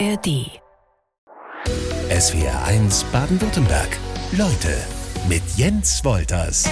ARD. 0.00 0.50
SWR 2.10 2.64
1 2.64 3.04
Baden-Württemberg. 3.12 3.96
Leute 4.36 4.76
mit 5.28 5.42
Jens 5.56 6.04
Wolters. 6.04 6.68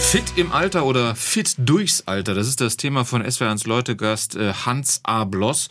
Fit 0.00 0.24
im 0.34 0.50
Alter 0.50 0.84
oder 0.84 1.14
fit 1.14 1.54
durchs 1.58 2.02
Alter, 2.08 2.34
das 2.34 2.48
ist 2.48 2.60
das 2.60 2.76
Thema 2.76 3.04
von 3.04 3.22
SWR1 3.22 3.68
Leutegast 3.68 4.34
äh, 4.34 4.52
Hans 4.52 5.00
A. 5.04 5.24
Bloss. 5.24 5.68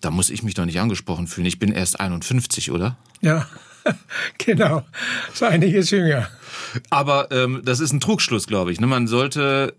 Da 0.00 0.12
muss 0.12 0.30
ich 0.30 0.44
mich 0.44 0.54
doch 0.54 0.66
nicht 0.66 0.78
angesprochen 0.78 1.26
fühlen. 1.26 1.46
Ich 1.46 1.58
bin 1.58 1.72
erst 1.72 1.98
51, 1.98 2.70
oder? 2.70 2.96
Ja, 3.20 3.48
genau. 4.38 4.84
So 5.32 5.46
einiges 5.46 5.90
jünger. 5.90 6.28
Aber 6.90 7.32
ähm, 7.32 7.62
das 7.64 7.80
ist 7.80 7.92
ein 7.92 8.00
Trugschluss, 8.00 8.46
glaube 8.46 8.70
ich. 8.70 8.80
Ne? 8.80 8.86
Man 8.86 9.08
sollte 9.08 9.74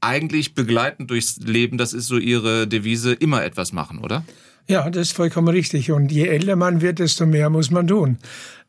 eigentlich 0.00 0.54
begleitend 0.54 1.10
durchs 1.10 1.36
Leben, 1.36 1.78
das 1.78 1.92
ist 1.92 2.06
so 2.06 2.18
Ihre 2.18 2.66
Devise, 2.66 3.12
immer 3.12 3.44
etwas 3.44 3.72
machen, 3.72 3.98
oder? 3.98 4.24
Ja, 4.68 4.90
das 4.90 5.08
ist 5.08 5.16
vollkommen 5.16 5.48
richtig. 5.48 5.92
Und 5.92 6.10
je 6.10 6.26
älter 6.26 6.56
man 6.56 6.80
wird, 6.80 6.98
desto 6.98 7.26
mehr 7.26 7.50
muss 7.50 7.70
man 7.70 7.86
tun. 7.86 8.18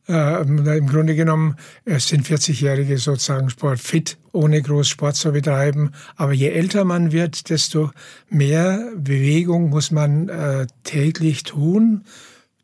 Äh, 0.08 0.42
Im 0.42 0.88
Grunde 0.88 1.16
genommen 1.16 1.56
sind 1.86 2.26
40-Jährige 2.26 2.98
sozusagen 2.98 3.50
sportfit, 3.50 4.18
ohne 4.32 4.62
groß 4.62 4.88
Sport 4.88 5.16
zu 5.16 5.32
betreiben. 5.32 5.92
Aber 6.16 6.34
je 6.34 6.50
älter 6.50 6.86
man 6.86 7.12
wird, 7.12 7.50
desto 7.50 7.92
mehr 8.30 8.92
Bewegung 8.96 9.70
muss 9.70 9.92
man 9.92 10.30
äh, 10.30 10.68
täglich 10.84 11.44
tun. 11.44 12.06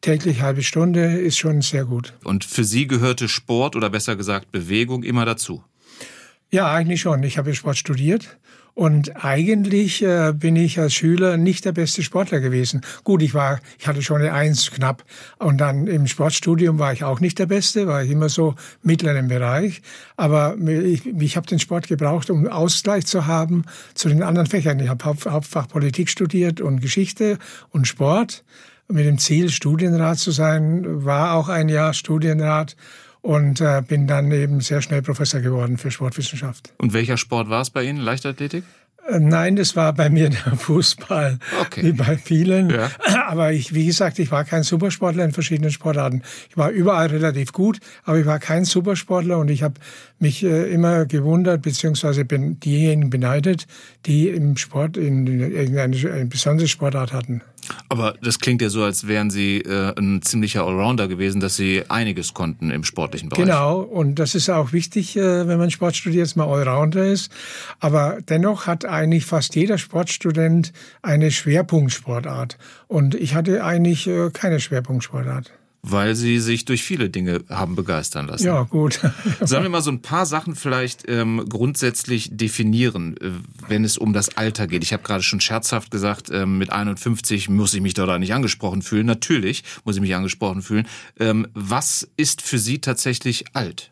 Täglich 0.01 0.41
halbe 0.41 0.63
Stunde 0.63 1.17
ist 1.17 1.37
schon 1.37 1.61
sehr 1.61 1.85
gut. 1.85 2.13
Und 2.23 2.45
für 2.45 2.63
Sie 2.63 2.87
gehörte 2.87 3.27
Sport 3.27 3.75
oder 3.75 3.89
besser 3.89 4.15
gesagt 4.15 4.51
Bewegung 4.51 5.03
immer 5.03 5.25
dazu? 5.25 5.63
Ja, 6.51 6.71
eigentlich 6.71 7.01
schon. 7.01 7.23
Ich 7.23 7.37
habe 7.37 7.55
Sport 7.55 7.77
studiert 7.77 8.37
und 8.75 9.23
eigentlich 9.23 10.01
äh, 10.01 10.33
bin 10.33 10.55
ich 10.55 10.79
als 10.79 10.95
Schüler 10.95 11.37
nicht 11.37 11.63
der 11.65 11.73
beste 11.73 12.01
Sportler 12.01 12.39
gewesen. 12.39 12.81
Gut, 13.03 13.21
ich 13.21 13.35
war, 13.35 13.59
ich 13.77 13.87
hatte 13.87 14.01
schon 14.01 14.21
eine 14.21 14.33
Eins 14.33 14.71
knapp. 14.71 15.03
Und 15.37 15.59
dann 15.59 15.85
im 15.85 16.07
Sportstudium 16.07 16.79
war 16.79 16.91
ich 16.91 17.03
auch 17.03 17.19
nicht 17.19 17.37
der 17.37 17.45
Beste, 17.45 17.85
war 17.85 18.03
ich 18.03 18.09
immer 18.09 18.29
so 18.29 18.55
mittleren 18.81 19.27
Bereich. 19.27 19.83
Aber 20.17 20.57
ich, 20.57 21.05
ich 21.05 21.37
habe 21.37 21.45
den 21.45 21.59
Sport 21.59 21.87
gebraucht, 21.87 22.31
um 22.31 22.47
Ausgleich 22.47 23.05
zu 23.05 23.27
haben 23.27 23.63
zu 23.93 24.09
den 24.09 24.23
anderen 24.23 24.47
Fächern. 24.47 24.79
Ich 24.79 24.89
habe 24.89 25.05
Haupt, 25.05 25.27
Hauptfach 25.27 25.67
Politik 25.67 26.09
studiert 26.09 26.59
und 26.59 26.81
Geschichte 26.81 27.37
und 27.69 27.87
Sport. 27.87 28.43
Mit 28.87 29.05
dem 29.05 29.17
Ziel, 29.17 29.49
Studienrat 29.49 30.17
zu 30.17 30.31
sein, 30.31 31.05
war 31.05 31.35
auch 31.35 31.47
ein 31.47 31.69
Jahr 31.69 31.93
Studienrat 31.93 32.75
und 33.23 33.61
äh, 33.61 33.81
bin 33.87 34.05
dann 34.05 34.31
eben 34.31 34.59
sehr 34.59 34.81
schnell 34.81 35.01
Professor 35.01 35.39
geworden 35.39 35.77
für 35.77 35.89
Sportwissenschaft. 35.89 36.73
Und 36.77 36.93
welcher 36.93 37.17
Sport 37.17 37.49
war 37.49 37.61
es 37.61 37.69
bei 37.69 37.83
Ihnen? 37.83 37.97
Leichtathletik? 37.97 38.65
Äh, 39.07 39.19
nein, 39.19 39.55
das 39.55 39.75
war 39.77 39.93
bei 39.93 40.09
mir 40.09 40.29
der 40.45 40.57
Fußball, 40.57 41.39
okay. 41.61 41.83
wie 41.83 41.91
bei 41.93 42.17
vielen. 42.17 42.69
Ja. 42.69 42.91
Aber 43.27 43.53
ich, 43.53 43.73
wie 43.73 43.85
gesagt, 43.85 44.19
ich 44.19 44.29
war 44.29 44.43
kein 44.43 44.63
Supersportler 44.63 45.23
in 45.23 45.31
verschiedenen 45.31 45.71
Sportarten. 45.71 46.21
Ich 46.49 46.57
war 46.57 46.69
überall 46.69 47.07
relativ 47.07 47.53
gut, 47.53 47.79
aber 48.03 48.19
ich 48.19 48.25
war 48.25 48.39
kein 48.39 48.65
Supersportler 48.65 49.37
und 49.37 49.49
ich 49.49 49.63
habe 49.63 49.75
mich 50.23 50.43
äh, 50.43 50.71
immer 50.73 51.05
gewundert, 51.05 51.61
beziehungsweise 51.61 52.25
bin 52.25 52.59
diejenigen 52.59 53.11
beneidet, 53.11 53.67
die 54.07 54.29
im 54.29 54.57
Sport 54.57 54.97
in, 54.97 55.27
in 55.27 55.51
irgendeine 55.51 56.11
eine 56.11 56.25
besondere 56.25 56.67
Sportart 56.67 57.13
hatten. 57.13 57.41
Aber 57.89 58.15
das 58.21 58.39
klingt 58.39 58.61
ja 58.61 58.69
so, 58.69 58.83
als 58.83 59.07
wären 59.07 59.29
Sie 59.29 59.59
äh, 59.59 59.93
ein 59.97 60.21
ziemlicher 60.21 60.65
Allrounder 60.65 61.07
gewesen, 61.07 61.39
dass 61.39 61.55
Sie 61.55 61.83
einiges 61.89 62.33
konnten 62.33 62.71
im 62.71 62.83
sportlichen 62.83 63.29
Bereich. 63.29 63.45
Genau, 63.45 63.79
und 63.79 64.15
das 64.15 64.35
ist 64.35 64.49
auch 64.49 64.73
wichtig, 64.73 65.15
äh, 65.15 65.47
wenn 65.47 65.59
man 65.59 65.69
Sport 65.71 65.95
studiert, 65.95 66.25
dass 66.25 66.35
man 66.35 66.49
Allrounder 66.49 67.05
ist. 67.05 67.31
Aber 67.79 68.17
dennoch 68.27 68.67
hat 68.67 68.85
eigentlich 68.85 69.25
fast 69.25 69.55
jeder 69.55 69.77
Sportstudent 69.77 70.73
eine 71.01 71.31
Schwerpunktsportart. 71.31 72.57
Und 72.87 73.15
ich 73.15 73.35
hatte 73.35 73.63
eigentlich 73.63 74.07
äh, 74.07 74.29
keine 74.31 74.59
Schwerpunktsportart 74.59 75.51
weil 75.83 76.15
sie 76.15 76.39
sich 76.39 76.63
durch 76.63 76.81
viele 76.81 77.09
Dinge 77.09 77.43
haben 77.49 77.75
begeistern 77.75 78.27
lassen. 78.27 78.45
Ja, 78.45 78.63
gut. 78.63 79.01
Sollen 79.41 79.63
wir 79.63 79.69
mal 79.69 79.81
so 79.81 79.91
ein 79.91 80.01
paar 80.01 80.25
Sachen 80.25 80.55
vielleicht 80.55 81.03
ähm, 81.09 81.45
grundsätzlich 81.49 82.29
definieren, 82.31 83.17
äh, 83.17 83.31
wenn 83.67 83.83
es 83.83 83.97
um 83.97 84.13
das 84.13 84.37
Alter 84.37 84.67
geht? 84.67 84.83
Ich 84.83 84.93
habe 84.93 85.03
gerade 85.03 85.23
schon 85.23 85.41
scherzhaft 85.41 85.91
gesagt, 85.91 86.29
ähm, 86.31 86.57
mit 86.57 86.71
51 86.71 87.49
muss 87.49 87.73
ich 87.73 87.81
mich 87.81 87.93
da 87.93 88.17
nicht 88.17 88.33
angesprochen 88.33 88.81
fühlen. 88.81 89.05
Natürlich 89.05 89.63
muss 89.83 89.95
ich 89.95 90.01
mich 90.01 90.15
angesprochen 90.15 90.61
fühlen. 90.61 90.87
Ähm, 91.19 91.47
was 91.53 92.07
ist 92.15 92.41
für 92.41 92.59
Sie 92.59 92.79
tatsächlich 92.79 93.45
alt? 93.53 93.91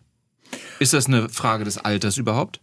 Ist 0.79 0.93
das 0.93 1.07
eine 1.07 1.27
Frage 1.27 1.65
des 1.65 1.77
Alters 1.77 2.17
überhaupt? 2.17 2.61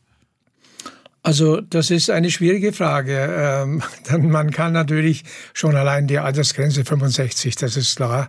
Also 1.25 1.61
das 1.61 1.91
ist 1.91 2.11
eine 2.11 2.31
schwierige 2.31 2.73
Frage. 2.73 3.29
Ähm, 3.37 3.83
man 4.31 4.51
kann 4.51 4.73
natürlich 4.73 5.25
schon 5.53 5.75
allein 5.75 6.07
die 6.07 6.19
Altersgrenze 6.19 6.85
65, 6.85 7.57
das 7.57 7.77
ist 7.77 7.97
klar. 7.97 8.29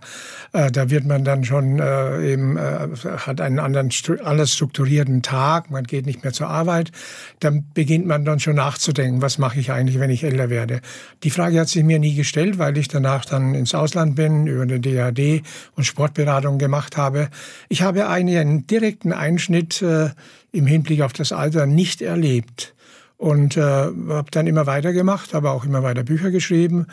Äh, 0.52 0.72
da 0.72 0.90
wird 0.90 1.04
man 1.06 1.24
dann 1.24 1.44
schon 1.44 1.78
äh, 1.78 2.32
eben 2.32 2.56
äh, 2.56 2.88
hat 3.18 3.40
einen 3.40 3.60
anderen 3.60 3.90
anders 4.24 4.52
strukturierten 4.52 5.22
Tag. 5.22 5.70
Man 5.70 5.84
geht 5.84 6.04
nicht 6.04 6.24
mehr 6.24 6.32
zur 6.32 6.48
Arbeit. 6.48 6.90
Dann 7.38 7.64
beginnt 7.74 8.06
man 8.06 8.24
dann 8.24 8.40
schon 8.40 8.56
nachzudenken, 8.56 9.22
was 9.22 9.38
mache 9.38 9.60
ich 9.60 9.70
eigentlich, 9.70 10.00
wenn 10.00 10.10
ich 10.10 10.24
älter 10.24 10.50
werde. 10.50 10.80
Die 11.22 11.30
Frage 11.30 11.60
hat 11.60 11.68
sich 11.68 11.84
mir 11.84 12.00
nie 12.00 12.16
gestellt, 12.16 12.58
weil 12.58 12.76
ich 12.76 12.88
danach 12.88 13.24
dann 13.24 13.54
ins 13.54 13.72
Ausland 13.72 14.16
bin, 14.16 14.48
über 14.48 14.62
eine 14.62 14.80
DAD 14.80 15.42
und 15.76 15.84
Sportberatung 15.84 16.58
gemacht 16.58 16.96
habe. 16.96 17.30
Ich 17.68 17.82
habe 17.82 18.08
eigentlich 18.08 18.38
einen 18.38 18.66
direkten 18.66 19.12
Einschnitt 19.12 19.80
äh, 19.80 20.10
im 20.52 20.66
Hinblick 20.66 21.02
auf 21.02 21.12
das 21.12 21.30
Alter 21.30 21.66
nicht 21.66 22.02
erlebt 22.02 22.74
und 23.20 23.58
äh, 23.58 23.60
habe 23.60 24.30
dann 24.30 24.46
immer 24.46 24.66
weitergemacht, 24.66 25.34
habe 25.34 25.50
auch 25.50 25.66
immer 25.66 25.82
weiter 25.82 26.02
Bücher 26.02 26.30
geschrieben 26.30 26.86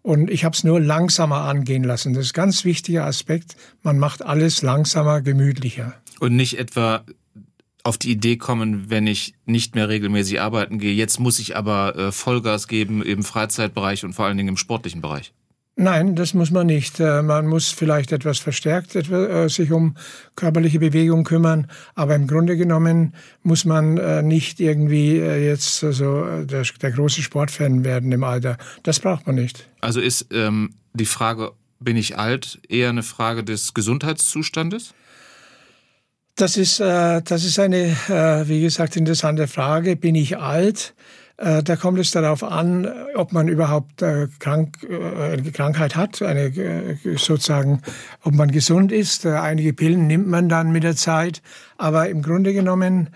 und 0.00 0.30
ich 0.30 0.44
habe 0.44 0.54
es 0.54 0.64
nur 0.64 0.80
langsamer 0.80 1.42
angehen 1.42 1.84
lassen. 1.84 2.14
Das 2.14 2.24
ist 2.24 2.32
ein 2.32 2.36
ganz 2.36 2.64
wichtiger 2.64 3.04
Aspekt. 3.04 3.56
Man 3.82 3.98
macht 3.98 4.24
alles 4.24 4.62
langsamer, 4.62 5.20
gemütlicher. 5.20 5.92
Und 6.20 6.36
nicht 6.36 6.58
etwa 6.58 7.04
auf 7.82 7.98
die 7.98 8.10
Idee 8.10 8.38
kommen, 8.38 8.88
wenn 8.88 9.06
ich 9.06 9.34
nicht 9.44 9.74
mehr 9.74 9.90
regelmäßig 9.90 10.40
arbeiten 10.40 10.78
gehe, 10.78 10.94
jetzt 10.94 11.20
muss 11.20 11.38
ich 11.38 11.54
aber 11.54 11.94
äh, 11.96 12.12
Vollgas 12.12 12.66
geben 12.66 13.02
im 13.02 13.22
Freizeitbereich 13.22 14.06
und 14.06 14.14
vor 14.14 14.24
allen 14.24 14.38
Dingen 14.38 14.48
im 14.48 14.56
sportlichen 14.56 15.02
Bereich. 15.02 15.34
Nein, 15.76 16.14
das 16.14 16.34
muss 16.34 16.52
man 16.52 16.68
nicht. 16.68 17.00
Äh, 17.00 17.22
man 17.22 17.46
muss 17.46 17.70
vielleicht 17.70 18.12
etwas 18.12 18.38
verstärkt 18.38 18.94
äh, 18.94 19.48
sich 19.48 19.72
um 19.72 19.96
körperliche 20.36 20.78
Bewegung 20.78 21.24
kümmern, 21.24 21.68
aber 21.96 22.14
im 22.14 22.28
Grunde 22.28 22.56
genommen 22.56 23.14
muss 23.42 23.64
man 23.64 23.98
äh, 23.98 24.22
nicht 24.22 24.60
irgendwie 24.60 25.16
jetzt 25.16 25.80
so 25.80 26.44
der, 26.44 26.62
der 26.62 26.90
große 26.92 27.22
Sportfan 27.22 27.84
werden 27.84 28.12
im 28.12 28.22
Alter. 28.22 28.56
Das 28.84 29.00
braucht 29.00 29.26
man 29.26 29.34
nicht. 29.34 29.68
Also 29.80 30.00
ist 30.00 30.28
ähm, 30.30 30.74
die 30.92 31.06
Frage, 31.06 31.52
bin 31.80 31.96
ich 31.96 32.18
alt, 32.18 32.60
eher 32.68 32.90
eine 32.90 33.02
Frage 33.02 33.42
des 33.42 33.74
Gesundheitszustandes? 33.74 34.94
Das 36.36 36.56
ist, 36.56 36.78
äh, 36.78 37.20
das 37.22 37.44
ist 37.44 37.58
eine, 37.58 37.96
äh, 38.08 38.48
wie 38.48 38.60
gesagt, 38.60 38.96
interessante 38.96 39.48
Frage. 39.48 39.96
Bin 39.96 40.14
ich 40.14 40.38
alt? 40.38 40.94
Äh, 40.96 41.23
da 41.36 41.76
kommt 41.76 41.98
es 41.98 42.12
darauf 42.12 42.44
an, 42.44 42.88
ob 43.16 43.32
man 43.32 43.48
überhaupt 43.48 44.02
äh, 44.02 44.28
krank, 44.38 44.86
äh, 44.88 45.32
eine 45.32 45.50
Krankheit 45.50 45.96
hat, 45.96 46.22
eine, 46.22 46.96
sozusagen, 47.16 47.82
ob 48.22 48.34
man 48.34 48.52
gesund 48.52 48.92
ist. 48.92 49.26
Einige 49.26 49.72
Pillen 49.72 50.06
nimmt 50.06 50.28
man 50.28 50.48
dann 50.48 50.70
mit 50.70 50.84
der 50.84 50.94
Zeit, 50.94 51.42
aber 51.76 52.08
im 52.08 52.22
Grunde 52.22 52.52
genommen 52.52 53.10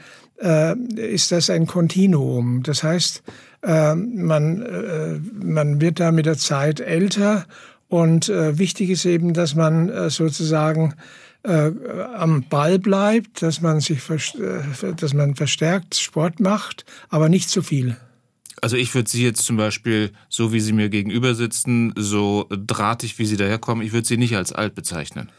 ist 0.95 1.33
das 1.33 1.51
ein 1.51 1.67
Kontinuum. 1.67 2.63
Das 2.63 2.85
heißt, 2.85 3.25
man, 3.61 5.21
man 5.43 5.81
wird 5.81 5.99
da 5.99 6.13
mit 6.13 6.27
der 6.27 6.39
Zeit 6.39 6.79
älter 6.79 7.45
und 7.89 8.29
wichtig 8.29 8.91
ist 8.91 9.05
eben, 9.05 9.35
dass 9.35 9.57
man 9.57 10.09
sozusagen 10.11 10.95
am 11.43 12.45
Ball 12.49 12.79
bleibt, 12.79 13.43
dass 13.43 13.61
man 13.63 13.81
sich, 13.81 14.01
dass 14.07 15.13
man 15.13 15.35
verstärkt 15.35 15.97
Sport 15.97 16.39
macht, 16.39 16.85
aber 17.09 17.29
nicht 17.29 17.51
zu 17.51 17.61
viel. 17.61 17.97
Also 18.61 18.77
ich 18.77 18.95
würde 18.95 19.09
Sie 19.09 19.23
jetzt 19.23 19.45
zum 19.45 19.57
Beispiel, 19.57 20.13
so 20.29 20.53
wie 20.53 20.61
Sie 20.61 20.73
mir 20.73 20.89
gegenüber 20.89 21.35
sitzen, 21.35 21.93
so 21.97 22.47
drahtig, 22.51 23.19
wie 23.19 23.27
Sie 23.27 23.37
daherkommen, 23.37 23.85
ich 23.85 23.93
würde 23.93 24.07
Sie 24.07 24.17
nicht 24.17 24.37
als 24.37 24.53
alt 24.53 24.75
bezeichnen. 24.75 25.31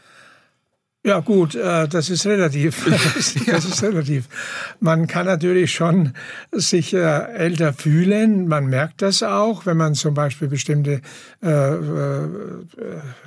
Ja 1.02 1.20
gut, 1.20 1.54
äh, 1.54 1.88
das 1.88 2.10
ist 2.10 2.26
relativ. 2.26 2.86
Das 3.46 3.64
ist 3.64 3.82
relativ. 3.82 4.28
Man 4.80 5.06
kann 5.06 5.26
natürlich 5.26 5.72
schon 5.72 6.12
sich 6.52 6.92
äh, 6.92 6.98
älter 6.98 7.72
fühlen. 7.72 8.48
Man 8.48 8.66
merkt 8.66 9.00
das 9.00 9.22
auch, 9.22 9.66
wenn 9.66 9.76
man 9.76 9.94
zum 9.94 10.14
Beispiel 10.14 10.48
bestimmte 10.48 11.00
äh, 11.40 11.72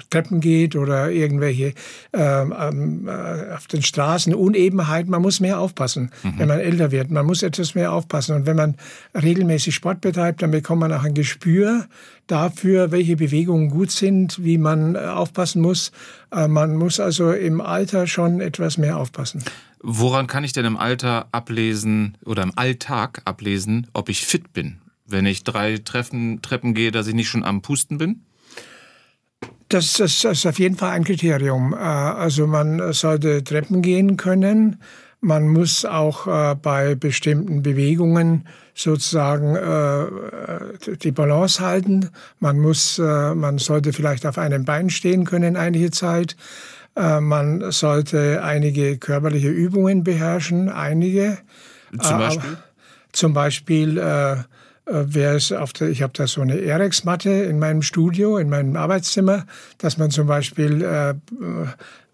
Treppen 0.10 0.40
geht 0.40 0.76
oder 0.76 1.10
irgendwelche 1.10 1.74
ähm, 2.14 2.54
ähm, 2.58 3.08
äh, 3.08 3.54
auf 3.54 3.68
den 3.68 3.82
Straßen 3.82 4.36
Unebenheiten. 4.36 5.10
Man 5.10 5.22
muss 5.22 5.40
mehr 5.40 5.60
aufpassen, 5.60 6.12
mhm. 6.22 6.34
wenn 6.38 6.48
man 6.48 6.60
älter 6.60 6.92
wird. 6.92 7.10
Man 7.10 7.26
muss 7.26 7.42
etwas 7.42 7.74
mehr 7.74 7.92
aufpassen. 7.92 8.36
Und 8.36 8.46
wenn 8.46 8.56
man 8.56 8.76
regelmäßig 9.20 9.74
Sport 9.74 10.02
betreibt, 10.02 10.42
dann 10.44 10.52
bekommt 10.52 10.82
man 10.82 10.94
auch 10.94 11.04
ein 11.04 11.16
Gespür 11.16 11.88
dafür, 12.28 12.92
welche 12.92 13.16
Bewegungen 13.16 13.70
gut 13.70 13.92
sind, 13.92 14.44
wie 14.44 14.58
man 14.58 14.96
äh, 14.96 15.00
aufpassen 15.00 15.62
muss. 15.62 15.92
Äh, 16.32 16.48
man 16.48 16.76
muss 16.76 17.00
also 17.00 17.32
im 17.32 17.62
Alter 17.62 18.08
schon 18.08 18.42
etwas 18.42 18.78
mehr 18.78 18.98
aufpassen. 18.98 19.44
Woran 19.82 20.28
kann 20.28 20.44
ich 20.44 20.54
denn 20.54 20.66
im 20.66 20.78
Alter 20.78 21.28
ablesen 21.32 22.18
oder 22.24 22.44
im 22.44 22.54
Alltag 22.56 23.22
ablesen, 23.26 23.88
ob 23.94 24.10
ich 24.10 24.26
fit 24.26 24.54
bin? 24.54 24.78
Wenn 25.06 25.26
ich 25.26 25.44
drei 25.44 25.78
Treffen, 25.78 26.42
Treppen 26.42 26.74
gehe, 26.74 26.92
dass 26.92 27.08
ich 27.08 27.14
nicht 27.14 27.28
schon 27.28 27.44
am 27.44 27.62
Pusten 27.62 27.98
bin? 27.98 28.22
Das, 29.68 29.94
das, 29.94 30.22
das 30.22 30.38
ist 30.40 30.46
auf 30.46 30.60
jeden 30.60 30.78
Fall 30.78 30.92
ein 30.92 31.04
Kriterium. 31.04 31.74
Äh, 31.74 31.78
also 31.78 32.48
man 32.48 32.94
sollte 32.94 33.44
Treppen 33.44 33.82
gehen 33.82 34.18
können. 34.18 34.78
Man 35.26 35.48
muss 35.48 35.86
auch 35.86 36.28
äh, 36.28 36.54
bei 36.56 36.96
bestimmten 36.96 37.64
Bewegungen 37.64 38.46
sozusagen 38.76 39.56
äh, 39.56 40.98
die 40.98 41.12
Balance 41.14 41.64
halten. 41.64 42.10
Man 42.40 42.60
muss, 42.60 42.98
man 42.98 43.58
sollte 43.60 43.94
vielleicht 43.94 44.26
auf 44.26 44.38
einem 44.38 44.66
Bein 44.66 44.90
stehen 44.90 45.26
können 45.26 45.56
einige 45.56 45.92
Zeit. 45.92 46.36
Man 46.96 47.72
sollte 47.72 48.44
einige 48.44 48.98
körperliche 48.98 49.50
Übungen 49.50 50.04
beherrschen, 50.04 50.70
einige. 50.70 51.38
Zum 52.00 52.18
Beispiel? 52.18 52.58
Zum 53.12 53.34
Beispiel 53.34 54.00
äh, 54.86 55.04
wäre 55.06 55.36
es 55.36 55.52
auf 55.52 55.74
der, 55.74 55.90
ich 55.90 56.02
habe 56.02 56.14
da 56.14 56.28
so 56.28 56.42
eine 56.42 56.60
Erex-Matte 56.60 57.30
in 57.30 57.60
meinem 57.60 57.82
Studio, 57.82 58.38
in 58.38 58.50
meinem 58.50 58.76
Arbeitszimmer, 58.76 59.46
dass 59.78 59.98
man 59.98 60.12
zum 60.12 60.28
Beispiel 60.28 60.82
äh, 60.82 61.10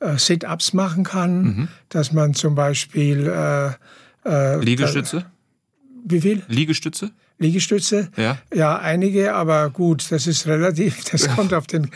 äh, 0.05 0.17
Sit-ups 0.17 0.73
machen 0.73 1.03
kann, 1.03 1.41
mhm. 1.41 1.67
dass 1.89 2.11
man 2.11 2.33
zum 2.33 2.55
Beispiel 2.55 3.27
äh, 3.27 3.71
äh, 4.25 4.59
Liegestütze. 4.59 5.25
Wie 6.05 6.21
viel? 6.21 6.43
Liegestütze? 6.47 7.11
Liegestütze. 7.39 8.09
Ja. 8.17 8.37
ja, 8.53 8.77
einige, 8.77 9.33
aber 9.33 9.69
gut, 9.69 10.11
das 10.11 10.27
ist 10.27 10.45
relativ, 10.45 11.03
das 11.11 11.33
kommt 11.35 11.53
auf 11.53 11.67
den, 11.67 11.89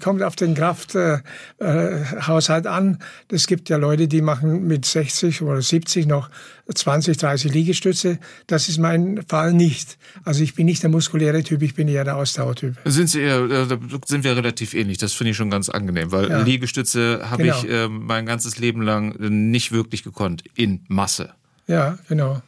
kommt 0.00 0.22
auf 0.22 0.36
den 0.36 0.54
Krafthaushalt 0.54 1.24
äh, 1.58 2.68
an. 2.68 3.00
Es 3.28 3.48
gibt 3.48 3.68
ja 3.68 3.76
Leute, 3.76 4.06
die 4.06 4.22
machen 4.22 4.68
mit 4.68 4.86
60 4.86 5.42
oder 5.42 5.60
70 5.60 6.06
noch 6.06 6.30
20, 6.72 7.16
30 7.16 7.52
Liegestütze. 7.52 8.20
Das 8.46 8.68
ist 8.68 8.78
mein 8.78 9.24
Fall 9.28 9.52
nicht. 9.52 9.98
Also 10.24 10.44
ich 10.44 10.54
bin 10.54 10.66
nicht 10.66 10.84
der 10.84 10.90
muskuläre 10.90 11.42
Typ, 11.42 11.62
ich 11.62 11.74
bin 11.74 11.88
eher 11.88 12.04
der 12.04 12.16
Ausdauertyp. 12.16 12.76
Sind 12.84 13.08
Sie 13.08 13.20
eher, 13.20 13.42
äh, 13.42 13.66
da 13.66 13.76
sind 14.06 14.22
wir 14.22 14.36
relativ 14.36 14.74
ähnlich. 14.74 14.98
Das 14.98 15.12
finde 15.12 15.32
ich 15.32 15.36
schon 15.36 15.50
ganz 15.50 15.70
angenehm, 15.70 16.12
weil 16.12 16.30
ja. 16.30 16.40
Liegestütze 16.40 17.28
habe 17.28 17.42
genau. 17.42 17.58
ich 17.58 17.68
äh, 17.68 17.88
mein 17.88 18.26
ganzes 18.26 18.58
Leben 18.58 18.82
lang 18.82 19.16
nicht 19.18 19.72
wirklich 19.72 20.04
gekonnt 20.04 20.44
in 20.54 20.84
Masse. 20.86 21.30
Ja, 21.66 21.98
genau. 22.08 22.42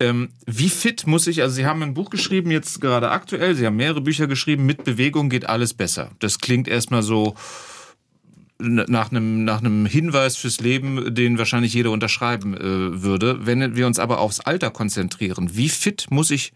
Ähm, 0.00 0.30
wie 0.46 0.68
fit 0.68 1.06
muss 1.06 1.26
ich, 1.26 1.42
also 1.42 1.54
Sie 1.54 1.66
haben 1.66 1.82
ein 1.82 1.94
Buch 1.94 2.10
geschrieben, 2.10 2.50
jetzt 2.50 2.80
gerade 2.80 3.10
aktuell, 3.10 3.54
Sie 3.54 3.66
haben 3.66 3.76
mehrere 3.76 4.00
Bücher 4.00 4.26
geschrieben, 4.26 4.66
mit 4.66 4.84
Bewegung 4.84 5.28
geht 5.28 5.48
alles 5.48 5.74
besser. 5.74 6.10
Das 6.18 6.38
klingt 6.38 6.68
erstmal 6.68 7.02
so 7.02 7.34
nach 8.58 9.10
einem, 9.10 9.44
nach 9.44 9.60
einem 9.60 9.86
Hinweis 9.86 10.36
fürs 10.36 10.60
Leben, 10.60 11.14
den 11.14 11.38
wahrscheinlich 11.38 11.74
jeder 11.74 11.90
unterschreiben 11.90 12.54
äh, 12.54 13.02
würde. 13.02 13.46
Wenn 13.46 13.76
wir 13.76 13.86
uns 13.86 13.98
aber 13.98 14.18
aufs 14.18 14.40
Alter 14.40 14.70
konzentrieren, 14.70 15.50
wie 15.52 15.68
fit 15.68 16.06
muss 16.10 16.30
ich 16.30 16.52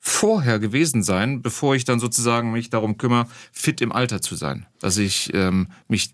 vorher 0.00 0.58
gewesen 0.58 1.02
sein, 1.02 1.42
bevor 1.42 1.74
ich 1.74 1.84
dann 1.84 2.00
sozusagen 2.00 2.52
mich 2.52 2.70
darum 2.70 2.98
kümmere, 2.98 3.26
fit 3.52 3.80
im 3.80 3.92
Alter 3.92 4.20
zu 4.20 4.34
sein, 4.34 4.66
dass 4.80 4.98
ich 4.98 5.32
ähm, 5.34 5.68
mich 5.88 6.10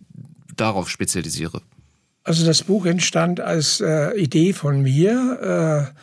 darauf 0.54 0.88
spezialisiere? 0.90 1.62
Also 2.24 2.46
das 2.46 2.62
Buch 2.62 2.86
entstand 2.86 3.40
als 3.40 3.80
äh, 3.80 4.16
Idee 4.18 4.52
von 4.52 4.82
mir. 4.82 5.92
Äh 5.92 5.98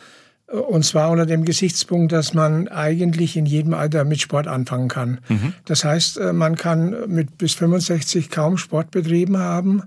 und 0.50 0.84
zwar 0.84 1.10
unter 1.10 1.26
dem 1.26 1.44
Gesichtspunkt, 1.44 2.12
dass 2.12 2.34
man 2.34 2.66
eigentlich 2.68 3.36
in 3.36 3.46
jedem 3.46 3.72
Alter 3.72 4.04
mit 4.04 4.20
Sport 4.20 4.48
anfangen 4.48 4.88
kann. 4.88 5.20
Mhm. 5.28 5.54
Das 5.64 5.84
heißt, 5.84 6.18
äh, 6.18 6.32
man 6.32 6.56
kann 6.56 6.96
mit 7.06 7.38
bis 7.38 7.54
65 7.54 8.30
kaum 8.30 8.58
Sport 8.58 8.90
betrieben 8.90 9.38
haben. 9.38 9.82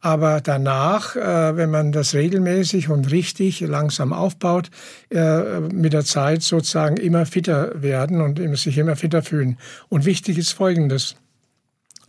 Aber 0.00 0.40
danach, 0.40 1.16
äh, 1.16 1.56
wenn 1.56 1.70
man 1.70 1.90
das 1.90 2.14
regelmäßig 2.14 2.88
und 2.88 3.10
richtig 3.10 3.60
langsam 3.60 4.12
aufbaut, 4.12 4.70
äh, 5.10 5.60
mit 5.60 5.92
der 5.92 6.04
Zeit 6.04 6.42
sozusagen 6.42 6.96
immer 6.96 7.26
fitter 7.26 7.82
werden 7.82 8.20
und 8.20 8.38
sich 8.56 8.78
immer 8.78 8.94
fitter 8.94 9.22
fühlen. 9.22 9.58
Und 9.88 10.04
wichtig 10.04 10.38
ist 10.38 10.52
Folgendes. 10.52 11.16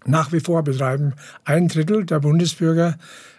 Nach 0.05 0.31
wie 0.31 0.39
vor 0.39 0.63
betreiben 0.63 1.13
ein 1.43 1.67
Drittel 1.67 2.05
der 2.05 2.19
Bundesbürger 2.19 2.97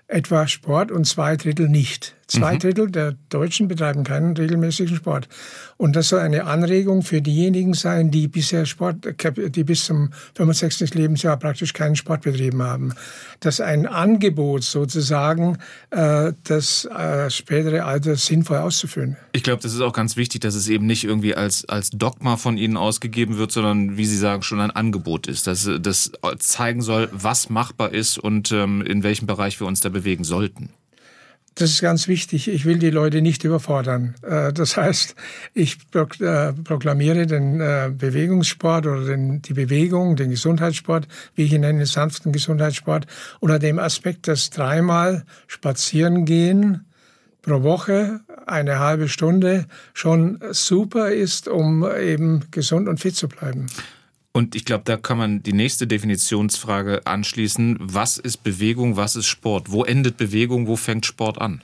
etwa 0.08 0.46
Sport 0.49 0.90
und 0.90 1.06
zwei 1.06 1.37
Drittel 1.37 1.69
nicht. 1.69 2.16
Zwei 2.31 2.55
mhm. 2.55 2.59
Drittel 2.61 2.91
der 2.91 3.17
Deutschen 3.29 3.67
betreiben 3.67 4.05
keinen 4.05 4.37
regelmäßigen 4.37 4.94
Sport. 4.94 5.29
Und 5.77 5.97
das 5.97 6.11
soll 6.11 6.21
eine 6.21 6.44
Anregung 6.44 7.03
für 7.03 7.21
diejenigen 7.21 7.75
sein, 7.75 8.12
die 8.12 8.29
bisher 8.29 8.67
Sport, 8.67 9.17
die 9.35 9.65
bis 9.65 9.85
zum 9.87 10.11
65. 10.37 10.94
Lebensjahr 10.94 11.37
praktisch 11.37 11.73
keinen 11.73 11.97
Sport 11.97 12.23
betrieben 12.23 12.62
haben. 12.62 12.94
Das 13.41 13.55
ist 13.55 13.62
ein 13.62 13.87
Angebot 13.87 14.62
sozusagen, 14.62 15.59
äh, 15.91 16.32
das 16.44 16.85
äh, 16.85 17.29
spätere 17.31 17.85
Alter 17.85 18.15
sinnvoll 18.15 18.59
auszuführen. 18.59 19.17
Ich 19.33 19.43
glaube, 19.43 19.62
das 19.62 19.75
ist 19.75 19.81
auch 19.81 19.93
ganz 19.93 20.17
wichtig, 20.17 20.41
dass 20.41 20.55
es 20.55 20.69
eben 20.69 20.87
nicht 20.87 21.03
irgendwie 21.03 21.35
als, 21.35 21.69
als 21.69 21.91
Dogma 21.91 22.37
von 22.37 22.59
Ihnen 22.59 22.76
ausgegeben 22.76 23.38
wird, 23.38 23.50
sondern, 23.50 23.97
wie 23.97 24.06
Sie 24.06 24.19
sagen, 24.19 24.43
schon 24.43 24.61
ein 24.61 24.71
Angebot 24.71 25.26
ist. 25.26 25.49
Dass 25.49 25.69
das 25.81 26.12
zeigen 26.38 26.81
soll, 26.81 27.09
was 27.11 27.50
machbar 27.50 27.93
ist 27.93 28.19
und 28.19 28.53
ähm, 28.53 28.83
in 28.83 29.03
welchem 29.03 29.26
Bereich 29.26 29.59
wir 29.59 29.67
uns 29.67 29.81
da 29.81 29.88
bewegen 29.88 30.23
sollten. 30.23 30.71
Das 31.61 31.69
ist 31.69 31.83
ganz 31.83 32.09
wichtig. 32.09 32.49
Ich 32.49 32.65
will 32.65 32.79
die 32.79 32.89
Leute 32.89 33.21
nicht 33.21 33.45
überfordern. 33.45 34.15
Äh, 34.23 34.51
das 34.51 34.79
heißt, 34.79 35.15
ich 35.53 35.77
äh, 35.93 36.55
proklamiere 36.55 37.27
den 37.27 37.61
äh, 37.61 37.93
Bewegungssport 37.95 38.87
oder 38.87 39.15
die 39.15 39.53
Bewegung, 39.53 40.17
den 40.17 40.31
Gesundheitssport, 40.31 41.07
wie 41.35 41.43
ich 41.43 41.53
ihn 41.53 41.61
nenne, 41.61 41.85
sanften 41.85 42.33
Gesundheitssport, 42.33 43.07
unter 43.41 43.59
dem 43.59 43.79
Aspekt, 43.79 44.27
dass 44.27 44.49
dreimal 44.49 45.27
spazieren 45.49 46.25
gehen 46.25 46.87
pro 47.43 47.62
Woche 47.62 48.21
eine 48.47 48.79
halbe 48.79 49.09
Stunde 49.09 49.67
schon 49.93 50.41
super 50.53 51.11
ist, 51.11 51.47
um 51.47 51.87
eben 51.95 52.45
gesund 52.51 52.89
und 52.89 53.01
fit 53.01 53.17
zu 53.17 53.29
bleiben. 53.29 53.67
Und 54.32 54.55
ich 54.55 54.65
glaube, 54.65 54.85
da 54.85 54.97
kann 54.97 55.19
man 55.19 55.43
die 55.43 55.53
nächste 55.53 55.87
Definitionsfrage 55.87 57.06
anschließen. 57.06 57.79
Was 57.81 58.17
ist 58.17 58.44
Bewegung, 58.44 58.97
was 58.97 59.17
ist 59.17 59.27
Sport? 59.27 59.73
Wo 59.73 59.85
endet 59.85 60.17
Bewegung, 60.17 60.67
wo 60.69 60.77
fängt 60.77 61.05
Sport 61.05 61.41
an? 61.41 61.62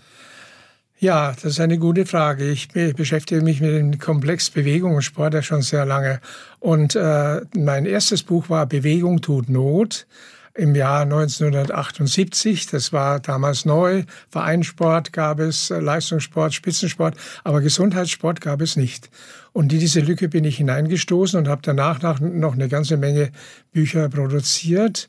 Ja, 0.98 1.32
das 1.32 1.44
ist 1.44 1.60
eine 1.60 1.78
gute 1.78 2.06
Frage. 2.06 2.50
Ich 2.50 2.68
beschäftige 2.68 3.42
mich 3.42 3.60
mit 3.60 3.70
dem 3.72 3.98
Komplex 3.98 4.50
Bewegung 4.50 4.94
und 4.96 5.02
Sport 5.02 5.34
ja 5.34 5.42
schon 5.42 5.62
sehr 5.62 5.84
lange. 5.84 6.20
Und 6.58 6.96
äh, 6.96 7.42
mein 7.54 7.84
erstes 7.86 8.22
Buch 8.22 8.48
war 8.48 8.66
Bewegung 8.66 9.20
tut 9.20 9.48
Not 9.48 10.06
im 10.56 10.74
Jahr 10.74 11.02
1978. 11.02 12.66
Das 12.66 12.92
war 12.92 13.20
damals 13.20 13.64
neu. 13.64 14.04
Vereinssport 14.28 15.12
gab 15.12 15.40
es, 15.40 15.70
äh, 15.70 15.78
Leistungssport, 15.78 16.54
Spitzensport, 16.54 17.16
aber 17.44 17.60
Gesundheitssport 17.60 18.40
gab 18.40 18.60
es 18.60 18.76
nicht. 18.76 19.10
Und 19.52 19.72
in 19.72 19.80
diese 19.80 20.00
Lücke 20.00 20.28
bin 20.28 20.44
ich 20.44 20.58
hineingestoßen 20.58 21.38
und 21.38 21.48
habe 21.48 21.62
danach 21.64 22.20
noch 22.20 22.52
eine 22.52 22.68
ganze 22.68 22.96
Menge 22.96 23.30
Bücher 23.72 24.08
produziert. 24.08 25.08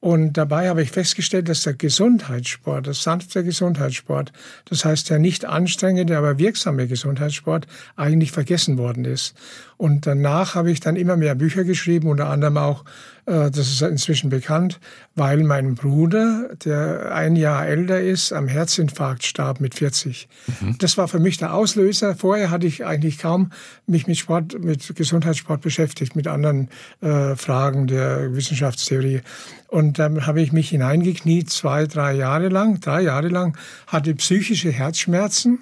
Und 0.00 0.34
dabei 0.34 0.68
habe 0.68 0.82
ich 0.82 0.92
festgestellt, 0.92 1.48
dass 1.48 1.62
der 1.62 1.74
Gesundheitssport, 1.74 2.86
der 2.86 2.94
sanfte 2.94 3.42
Gesundheitssport, 3.42 4.32
das 4.66 4.84
heißt 4.84 5.10
der 5.10 5.18
nicht 5.18 5.44
anstrengende, 5.44 6.16
aber 6.16 6.38
wirksame 6.38 6.86
Gesundheitssport, 6.86 7.66
eigentlich 7.96 8.30
vergessen 8.30 8.78
worden 8.78 9.04
ist. 9.04 9.34
Und 9.76 10.06
danach 10.06 10.54
habe 10.54 10.70
ich 10.70 10.78
dann 10.78 10.94
immer 10.94 11.16
mehr 11.16 11.34
Bücher 11.34 11.64
geschrieben, 11.64 12.08
unter 12.08 12.28
anderem 12.28 12.58
auch, 12.58 12.84
das 13.28 13.68
ist 13.68 13.82
inzwischen 13.82 14.30
bekannt, 14.30 14.80
weil 15.14 15.42
mein 15.44 15.74
Bruder, 15.74 16.48
der 16.64 17.14
ein 17.14 17.36
Jahr 17.36 17.66
älter 17.66 18.00
ist, 18.00 18.32
am 18.32 18.48
Herzinfarkt 18.48 19.24
starb 19.24 19.60
mit 19.60 19.74
40. 19.74 20.28
Mhm. 20.60 20.76
Das 20.78 20.96
war 20.96 21.08
für 21.08 21.18
mich 21.18 21.36
der 21.36 21.52
Auslöser. 21.52 22.16
Vorher 22.16 22.50
hatte 22.50 22.66
ich 22.66 22.86
eigentlich 22.86 23.18
kaum 23.18 23.52
mich 23.86 24.06
mit 24.06 24.16
Sport, 24.16 24.58
mit 24.58 24.96
Gesundheitssport 24.96 25.60
beschäftigt, 25.60 26.16
mit 26.16 26.26
anderen 26.26 26.68
äh, 27.02 27.36
Fragen 27.36 27.86
der 27.86 28.34
Wissenschaftstheorie. 28.34 29.20
Und 29.66 29.98
dann 29.98 30.26
habe 30.26 30.40
ich 30.40 30.52
mich 30.52 30.70
hineingekniet, 30.70 31.50
zwei, 31.50 31.86
drei 31.86 32.14
Jahre 32.14 32.48
lang, 32.48 32.80
drei 32.80 33.02
Jahre 33.02 33.28
lang, 33.28 33.58
hatte 33.86 34.14
psychische 34.14 34.70
Herzschmerzen 34.70 35.58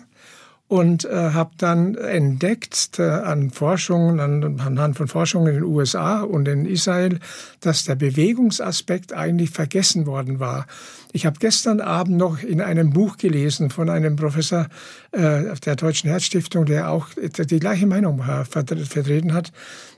und 0.69 1.05
äh, 1.05 1.31
habe 1.31 1.53
dann 1.59 1.95
entdeckt 1.95 2.99
äh, 2.99 3.03
an 3.03 3.51
Forschungen, 3.51 4.19
an, 4.19 4.61
anhand 4.61 4.97
von 4.97 5.07
Forschungen 5.07 5.49
in 5.49 5.55
den 5.55 5.65
USA 5.65 6.23
und 6.23 6.49
in 6.49 6.67
Israel, 6.67 7.21
dass 7.61 7.85
der 7.85 7.95
Bewegungsaspekt 7.95 9.13
eigentlich 9.13 9.51
vergessen 9.51 10.07
worden 10.07 10.41
war. 10.41 10.67
Ich 11.13 11.25
habe 11.25 11.39
gestern 11.39 11.81
Abend 11.81 12.17
noch 12.17 12.43
in 12.43 12.61
einem 12.61 12.91
Buch 12.91 13.17
gelesen 13.17 13.71
von 13.71 13.89
einem 13.89 14.17
Professor 14.17 14.67
äh, 15.13 15.55
der 15.65 15.77
Deutschen 15.77 16.11
Herzstiftung, 16.11 16.67
der 16.67 16.91
auch 16.91 17.09
die 17.15 17.61
gleiche 17.61 17.87
Meinung 17.87 18.21
äh, 18.21 18.45
vertreten 18.45 19.35
hat, 19.35 19.53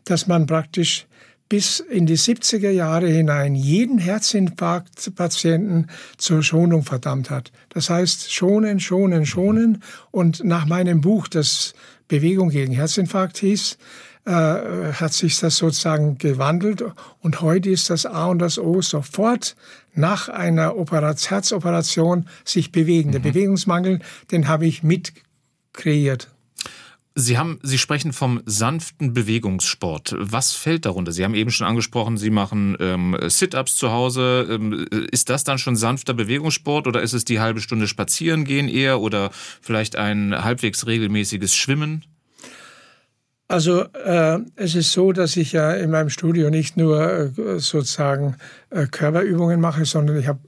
dass 0.05 0.27
man 0.27 0.47
praktisch 0.47 1.07
bis 1.49 1.81
in 1.81 2.07
die 2.07 2.19
70er 2.19 2.71
Jahre 2.71 3.09
hinein 3.09 3.55
jeden 3.55 3.99
Herzinfarktpatienten 3.99 5.91
zur 6.17 6.43
Schonung 6.43 6.83
verdammt 6.83 7.31
hat. 7.31 7.53
Das 7.71 7.89
heißt, 7.89 8.33
schonen, 8.33 8.81
schonen, 8.81 9.25
schonen. 9.25 9.83
Und 10.11 10.45
nach 10.45 10.67
meinem 10.67 11.01
Buch, 11.01 11.29
das 11.29 11.75
Bewegung 12.07 12.51
gegen 12.51 12.73
Herzinfarkt 12.73 13.39
hieß, 13.39 13.79
äh, 14.27 14.31
hat 14.31 15.15
sich 15.15 15.39
das 15.41 15.57
sozusagen 15.57 16.19
gewandelt. 16.19 16.85
Und 17.21 17.41
heute 17.41 17.71
ist 17.71 17.89
das 17.89 18.05
A 18.05 18.27
und 18.27 18.41
das 18.41 18.59
O 18.59 18.83
sofort 18.83 19.57
nach 19.95 20.29
einer 20.29 20.77
Operation, 20.77 21.31
Herzoperation 21.31 22.27
sich 22.45 22.71
bewegen. 22.73 23.09
Mhm. 23.09 23.13
Der 23.13 23.21
Bewegungsmangel, 23.21 24.01
den 24.31 24.49
habe 24.49 24.67
ich 24.67 24.83
mit 24.83 25.15
kreiert. 25.73 26.29
Sie 27.21 27.37
haben, 27.37 27.59
Sie 27.65 27.79
sprechen 27.79 28.13
vom 28.13 28.41
sanften 28.47 29.13
Bewegungssport. 29.13 30.15
Was 30.17 30.53
fällt 30.53 30.87
darunter? 30.87 31.11
Sie 31.11 31.25
haben 31.25 31.35
eben 31.35 31.51
schon 31.51 31.67
angesprochen, 31.67 32.17
Sie 32.17 32.31
machen 32.31 32.77
ähm, 32.79 33.17
Sit-ups 33.27 33.75
zu 33.75 33.91
Hause. 33.91 34.47
Ähm, 34.49 34.87
ist 35.11 35.29
das 35.29 35.43
dann 35.43 35.59
schon 35.59 35.75
sanfter 35.75 36.15
Bewegungssport 36.15 36.87
oder 36.87 37.03
ist 37.03 37.15
es 37.15 37.25
die 37.25 37.41
halbe 37.41 37.61
Stunde 37.61 37.89
spazieren 37.89 38.45
gehen 38.45 38.69
eher 38.69 39.01
oder 39.01 39.33
vielleicht 39.61 39.97
ein 39.97 40.33
halbwegs 40.45 40.87
regelmäßiges 40.87 41.57
Schwimmen? 41.57 42.05
Also 43.49 43.83
äh, 43.95 44.39
es 44.55 44.77
ist 44.77 44.93
so, 44.93 45.11
dass 45.11 45.37
ich 45.37 45.51
ja 45.51 45.73
in 45.73 45.91
meinem 45.91 46.11
Studio 46.11 46.51
nicht 46.51 46.77
nur 46.77 47.35
äh, 47.37 47.59
sozusagen 47.59 48.37
äh, 48.71 48.87
Körperübungen 48.87 49.61
mache, 49.61 49.87
sondern 49.87 50.21
ich 50.21 50.29
habe 50.29 50.39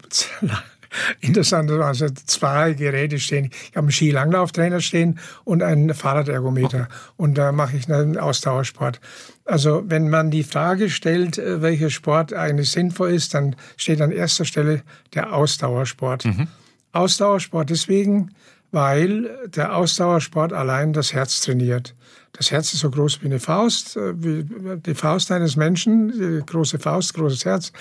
interessanterweise 1.20 2.14
zwei 2.14 2.72
Geräte 2.74 3.18
stehen. 3.18 3.50
Ich 3.52 3.76
habe 3.76 3.86
einen 3.86 3.92
Skilanglauftrainer 3.92 4.80
stehen 4.80 5.18
und 5.44 5.62
einen 5.62 5.94
Fahrradergometer. 5.94 6.82
Okay. 6.82 7.12
Und 7.16 7.38
da 7.38 7.52
mache 7.52 7.76
ich 7.76 7.92
einen 7.92 8.18
Ausdauersport. 8.18 9.00
Also 9.44 9.82
wenn 9.86 10.08
man 10.10 10.30
die 10.30 10.44
Frage 10.44 10.90
stellt, 10.90 11.38
äh, 11.38 11.62
welcher 11.62 11.90
Sport 11.90 12.32
eigentlich 12.32 12.70
sinnvoll 12.70 13.10
ist, 13.10 13.34
dann 13.34 13.56
steht 13.76 14.00
an 14.00 14.12
erster 14.12 14.44
Stelle 14.44 14.82
der 15.14 15.34
Ausdauersport. 15.34 16.24
Mhm. 16.24 16.48
Ausdauersport 16.92 17.70
deswegen, 17.70 18.34
weil 18.72 19.30
der 19.48 19.76
Ausdauersport 19.76 20.52
allein 20.52 20.92
das 20.92 21.12
Herz 21.12 21.40
trainiert. 21.40 21.94
Das 22.32 22.50
Herz 22.50 22.72
ist 22.72 22.80
so 22.80 22.90
groß 22.90 23.22
wie 23.22 23.26
eine 23.26 23.40
Faust, 23.40 23.96
äh, 23.96 24.12
wie 24.22 24.44
die 24.76 24.94
Faust 24.94 25.32
eines 25.32 25.56
Menschen, 25.56 26.44
große 26.46 26.78
Faust, 26.78 27.14
großes 27.14 27.44
Herz. 27.44 27.72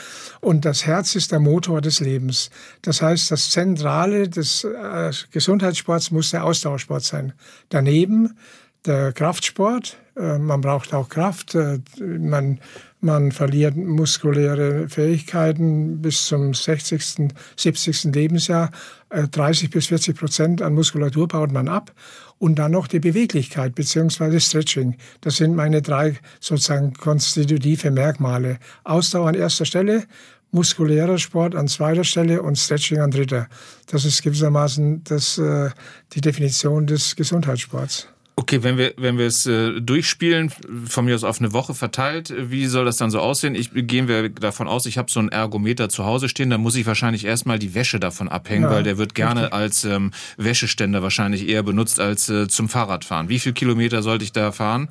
Und 0.42 0.66
das 0.66 0.86
Herz 0.86 1.16
ist 1.16 1.32
der 1.32 1.40
Motor 1.40 1.82
des 1.82 2.00
Lebens. 2.00 2.50
Das 2.82 3.02
heißt, 3.02 3.32
das 3.32 3.52
Zentrale 3.52 4.28
des 4.28 4.64
äh, 4.64 5.12
Gesundheitssports 5.32 6.12
muss 6.12 6.32
der 6.32 6.44
Ausdauersport 6.44 7.04
sein. 7.04 7.34
Daneben 7.70 8.38
der 8.86 9.14
Kraftsport. 9.14 9.98
Äh, 10.16 10.40
man 10.40 10.62
braucht 10.62 10.94
auch 10.94 11.10
Kraft. 11.10 11.56
Man, 12.00 12.60
man 13.02 13.32
verliert 13.32 13.76
muskuläre 13.76 14.90
Fähigkeiten 14.90 16.02
bis 16.02 16.26
zum 16.26 16.54
60., 16.54 17.34
70. 17.56 18.04
Lebensjahr. 18.16 18.72
30 19.10 19.70
bis 19.72 19.88
40 19.88 20.18
Prozent 20.18 20.62
an 20.62 20.74
Muskulatur 20.74 21.28
baut 21.28 21.52
man 21.52 21.68
ab 21.68 21.94
und 22.38 22.60
dann 22.60 22.72
noch 22.72 22.88
die 22.88 23.00
Beweglichkeit 23.00 23.74
beziehungsweise 23.74 24.40
Stretching. 24.40 24.98
Das 25.22 25.38
sind 25.38 25.56
meine 25.56 25.82
drei 25.82 26.18
sozusagen 26.40 26.94
konstitutive 26.94 27.90
Merkmale. 27.90 28.60
Ausdauer 28.84 29.30
an 29.30 29.36
erster 29.36 29.66
Stelle, 29.66 30.04
muskulärer 30.52 31.18
Sport 31.18 31.56
an 31.56 31.68
zweiter 31.68 32.04
Stelle 32.04 32.42
und 32.42 32.58
Stretching 32.58 33.00
an 33.00 33.12
dritter. 33.12 33.48
Das 33.88 34.06
ist 34.06 34.22
gewissermaßen 34.22 35.04
das, 35.06 35.38
äh, 35.38 35.70
die 36.14 36.22
Definition 36.22 36.86
des 36.86 37.16
Gesundheitssports. 37.16 38.08
Okay, 38.40 38.64
wenn 38.64 38.78
wir, 38.78 38.94
wenn 38.96 39.18
wir 39.18 39.26
es 39.26 39.46
äh, 39.48 39.82
durchspielen, 39.82 40.50
von 40.86 41.04
mir 41.04 41.14
aus 41.14 41.26
auf 41.26 41.42
eine 41.42 41.52
Woche 41.52 41.74
verteilt, 41.74 42.34
wie 42.38 42.68
soll 42.68 42.86
das 42.86 42.96
dann 42.96 43.12
so 43.12 43.20
aussehen? 43.20 43.54
Ich 43.54 43.72
gehen 43.74 44.08
wir 44.08 44.30
davon 44.30 44.70
aus, 44.70 44.86
ich 44.86 44.98
habe 44.98 45.12
so 45.12 45.20
einen 45.20 45.28
Ergometer 45.28 45.90
zu 45.90 46.06
Hause 46.06 46.30
stehen, 46.30 46.50
dann 46.50 46.62
muss 46.62 46.76
ich 46.76 46.86
wahrscheinlich 46.86 47.26
erstmal 47.26 47.60
die 47.60 47.76
Wäsche 47.76 48.00
davon 48.00 48.30
abhängen, 48.30 48.64
ja, 48.64 48.70
weil 48.70 48.84
der 48.84 48.98
wird 48.98 49.14
gerne 49.14 49.42
richtig. 49.42 49.54
als 49.54 49.84
ähm, 49.84 50.12
Wäscheständer 50.38 51.04
wahrscheinlich 51.04 51.50
eher 51.50 51.64
benutzt 51.64 52.00
als 52.00 52.30
äh, 52.30 52.48
zum 52.48 52.70
Fahrradfahren. 52.70 53.28
Wie 53.28 53.40
viel 53.40 53.52
Kilometer 53.52 54.02
sollte 54.04 54.24
ich 54.24 54.32
da 54.32 54.54
fahren? 54.54 54.88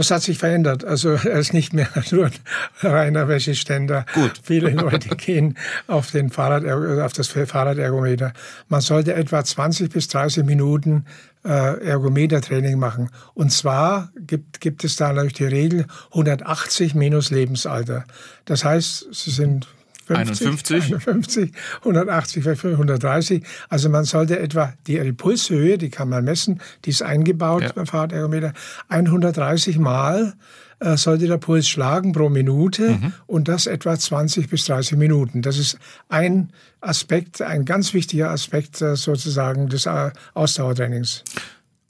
Das 0.00 0.10
hat 0.10 0.22
sich 0.22 0.38
verändert. 0.38 0.82
Also 0.82 1.10
er 1.24 1.38
ist 1.38 1.52
nicht 1.52 1.74
mehr 1.74 1.86
nur 2.10 2.24
ein 2.24 2.32
reiner 2.80 3.28
Wäscheständer. 3.28 4.06
Gut. 4.14 4.40
Viele 4.42 4.70
Leute 4.70 5.08
gehen 5.16 5.58
auf, 5.88 6.10
den 6.10 6.30
Fahrrad, 6.30 6.64
auf 6.64 7.12
das 7.12 7.28
Fahrradergometer. 7.28 8.32
Man 8.70 8.80
sollte 8.80 9.12
etwa 9.12 9.44
20 9.44 9.92
bis 9.92 10.08
30 10.08 10.46
Minuten 10.46 11.04
äh, 11.44 11.84
Ergometertraining 11.84 12.78
machen. 12.78 13.10
Und 13.34 13.52
zwar 13.52 14.10
gibt, 14.16 14.62
gibt 14.62 14.84
es 14.84 14.96
da 14.96 15.08
natürlich 15.08 15.34
die 15.34 15.44
Regel 15.44 15.86
180 16.12 16.94
minus 16.94 17.30
Lebensalter. 17.30 18.04
Das 18.46 18.64
heißt, 18.64 19.08
Sie 19.12 19.30
sind 19.30 19.68
50, 20.16 20.46
51, 20.46 20.92
51 21.06 21.52
180, 21.80 22.46
130. 22.46 23.42
Also 23.68 23.88
man 23.88 24.04
sollte 24.04 24.38
etwa 24.38 24.72
die, 24.86 25.12
Pulshöhe, 25.12 25.78
die 25.78 25.90
kann 25.90 26.08
man 26.08 26.24
messen, 26.24 26.60
die 26.84 26.90
ist 26.90 27.02
eingebaut 27.02 27.62
ja. 27.62 27.72
beim 27.72 27.86
Fahrradergometer, 27.86 28.52
130 28.88 29.78
Mal 29.78 30.34
äh, 30.80 30.96
sollte 30.96 31.26
der 31.26 31.36
Puls 31.36 31.68
schlagen 31.68 32.12
pro 32.12 32.28
Minute 32.28 32.92
mhm. 32.92 33.12
und 33.26 33.48
das 33.48 33.66
etwa 33.66 33.98
20 33.98 34.48
bis 34.48 34.64
30 34.64 34.96
Minuten. 34.96 35.42
Das 35.42 35.58
ist 35.58 35.78
ein 36.08 36.52
Aspekt, 36.80 37.42
ein 37.42 37.64
ganz 37.64 37.92
wichtiger 37.92 38.30
Aspekt 38.30 38.80
äh, 38.80 38.96
sozusagen 38.96 39.68
des 39.68 39.86
äh, 39.86 40.10
Ausdauertrainings. 40.34 41.24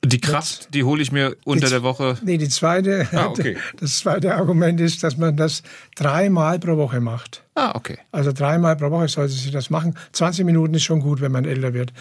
Die 0.03 0.21
Kraft, 0.21 0.73
die 0.73 0.85
hole 0.85 1.03
ich 1.03 1.13
mir 1.13 1.37
unter 1.45 1.67
die, 1.67 1.73
der 1.73 1.83
Woche. 1.83 2.17
Nee, 2.23 2.39
die 2.39 2.49
zweite, 2.49 3.07
ah, 3.13 3.27
okay. 3.27 3.59
das 3.79 3.99
zweite 3.99 4.35
Argument 4.35 4.81
ist, 4.81 5.03
dass 5.03 5.19
man 5.19 5.37
das 5.37 5.63
dreimal 5.95 6.59
pro 6.59 6.79
Woche 6.79 7.01
macht. 7.01 7.45
Ah, 7.55 7.73
okay. 7.75 7.99
Also 8.11 8.33
dreimal 8.33 8.77
pro 8.77 8.91
Woche 8.91 9.09
sollte 9.09 9.35
sich 9.35 9.51
das 9.51 9.69
machen. 9.69 9.95
20 10.13 10.47
Minuten 10.47 10.73
ist 10.73 10.85
schon 10.85 11.01
gut, 11.01 11.21
wenn 11.21 11.33
man 11.33 11.45
älter 11.45 11.75
wird. 11.75 11.93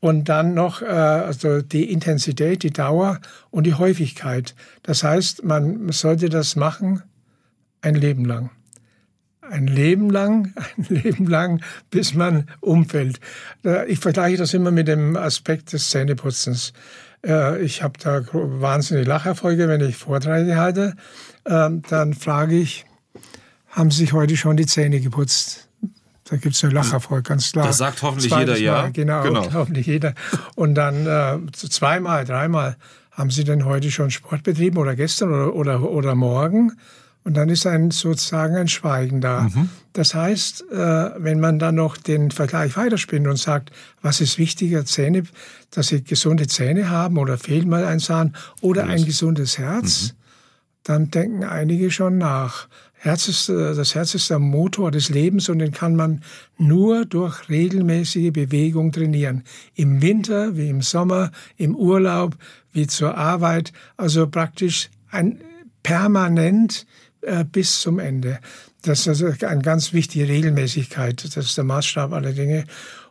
Und 0.00 0.28
dann 0.28 0.54
noch 0.54 0.82
äh, 0.82 0.86
also 0.86 1.62
die 1.62 1.90
Intensität, 1.92 2.64
die 2.64 2.72
Dauer 2.72 3.20
und 3.50 3.64
die 3.64 3.74
Häufigkeit. 3.74 4.56
Das 4.82 5.04
heißt, 5.04 5.44
man 5.44 5.92
sollte 5.92 6.28
das 6.28 6.56
machen 6.56 7.02
ein 7.80 7.94
Leben 7.94 8.24
lang. 8.24 8.50
Ein 9.40 9.68
Leben 9.68 10.10
lang, 10.10 10.52
ein 10.76 10.86
Leben 10.88 11.26
lang, 11.26 11.62
bis 11.90 12.14
man 12.14 12.48
umfällt. 12.60 13.20
Äh, 13.64 13.86
ich 13.86 14.00
vergleiche 14.00 14.38
das 14.38 14.52
immer 14.52 14.72
mit 14.72 14.88
dem 14.88 15.16
Aspekt 15.16 15.72
des 15.72 15.90
Zähneputzens. 15.90 16.72
Äh, 17.26 17.62
ich 17.62 17.82
habe 17.82 17.98
da 17.98 18.22
wahnsinnige 18.32 19.08
Lacherfolge, 19.08 19.68
wenn 19.68 19.80
ich 19.80 19.96
Vorträge 19.96 20.56
halte. 20.56 20.94
Ähm, 21.44 21.82
dann 21.88 22.14
frage 22.14 22.56
ich, 22.56 22.86
haben 23.70 23.90
Sie 23.90 23.98
sich 23.98 24.12
heute 24.12 24.36
schon 24.36 24.56
die 24.56 24.66
Zähne 24.66 25.00
geputzt? 25.00 25.68
Da 26.28 26.36
gibt 26.36 26.56
es 26.56 26.64
eine 26.64 26.72
Lacherfolge, 26.72 27.22
ganz 27.22 27.52
klar. 27.52 27.66
Das 27.66 27.78
sagt 27.78 28.02
hoffentlich 28.02 28.32
Zweites 28.32 28.58
jeder, 28.58 28.72
Mal, 28.72 28.84
ja. 28.84 28.88
Genau, 28.90 29.22
genau, 29.22 29.46
hoffentlich 29.52 29.86
jeder. 29.86 30.14
Und 30.54 30.74
dann 30.74 31.06
äh, 31.06 31.52
zweimal, 31.52 32.24
dreimal, 32.24 32.76
haben 33.12 33.30
Sie 33.30 33.44
denn 33.44 33.64
heute 33.64 33.90
schon 33.90 34.10
Sport 34.10 34.42
betrieben 34.42 34.78
oder 34.78 34.96
gestern 34.96 35.32
oder, 35.32 35.54
oder, 35.54 35.82
oder 35.82 36.14
morgen? 36.14 36.72
Und 37.26 37.34
dann 37.36 37.48
ist 37.48 37.66
ein 37.66 37.90
sozusagen 37.90 38.54
ein 38.54 38.68
Schweigen 38.68 39.20
da. 39.20 39.50
Mhm. 39.52 39.68
Das 39.92 40.14
heißt, 40.14 40.70
äh, 40.70 41.10
wenn 41.18 41.40
man 41.40 41.58
dann 41.58 41.74
noch 41.74 41.96
den 41.96 42.30
Vergleich 42.30 42.76
weiterspinnt 42.76 43.26
und 43.26 43.36
sagt, 43.36 43.72
was 44.00 44.20
ist 44.20 44.38
wichtiger, 44.38 44.84
Zähne, 44.84 45.24
dass 45.72 45.88
Sie 45.88 46.04
gesunde 46.04 46.46
Zähne 46.46 46.88
haben 46.88 47.18
oder 47.18 47.36
fehlt 47.36 47.66
mal 47.66 47.84
ein 47.84 47.98
Zahn 47.98 48.36
oder 48.60 48.84
ein 48.84 49.04
gesundes 49.04 49.58
Herz, 49.58 50.12
mhm. 50.12 50.16
dann 50.84 51.10
denken 51.10 51.42
einige 51.42 51.90
schon 51.90 52.16
nach. 52.16 52.68
Herz 52.92 53.26
ist, 53.26 53.48
äh, 53.48 53.74
das 53.74 53.96
Herz 53.96 54.14
ist 54.14 54.30
der 54.30 54.38
Motor 54.38 54.92
des 54.92 55.08
Lebens 55.08 55.48
und 55.48 55.58
den 55.58 55.72
kann 55.72 55.96
man 55.96 56.22
nur 56.58 57.06
durch 57.06 57.48
regelmäßige 57.48 58.32
Bewegung 58.32 58.92
trainieren. 58.92 59.42
Im 59.74 60.00
Winter 60.00 60.56
wie 60.56 60.68
im 60.68 60.80
Sommer, 60.80 61.32
im 61.56 61.74
Urlaub 61.74 62.36
wie 62.72 62.86
zur 62.86 63.16
Arbeit, 63.16 63.72
also 63.96 64.28
praktisch 64.28 64.90
ein 65.10 65.40
permanent 65.82 66.86
äh, 67.22 67.44
bis 67.44 67.80
zum 67.80 67.98
Ende. 67.98 68.38
Das 68.82 69.00
ist 69.00 69.08
also 69.08 69.46
eine 69.46 69.62
ganz 69.62 69.92
wichtige 69.92 70.28
Regelmäßigkeit. 70.28 71.24
Das 71.24 71.36
ist 71.44 71.56
der 71.56 71.64
Maßstab 71.64 72.12
aller 72.12 72.32
Dinge. 72.32 72.64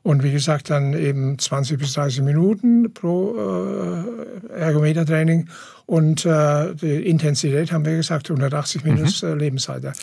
Und 0.03 0.23
wie 0.23 0.31
gesagt, 0.31 0.69
dann 0.69 0.93
eben 0.93 1.37
20 1.39 1.79
bis 1.79 1.93
30 1.93 2.21
Minuten 2.21 2.93
pro 2.93 3.35
äh, 3.35 4.53
Ergometertraining. 4.53 5.49
Und 5.85 6.25
äh, 6.25 6.75
die 6.75 7.07
Intensität 7.07 7.71
haben 7.71 7.85
wir 7.85 7.97
gesagt, 7.97 8.29
180 8.29 8.83
minus 8.83 9.21
mhm. 9.21 9.29
äh, 9.29 9.33
Lebensalter. 9.33 9.93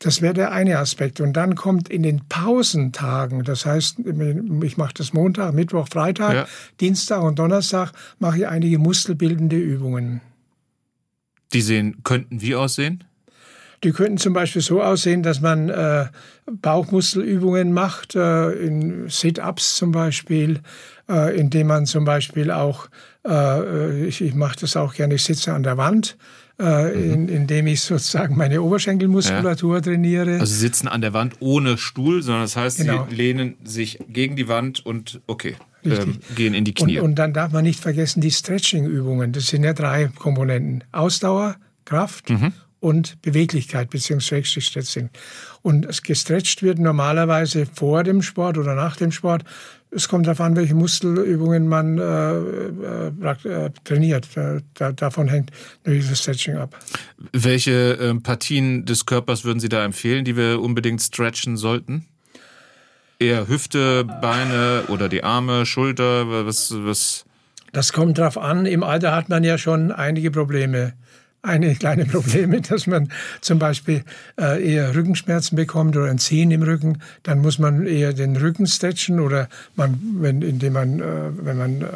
Das 0.00 0.20
wäre 0.20 0.34
der 0.34 0.52
eine 0.52 0.78
Aspekt. 0.78 1.20
Und 1.20 1.32
dann 1.32 1.54
kommt 1.54 1.88
in 1.88 2.02
den 2.02 2.22
Pausentagen, 2.28 3.44
das 3.44 3.64
heißt, 3.64 4.00
ich 4.62 4.76
mache 4.76 4.94
das 4.94 5.12
Montag, 5.12 5.54
Mittwoch, 5.54 5.88
Freitag, 5.90 6.34
ja. 6.34 6.46
Dienstag 6.80 7.22
und 7.22 7.38
Donnerstag, 7.38 7.92
mache 8.18 8.38
ich 8.38 8.46
einige 8.46 8.78
muskelbildende 8.78 9.56
Übungen. 9.56 10.20
Die 11.52 11.62
sehen, 11.62 12.02
könnten 12.02 12.42
wie 12.42 12.54
aussehen? 12.54 13.04
Die 13.86 13.92
könnten 13.92 14.18
zum 14.18 14.32
Beispiel 14.32 14.62
so 14.62 14.82
aussehen, 14.82 15.22
dass 15.22 15.40
man 15.40 15.68
äh, 15.68 16.06
Bauchmuskelübungen 16.50 17.72
macht, 17.72 18.16
äh, 18.16 18.50
in 18.50 19.08
Sit-ups 19.08 19.76
zum 19.76 19.92
Beispiel, 19.92 20.58
äh, 21.08 21.38
indem 21.38 21.68
man 21.68 21.86
zum 21.86 22.04
Beispiel 22.04 22.50
auch, 22.50 22.88
äh, 23.24 24.04
ich, 24.06 24.20
ich 24.22 24.34
mache 24.34 24.56
das 24.60 24.76
auch 24.76 24.92
gerne, 24.92 25.14
ich 25.14 25.22
sitze 25.22 25.52
an 25.52 25.62
der 25.62 25.76
Wand, 25.76 26.16
äh, 26.58 26.88
mhm. 26.88 27.12
in, 27.12 27.28
indem 27.28 27.68
ich 27.68 27.82
sozusagen 27.82 28.36
meine 28.36 28.60
Oberschenkelmuskulatur 28.60 29.76
ja. 29.76 29.80
trainiere. 29.80 30.32
Also 30.40 30.46
Sie 30.46 30.58
sitzen 30.58 30.88
an 30.88 31.00
der 31.00 31.12
Wand 31.12 31.34
ohne 31.38 31.78
Stuhl, 31.78 32.24
sondern 32.24 32.42
das 32.42 32.56
heißt, 32.56 32.78
genau. 32.78 33.06
Sie 33.08 33.14
lehnen 33.14 33.54
sich 33.62 34.00
gegen 34.08 34.34
die 34.34 34.48
Wand 34.48 34.84
und 34.84 35.20
okay. 35.28 35.54
Ähm, 35.84 36.18
gehen 36.34 36.54
in 36.54 36.64
die 36.64 36.74
Knie. 36.74 36.98
Und, 36.98 37.10
und 37.10 37.14
dann 37.14 37.32
darf 37.32 37.52
man 37.52 37.62
nicht 37.62 37.78
vergessen 37.78 38.20
die 38.20 38.32
Stretching-Übungen. 38.32 39.30
Das 39.30 39.46
sind 39.46 39.62
ja 39.62 39.74
drei 39.74 40.10
Komponenten. 40.18 40.82
Ausdauer, 40.90 41.54
Kraft 41.84 42.30
mhm 42.30 42.52
und 42.80 43.20
Beweglichkeit 43.22 43.90
bzw. 43.90 44.42
Stretching. 44.44 45.10
Und 45.62 45.86
es 45.86 46.02
gestretcht 46.02 46.62
wird 46.62 46.78
normalerweise 46.78 47.66
vor 47.66 48.04
dem 48.04 48.22
Sport 48.22 48.58
oder 48.58 48.74
nach 48.74 48.96
dem 48.96 49.12
Sport 49.12 49.44
es 49.90 50.08
kommt 50.08 50.26
darauf 50.26 50.40
an, 50.40 50.56
welche 50.56 50.74
Muskelübungen 50.74 51.68
man 51.68 51.98
äh, 51.98 53.08
äh, 53.08 53.70
trainiert. 53.84 54.28
Da, 54.74 54.92
davon 54.92 55.28
hängt 55.28 55.50
natürlich 55.84 56.08
das 56.08 56.20
Stretching 56.20 56.56
ab. 56.56 56.78
Welche 57.32 57.98
äh, 57.98 58.14
Partien 58.14 58.84
des 58.84 59.06
Körpers 59.06 59.44
würden 59.44 59.60
Sie 59.60 59.68
da 59.68 59.84
empfehlen, 59.84 60.24
die 60.24 60.36
wir 60.36 60.60
unbedingt 60.60 61.00
stretchen 61.02 61.56
sollten? 61.56 62.06
Eher 63.18 63.48
Hüfte, 63.48 64.04
Beine 64.04 64.84
oder 64.88 65.08
die 65.08 65.24
Arme, 65.24 65.64
Schulter? 65.64 66.46
Was, 66.46 66.74
was? 66.76 67.24
Das 67.72 67.92
kommt 67.92 68.18
darauf 68.18 68.36
an. 68.36 68.66
Im 68.66 68.82
Alter 68.82 69.12
hat 69.12 69.30
man 69.30 69.44
ja 69.44 69.56
schon 69.56 69.92
einige 69.92 70.30
Probleme 70.30 70.92
einige 71.46 71.74
kleine 71.76 72.04
Probleme, 72.06 72.60
dass 72.60 72.86
man 72.86 73.08
zum 73.40 73.58
Beispiel 73.58 74.02
äh, 74.38 74.62
eher 74.62 74.94
Rückenschmerzen 74.94 75.56
bekommt 75.56 75.96
oder 75.96 76.10
ein 76.10 76.18
Ziehen 76.18 76.50
im 76.50 76.62
Rücken, 76.62 76.98
dann 77.22 77.40
muss 77.40 77.58
man 77.58 77.86
eher 77.86 78.12
den 78.12 78.36
Rücken 78.36 78.66
stretchen 78.66 79.20
oder 79.20 79.48
man, 79.74 79.98
wenn, 80.20 80.42
indem 80.42 80.74
man, 80.74 81.00
äh, 81.00 81.04
wenn 81.44 81.56
man 81.56 81.82
äh, 81.82 81.86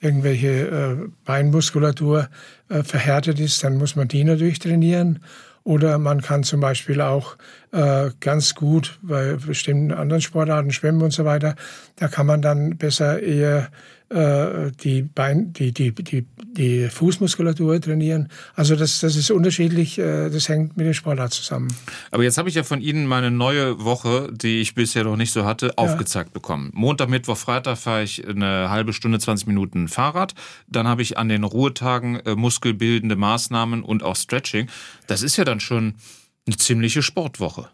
irgendwelche 0.00 1.10
Beinmuskulatur 1.24 2.28
verhärtet 2.68 3.38
ist, 3.38 3.62
dann 3.62 3.76
muss 3.76 3.94
man 3.94 4.08
die 4.08 4.24
natürlich 4.24 4.58
trainieren. 4.58 5.20
Oder 5.64 5.98
man 5.98 6.22
kann 6.22 6.42
zum 6.42 6.60
Beispiel 6.60 7.00
auch 7.00 7.36
äh, 7.70 8.10
ganz 8.18 8.54
gut 8.54 8.98
bei 9.02 9.34
bestimmten 9.34 9.92
anderen 9.92 10.20
Sportarten, 10.20 10.72
Schwimmen 10.72 11.02
und 11.02 11.12
so 11.12 11.24
weiter, 11.24 11.54
da 11.96 12.08
kann 12.08 12.26
man 12.26 12.42
dann 12.42 12.76
besser 12.76 13.22
eher 13.22 13.68
die, 14.12 15.02
Bein, 15.02 15.52
die, 15.52 15.72
die, 15.72 15.92
die, 15.92 16.26
die 16.38 16.88
Fußmuskulatur 16.88 17.80
trainieren. 17.80 18.28
Also 18.54 18.76
das, 18.76 19.00
das 19.00 19.16
ist 19.16 19.30
unterschiedlich, 19.30 19.98
äh, 19.98 20.28
das 20.28 20.48
hängt 20.48 20.76
mit 20.76 20.86
dem 20.86 20.94
Sportart 20.94 21.32
zusammen. 21.32 21.68
Aber 22.10 22.22
jetzt 22.22 22.38
habe 22.38 22.48
ich 22.48 22.54
ja 22.54 22.62
von 22.62 22.80
Ihnen 22.80 23.06
meine 23.06 23.30
neue 23.30 23.84
Woche, 23.84 24.30
die 24.32 24.60
ich 24.60 24.74
bisher 24.74 25.04
noch 25.04 25.16
nicht 25.16 25.32
so 25.32 25.44
hatte, 25.44 25.66
ja. 25.66 25.72
aufgezeigt 25.76 26.32
bekommen. 26.32 26.70
Montag, 26.74 27.08
Mittwoch, 27.08 27.36
Freitag 27.36 27.78
fahre 27.78 28.02
ich 28.02 28.26
eine 28.26 28.70
halbe 28.70 28.92
Stunde, 28.92 29.18
20 29.18 29.46
Minuten 29.46 29.88
Fahrrad. 29.88 30.34
Dann 30.68 30.86
habe 30.86 31.02
ich 31.02 31.18
an 31.18 31.28
den 31.28 31.44
Ruhetagen 31.44 32.16
äh, 32.20 32.34
muskelbildende 32.34 33.16
Maßnahmen 33.16 33.82
und 33.82 34.02
auch 34.02 34.16
Stretching. 34.16 34.68
Das 35.06 35.22
ist 35.22 35.36
ja 35.36 35.44
dann 35.44 35.60
schon 35.60 35.94
eine 36.46 36.56
ziemliche 36.56 37.02
Sportwoche. 37.02 37.68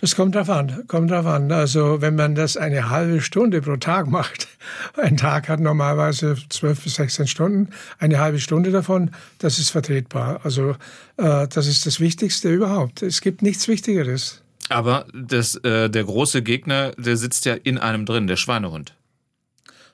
Das 0.00 0.16
kommt 0.16 0.34
drauf 0.34 0.48
an, 0.48 0.84
kommt 0.86 1.10
drauf 1.10 1.26
an. 1.26 1.52
Also 1.52 2.00
wenn 2.00 2.14
man 2.14 2.34
das 2.34 2.56
eine 2.56 2.88
halbe 2.88 3.20
Stunde 3.20 3.60
pro 3.60 3.76
Tag 3.76 4.06
macht, 4.06 4.48
ein 4.96 5.18
Tag 5.18 5.50
hat 5.50 5.60
normalerweise 5.60 6.36
zwölf 6.48 6.82
bis 6.82 6.94
16 6.94 7.26
Stunden, 7.26 7.68
eine 7.98 8.18
halbe 8.18 8.38
Stunde 8.38 8.70
davon, 8.70 9.10
das 9.38 9.58
ist 9.58 9.68
vertretbar. 9.68 10.40
Also 10.42 10.70
äh, 11.18 11.46
das 11.48 11.66
ist 11.66 11.84
das 11.84 12.00
Wichtigste 12.00 12.50
überhaupt. 12.50 13.02
Es 13.02 13.20
gibt 13.20 13.42
nichts 13.42 13.68
Wichtigeres. 13.68 14.40
Aber 14.70 15.06
das, 15.12 15.56
äh, 15.56 15.90
der 15.90 16.04
große 16.04 16.42
Gegner, 16.42 16.92
der 16.92 17.18
sitzt 17.18 17.44
ja 17.44 17.54
in 17.54 17.76
einem 17.76 18.06
drin, 18.06 18.26
der 18.26 18.36
Schweinehund. 18.36 18.94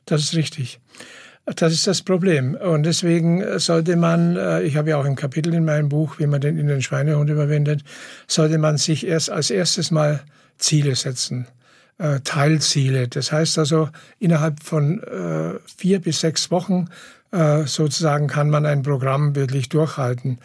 Das 0.04 0.22
ist 0.22 0.36
richtig. 0.36 0.78
Das 1.54 1.72
ist 1.72 1.86
das 1.86 2.02
Problem. 2.02 2.54
Und 2.54 2.82
deswegen 2.82 3.60
sollte 3.60 3.94
man, 3.94 4.36
äh, 4.36 4.62
ich 4.62 4.76
habe 4.76 4.90
ja 4.90 4.96
auch 4.96 5.04
ein 5.04 5.14
Kapitel 5.14 5.54
in 5.54 5.64
meinem 5.64 5.88
Buch, 5.88 6.18
wie 6.18 6.26
man 6.26 6.40
den 6.40 6.58
in 6.58 6.66
den 6.66 6.82
Schweinehund 6.82 7.30
überwindet, 7.30 7.84
sollte 8.26 8.58
man 8.58 8.78
sich 8.78 9.06
erst 9.06 9.30
als 9.30 9.50
erstes 9.50 9.92
mal 9.92 10.24
Ziele 10.58 10.96
setzen. 10.96 11.46
Äh, 11.98 12.20
Teilziele. 12.24 13.06
Das 13.06 13.30
heißt 13.30 13.58
also, 13.58 13.88
innerhalb 14.18 14.62
von 14.64 15.02
äh, 15.04 15.60
vier 15.76 16.00
bis 16.00 16.20
sechs 16.20 16.50
Wochen 16.50 16.88
sozusagen 17.66 18.28
kann 18.28 18.48
man 18.48 18.64
ein 18.64 18.82
Programm 18.82 19.34
wirklich 19.34 19.68
durchhalten 19.68 20.38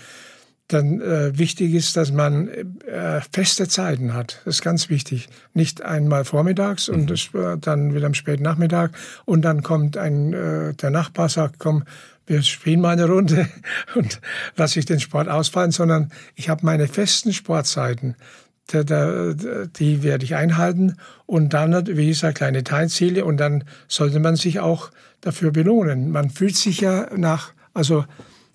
dann 0.73 1.01
äh, 1.01 1.37
wichtig 1.37 1.73
ist, 1.73 1.97
dass 1.97 2.11
man 2.11 2.47
äh, 2.47 3.21
feste 3.31 3.67
Zeiten 3.67 4.13
hat. 4.13 4.41
Das 4.45 4.55
ist 4.55 4.61
ganz 4.61 4.89
wichtig. 4.89 5.29
Nicht 5.53 5.81
einmal 5.81 6.25
vormittags 6.25 6.89
und 6.89 7.01
mhm. 7.01 7.07
das, 7.07 7.29
äh, 7.33 7.57
dann 7.57 7.93
wieder 7.93 8.05
am 8.05 8.13
späten 8.13 8.43
Nachmittag 8.43 8.91
und 9.25 9.43
dann 9.43 9.63
kommt 9.63 9.97
ein 9.97 10.33
äh, 10.33 10.73
der 10.73 10.89
Nachbar 10.89 11.29
sagt, 11.29 11.59
komm, 11.59 11.83
wir 12.25 12.41
spielen 12.43 12.81
mal 12.81 12.91
eine 12.91 13.07
Runde 13.07 13.47
und 13.95 14.21
lasse 14.55 14.79
ich 14.79 14.85
den 14.85 14.99
Sport 14.99 15.27
ausfallen, 15.27 15.71
sondern 15.71 16.11
ich 16.35 16.49
habe 16.49 16.65
meine 16.65 16.87
festen 16.87 17.33
Sportzeiten. 17.33 18.15
Da, 18.67 18.83
da, 18.83 19.33
die 19.75 20.01
werde 20.01 20.23
ich 20.23 20.35
einhalten 20.35 20.95
und 21.25 21.53
dann, 21.53 21.87
wie 21.87 22.07
gesagt, 22.07 22.37
kleine 22.37 22.63
Teilziele 22.63 23.25
und 23.25 23.35
dann 23.35 23.65
sollte 23.89 24.19
man 24.19 24.37
sich 24.37 24.61
auch 24.61 24.91
dafür 25.19 25.51
belohnen. 25.51 26.09
Man 26.09 26.29
fühlt 26.29 26.55
sich 26.55 26.79
ja 26.79 27.09
nach, 27.17 27.51
also 27.73 28.05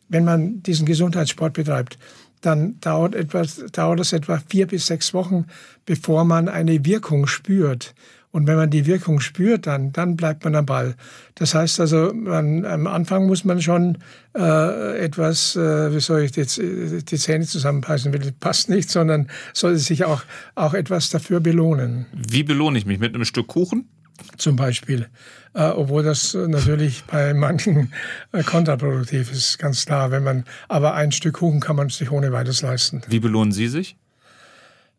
wenn 0.08 0.24
man 0.24 0.62
diesen 0.62 0.86
Gesundheitssport 0.86 1.54
betreibt, 1.54 1.98
dann 2.40 2.78
dauert, 2.80 3.14
etwas, 3.14 3.64
dauert 3.72 4.00
es 4.00 4.12
etwa 4.12 4.40
vier 4.48 4.66
bis 4.66 4.86
sechs 4.86 5.14
Wochen, 5.14 5.46
bevor 5.84 6.24
man 6.24 6.48
eine 6.48 6.84
Wirkung 6.84 7.26
spürt. 7.26 7.94
Und 8.30 8.46
wenn 8.46 8.56
man 8.56 8.68
die 8.68 8.84
Wirkung 8.84 9.20
spürt, 9.20 9.66
dann, 9.66 9.92
dann 9.92 10.14
bleibt 10.14 10.44
man 10.44 10.54
am 10.56 10.66
Ball. 10.66 10.94
Das 11.36 11.54
heißt 11.54 11.80
also, 11.80 12.12
man, 12.12 12.66
am 12.66 12.86
Anfang 12.86 13.26
muss 13.26 13.46
man 13.46 13.62
schon 13.62 13.96
äh, 14.36 14.98
etwas, 14.98 15.56
äh, 15.56 15.94
wie 15.94 16.00
soll 16.00 16.20
ich 16.20 16.36
jetzt 16.36 16.58
die 16.58 17.16
Zähne 17.16 17.46
zusammenpassen 17.46 18.12
will, 18.12 18.32
passt 18.38 18.68
nicht, 18.68 18.90
sondern 18.90 19.28
sollte 19.54 19.78
sich 19.78 20.04
auch, 20.04 20.22
auch 20.54 20.74
etwas 20.74 21.08
dafür 21.08 21.40
belohnen. 21.40 22.04
Wie 22.12 22.42
belohne 22.42 22.78
ich 22.78 22.84
mich? 22.84 22.98
Mit 22.98 23.14
einem 23.14 23.24
Stück 23.24 23.46
Kuchen? 23.46 23.88
Zum 24.36 24.56
Beispiel. 24.56 25.08
Äh, 25.54 25.68
obwohl 25.68 26.02
das 26.02 26.34
natürlich 26.34 27.04
bei 27.04 27.32
manchen 27.34 27.92
äh, 28.32 28.42
kontraproduktiv 28.42 29.32
ist, 29.32 29.58
ganz 29.58 29.86
klar. 29.86 30.10
Wenn 30.10 30.22
man, 30.22 30.44
aber 30.68 30.94
ein 30.94 31.12
Stück 31.12 31.36
Kuchen 31.36 31.60
kann 31.60 31.76
man 31.76 31.88
sich 31.88 32.10
ohne 32.10 32.32
weiteres 32.32 32.62
leisten. 32.62 33.02
Wie 33.08 33.20
belohnen 33.20 33.52
Sie 33.52 33.68
sich? 33.68 33.96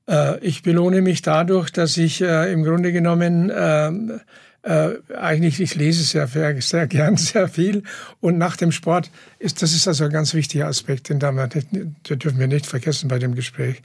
Äh, 0.09 0.39
ich 0.39 0.63
belohne 0.63 1.01
mich 1.01 1.21
dadurch, 1.21 1.71
dass 1.71 1.97
ich 1.97 2.21
äh, 2.21 2.51
im 2.51 2.63
Grunde 2.63 2.91
genommen 2.91 3.51
ähm, 3.55 4.19
äh, 4.67 4.99
eigentlich, 5.15 5.61
ich 5.61 5.75
lese 5.75 6.03
sehr, 6.03 6.27
sehr 6.27 6.87
gern 6.87 7.17
sehr 7.17 7.47
viel. 7.47 7.83
Und 8.19 8.37
nach 8.37 8.57
dem 8.57 8.71
Sport 8.71 9.09
ist, 9.39 9.61
das 9.61 9.73
ist 9.73 9.87
also 9.87 10.03
ein 10.03 10.11
ganz 10.11 10.33
wichtiger 10.33 10.67
Aspekt, 10.67 11.09
den, 11.09 11.19
da 11.19 11.31
nicht, 11.31 11.67
den 11.71 12.19
dürfen 12.19 12.39
wir 12.39 12.47
nicht 12.47 12.65
vergessen 12.65 13.07
bei 13.07 13.17
dem 13.17 13.33
Gespräch. 13.33 13.81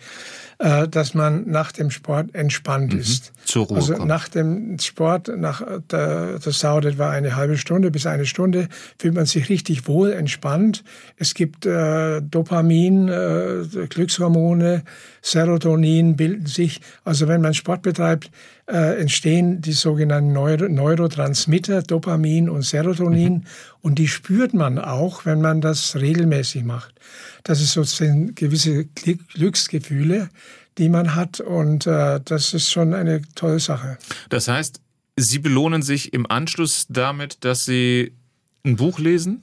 Äh, 0.62 0.86
dass 0.86 1.12
man 1.12 1.50
nach 1.50 1.72
dem 1.72 1.90
Sport 1.90 2.36
entspannt 2.36 2.92
mhm. 2.92 3.00
ist. 3.00 3.32
Zur 3.44 3.66
Ruhe 3.66 3.78
also 3.78 3.94
kommt. 3.94 4.06
nach 4.06 4.28
dem 4.28 4.78
Sport, 4.78 5.28
nach 5.36 5.60
der, 5.90 6.38
das 6.38 6.60
dauert 6.60 6.84
etwa 6.84 7.10
eine 7.10 7.34
halbe 7.34 7.58
Stunde 7.58 7.90
bis 7.90 8.06
eine 8.06 8.26
Stunde, 8.26 8.68
fühlt 8.96 9.14
man 9.14 9.26
sich 9.26 9.48
richtig 9.48 9.88
wohl, 9.88 10.12
entspannt. 10.12 10.84
Es 11.16 11.34
gibt 11.34 11.66
äh, 11.66 12.22
Dopamin, 12.22 13.08
äh, 13.08 13.86
Glückshormone, 13.88 14.84
Serotonin 15.20 16.14
bilden 16.14 16.46
sich. 16.46 16.80
Also 17.02 17.26
wenn 17.26 17.40
man 17.40 17.54
Sport 17.54 17.82
betreibt, 17.82 18.30
äh, 18.72 18.98
entstehen 18.98 19.60
die 19.60 19.72
sogenannten 19.72 20.32
Neuro 20.32 20.68
Neurotransmitter, 20.68 21.82
Dopamin 21.82 22.48
und 22.48 22.62
Serotonin. 22.62 23.34
Mhm. 23.34 23.44
Und 23.82 23.98
die 23.98 24.08
spürt 24.08 24.54
man 24.54 24.78
auch, 24.78 25.26
wenn 25.26 25.40
man 25.40 25.60
das 25.60 25.96
regelmäßig 25.96 26.64
macht. 26.64 26.94
Das 27.44 27.60
ist 27.60 27.72
sozusagen 27.72 28.34
gewisse 28.34 28.86
Glücksgefühle, 28.86 30.30
die 30.78 30.88
man 30.88 31.14
hat. 31.14 31.40
Und 31.40 31.86
äh, 31.86 32.20
das 32.24 32.54
ist 32.54 32.70
schon 32.70 32.94
eine 32.94 33.20
tolle 33.34 33.60
Sache. 33.60 33.98
Das 34.30 34.48
heißt, 34.48 34.80
Sie 35.16 35.38
belohnen 35.38 35.82
sich 35.82 36.14
im 36.14 36.28
Anschluss 36.30 36.86
damit, 36.88 37.44
dass 37.44 37.66
Sie 37.66 38.14
ein 38.64 38.76
Buch 38.76 38.98
lesen? 38.98 39.42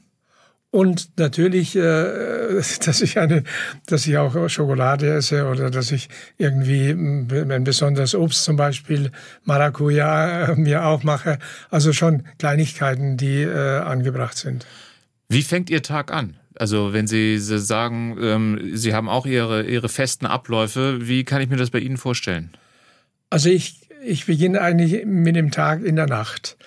Und 0.71 1.17
natürlich, 1.17 1.75
äh, 1.75 1.81
dass 2.85 3.01
ich 3.01 3.17
eine, 3.17 3.43
dass 3.87 4.05
ich 4.05 4.17
auch 4.17 4.49
Schokolade 4.49 5.11
esse 5.13 5.47
oder 5.47 5.71
dass 5.71 5.91
ich 5.91 6.09
irgendwie 6.37 6.89
ein 6.89 7.63
besonderes 7.63 8.13
Obst, 8.13 8.43
zum 8.43 8.55
Beispiel 8.55 9.11
Maracuja, 9.45 10.49
äh, 10.49 10.55
mir 10.55 10.85
aufmache. 10.85 11.39
Also 11.71 11.93
schon 11.93 12.23
Kleinigkeiten, 12.37 13.17
die 13.17 13.41
äh, 13.41 13.79
angebracht 13.79 14.37
sind. 14.37 14.65
Wie 15.27 15.43
fängt 15.43 15.69
Ihr 15.69 15.81
Tag 15.81 16.11
an? 16.11 16.35
Also 16.55 16.93
wenn 16.93 17.07
Sie 17.07 17.37
sagen, 17.39 18.17
ähm, 18.21 18.71
Sie 18.73 18.93
haben 18.93 19.09
auch 19.09 19.25
Ihre, 19.25 19.63
Ihre 19.63 19.89
festen 19.89 20.25
Abläufe, 20.25 21.07
wie 21.07 21.23
kann 21.23 21.41
ich 21.41 21.49
mir 21.49 21.55
das 21.55 21.69
bei 21.69 21.79
Ihnen 21.79 21.97
vorstellen? 21.97 22.51
Also 23.29 23.49
ich, 23.49 23.87
ich 24.03 24.25
beginne 24.25 24.61
eigentlich 24.61 25.05
mit 25.05 25.35
dem 25.35 25.51
Tag 25.51 25.83
in 25.83 25.95
der 25.95 26.07
Nacht. 26.07 26.57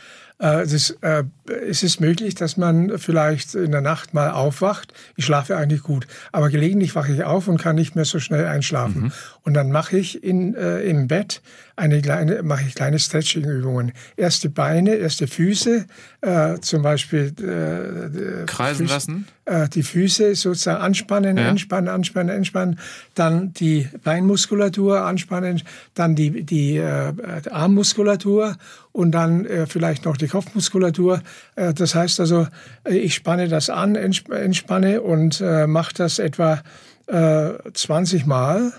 Äh, 0.43 0.63
es 0.63 0.73
ist, 0.73 0.91
äh, 1.03 1.25
es 1.47 1.83
ist 1.85 2.01
möglich, 2.01 2.35
dass 2.35 2.57
man 2.57 2.99
vielleicht 2.99 3.55
in 3.55 3.71
der 3.71 3.81
Nacht 3.81 4.13
mal 4.13 4.31
aufwacht. 4.31 4.93
Ich 5.17 5.25
schlafe 5.25 5.57
eigentlich 5.57 5.83
gut, 5.83 6.09
aber 6.33 6.51
gelegentlich 6.51 6.95
wache 6.97 7.13
ich 7.13 7.23
auf 7.23 7.47
und 7.47 7.59
kann 7.59 7.77
nicht 7.77 7.95
mehr 7.95 8.05
so 8.05 8.19
schnell 8.19 8.47
einschlafen. 8.47 9.05
Mhm. 9.05 9.13
Und 9.45 9.55
dann 9.55 9.73
mache 9.73 9.99
ich 9.99 10.23
in, 10.23 10.55
äh, 10.55 10.83
im 10.83 11.09
Bett 11.09 11.43
eine 11.75 12.01
kleine, 12.01 12.43
mache 12.45 12.65
ich 12.67 12.75
kleine 12.77 12.99
Stretching-Übungen. 12.99 13.93
Erst 14.17 14.45
die 14.45 14.49
Beine, 14.49 14.95
erst 14.95 15.21
die 15.21 15.27
Füße, 15.27 15.87
äh, 16.21 16.59
zum 16.61 16.83
Beispiel 16.83 17.33
äh, 17.39 18.47
kreisen 18.47 18.87
Füße, 18.87 18.95
lassen. 18.95 19.27
Äh, 19.47 19.69
die 19.69 19.83
Füße 19.83 20.37
sozusagen 20.37 20.81
anspannen, 20.81 21.39
ja. 21.39 21.49
anspannen, 21.49 21.89
anspannen, 21.89 22.37
anspannen. 22.37 22.79
Dann 23.17 23.53
die 23.55 23.89
Beinmuskulatur 24.05 25.01
anspannen, 25.01 25.63
dann 25.95 26.15
die 26.15 26.45
die 26.45 26.77
äh, 26.77 27.13
Armmuskulatur 27.51 28.57
und 28.93 29.11
dann 29.11 29.45
äh, 29.47 29.67
vielleicht 29.67 30.05
noch 30.05 30.17
die 30.17 30.29
Kopfmuskulatur. 30.29 31.23
Das 31.57 31.95
heißt 31.95 32.21
also, 32.21 32.47
ich 32.89 33.15
spanne 33.15 33.49
das 33.49 33.71
an, 33.71 33.97
entspanne 33.97 35.01
und 35.01 35.41
äh, 35.41 35.67
mache 35.67 35.95
das 35.95 36.19
etwa 36.19 36.63
äh, 37.07 37.51
20 37.73 38.27
Mal 38.27 38.73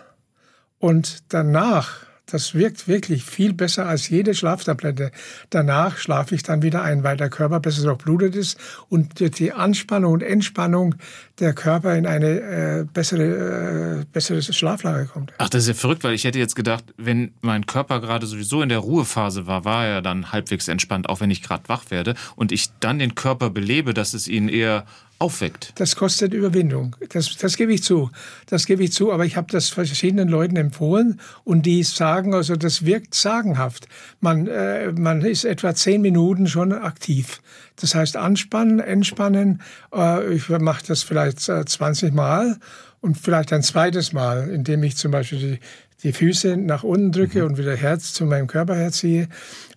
und 0.83 1.23
danach 1.29 2.01
Das 2.25 2.55
wirkt 2.55 2.87
wirklich 2.87 3.23
viel 3.23 3.53
besser 3.53 3.85
als 3.85 4.09
jede 4.09 4.33
Schlaftablette. 4.33 5.11
Danach 5.49 5.97
schlafe 5.97 6.33
ich 6.35 6.41
dann 6.41 6.61
wieder 6.61 6.81
ein, 6.81 7.03
weil 7.03 7.15
der 7.17 7.29
Körper 7.29 7.59
besser 7.59 7.83
durchblutet 7.83 8.35
ist 8.35 8.57
und 8.89 9.19
die 9.37 9.51
Anspannung 9.51 10.13
und 10.13 10.23
Entspannung 10.23 10.95
der 11.39 11.53
Körper 11.53 11.95
in 11.95 12.07
eine 12.07 12.39
äh, 12.39 12.85
bessere, 12.91 13.99
äh, 14.01 14.05
bessere 14.11 14.41
Schlaflage 14.41 15.05
kommt. 15.05 15.33
Ach, 15.37 15.49
das 15.49 15.63
ist 15.63 15.67
ja 15.67 15.73
verrückt, 15.73 16.03
weil 16.03 16.13
ich 16.13 16.23
hätte 16.23 16.39
jetzt 16.39 16.55
gedacht, 16.55 16.85
wenn 16.97 17.33
mein 17.41 17.65
Körper 17.65 17.99
gerade 17.99 18.25
sowieso 18.25 18.61
in 18.61 18.69
der 18.69 18.79
Ruhephase 18.79 19.45
war, 19.45 19.65
war 19.65 19.85
er 19.85 20.01
dann 20.01 20.31
halbwegs 20.31 20.69
entspannt, 20.69 21.09
auch 21.09 21.19
wenn 21.19 21.29
ich 21.29 21.43
gerade 21.43 21.67
wach 21.67 21.91
werde 21.91 22.15
und 22.35 22.51
ich 22.51 22.71
dann 22.79 22.99
den 22.99 23.15
Körper 23.15 23.49
belebe, 23.49 23.93
dass 23.93 24.13
es 24.13 24.27
ihn 24.27 24.47
eher 24.47 24.85
aufweckt. 25.19 25.73
Das 25.75 25.95
kostet 25.95 26.33
Überwindung. 26.33 26.95
Das, 27.09 27.37
das 27.37 27.55
gebe 27.55 27.73
ich 27.73 27.83
zu. 27.83 28.11
Das 28.47 28.65
gebe 28.65 28.83
ich 28.83 28.91
zu. 28.91 29.11
Aber 29.11 29.25
ich 29.25 29.37
habe 29.37 29.47
das 29.51 29.69
verschiedenen 29.69 30.27
Leuten 30.27 30.55
empfohlen 30.55 31.19
und 31.43 31.65
die 31.65 31.83
sagen, 31.83 32.33
also 32.33 32.55
das 32.55 32.85
wirkt 32.85 33.15
sagenhaft. 33.15 33.87
Man, 34.19 34.47
äh, 34.47 34.91
man 34.91 35.21
ist 35.21 35.45
etwa 35.45 35.73
zehn 35.75 36.01
Minuten 36.01 36.47
schon 36.47 36.73
aktiv. 36.73 37.41
Das 37.77 37.95
heißt 37.95 38.17
anspannen, 38.17 38.79
entspannen. 38.79 39.61
Äh, 39.93 40.33
ich 40.33 40.49
mache 40.49 40.83
das 40.87 41.03
vielleicht 41.03 41.47
äh, 41.49 41.65
20 41.65 42.13
Mal 42.13 42.57
und 43.01 43.17
vielleicht 43.17 43.53
ein 43.53 43.63
zweites 43.63 44.13
Mal, 44.13 44.49
indem 44.49 44.83
ich 44.83 44.97
zum 44.97 45.11
Beispiel 45.11 45.39
die, 45.39 45.59
die 46.03 46.13
Füße 46.13 46.57
nach 46.57 46.83
unten 46.83 47.11
drücke 47.11 47.39
mhm. 47.39 47.47
und 47.47 47.57
wieder 47.57 47.75
Herz 47.75 48.13
zu 48.13 48.25
meinem 48.25 48.47
Körper 48.47 48.75
herziehe 48.75 49.29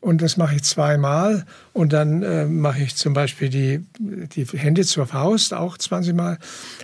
und 0.06 0.22
das 0.22 0.36
mache 0.36 0.54
ich 0.54 0.62
zweimal. 0.62 1.44
Und 1.72 1.92
dann 1.92 2.22
äh, 2.22 2.46
mache 2.46 2.80
ich 2.80 2.94
zum 2.94 3.12
Beispiel 3.12 3.48
die, 3.48 3.84
die 3.98 4.44
Hände 4.44 4.84
zur 4.84 5.08
Faust, 5.08 5.52
auch 5.52 5.76
20 5.76 6.14
Mal. 6.14 6.38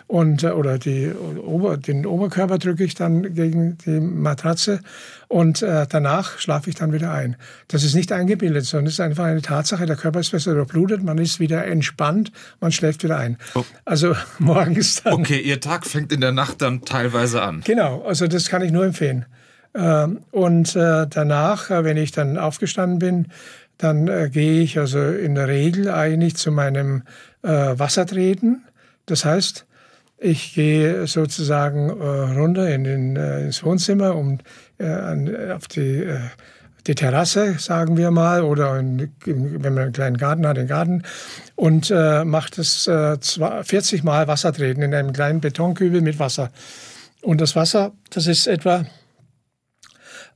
Und, 0.09 0.43
äh, 0.43 0.49
oder 0.49 0.77
die, 0.77 1.13
Ober, 1.13 1.77
den 1.77 2.05
Oberkörper 2.05 2.59
drücke 2.59 2.83
ich 2.83 2.97
dann 2.97 3.33
gegen 3.33 3.79
die 3.87 4.01
Matratze. 4.01 4.81
Und 5.29 5.63
äh, 5.63 5.87
danach 5.89 6.41
schlafe 6.41 6.69
ich 6.69 6.75
dann 6.75 6.93
wieder 6.93 7.13
ein. 7.13 7.37
Das 7.69 7.85
ist 7.85 7.95
nicht 7.95 8.11
eingebildet, 8.11 8.65
sondern 8.65 8.89
es 8.89 8.95
ist 8.95 9.01
einfach 9.01 9.27
eine 9.27 9.41
Tatsache. 9.41 9.87
Der 9.87 9.95
Körper 9.95 10.19
ist 10.19 10.33
besser 10.33 10.55
durchblutet, 10.55 11.05
man 11.05 11.19
ist 11.19 11.39
wieder 11.39 11.65
entspannt, 11.65 12.33
man 12.61 12.73
schläft 12.73 13.05
wieder 13.05 13.19
ein. 13.19 13.39
Oh. 13.55 13.65
Also 13.85 14.17
morgens 14.41 15.01
dann. 15.05 15.13
Okay, 15.13 15.39
Ihr 15.39 15.61
Tag 15.61 15.87
fängt 15.87 16.13
in 16.13 16.21
der 16.21 16.33
Nacht 16.33 16.61
dann 16.61 16.85
teilweise 16.85 17.41
an. 17.43 17.63
Genau, 17.65 18.03
also 18.03 18.27
das 18.27 18.49
kann 18.49 18.63
ich 18.63 18.73
nur 18.73 18.85
empfehlen. 18.85 19.27
Ähm, 19.75 20.21
und 20.31 20.77
äh, 20.77 21.07
danach, 21.09 21.71
äh, 21.71 21.85
wenn 21.85 21.97
ich 21.97 22.13
dann 22.13 22.37
aufgestanden 22.39 22.99
bin, 22.99 23.29
dann 23.79 24.07
äh, 24.09 24.29
gehe 24.31 24.63
ich 24.63 24.79
also 24.79 25.01
in 25.01 25.35
der 25.35 25.49
Regel 25.49 25.91
eigentlich 25.91 26.37
zu 26.37 26.53
meinem 26.53 27.03
Wassertreten. 27.45 28.63
Das 29.07 29.25
heißt, 29.25 29.67
ich 30.19 30.55
gehe 30.55 31.09
sozusagen 31.09 31.91
runter 31.91 32.73
in 32.73 32.85
den, 32.85 33.17
ins 33.17 33.65
Wohnzimmer, 33.65 34.15
um 34.15 34.39
auf 35.53 35.67
die, 35.67 36.07
die 36.87 36.95
Terrasse, 36.95 37.59
sagen 37.59 37.97
wir 37.97 38.13
mal, 38.13 38.45
oder 38.45 38.79
in, 38.79 39.11
wenn 39.25 39.75
man 39.75 39.83
einen 39.83 39.93
kleinen 39.93 40.19
Garten 40.19 40.47
hat, 40.47 40.57
den 40.57 40.69
Garten, 40.69 41.03
und 41.57 41.91
mache 41.91 42.51
das 42.55 42.87
äh, 42.87 43.17
40 43.21 44.05
Mal 44.05 44.29
Wassertreten 44.29 44.85
in 44.85 44.95
einem 44.95 45.13
kleinen 45.13 45.41
Betonkübel 45.41 46.01
mit 46.01 46.21
Wasser. 46.21 46.53
Und 47.23 47.41
das 47.41 47.57
Wasser, 47.57 47.91
das 48.11 48.29
ist 48.29 48.47
etwa 48.47 48.85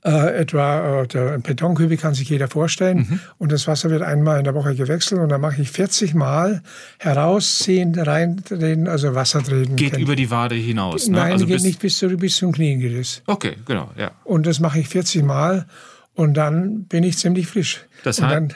äh, 0.04 0.36
etwa 0.36 1.02
äh, 1.02 1.06
der 1.08 1.38
Betonkübel 1.38 1.96
kann 1.96 2.14
sich 2.14 2.28
jeder 2.28 2.48
vorstellen. 2.48 2.98
Mhm. 2.98 3.20
Und 3.38 3.52
das 3.52 3.66
Wasser 3.66 3.90
wird 3.90 4.02
einmal 4.02 4.38
in 4.38 4.44
der 4.44 4.54
Woche 4.54 4.74
gewechselt 4.74 5.20
und 5.20 5.28
dann 5.28 5.40
mache 5.40 5.60
ich 5.60 5.70
40 5.70 6.14
Mal 6.14 6.62
herausziehen, 6.98 7.98
reintreten, 7.98 8.88
also 8.88 9.14
Wasser 9.14 9.42
treten. 9.42 9.76
Geht 9.76 9.96
über 9.96 10.16
die 10.16 10.30
Wade 10.30 10.54
hinaus? 10.54 11.08
Ne? 11.08 11.18
Nein, 11.18 11.32
also 11.32 11.46
geht 11.46 11.62
nicht 11.62 11.80
bis, 11.80 11.98
zu, 11.98 12.08
bis 12.16 12.36
zum 12.36 12.52
Knien 12.52 12.80
geht 12.80 12.94
es. 12.94 13.22
Okay, 13.26 13.56
genau, 13.64 13.90
ja. 13.96 14.12
Und 14.24 14.46
das 14.46 14.60
mache 14.60 14.78
ich 14.78 14.88
40 14.88 15.24
Mal 15.24 15.66
und 16.14 16.34
dann 16.34 16.84
bin 16.84 17.02
ich 17.02 17.18
ziemlich 17.18 17.46
frisch. 17.46 17.84
Das 18.04 18.22
heißt, 18.22 18.54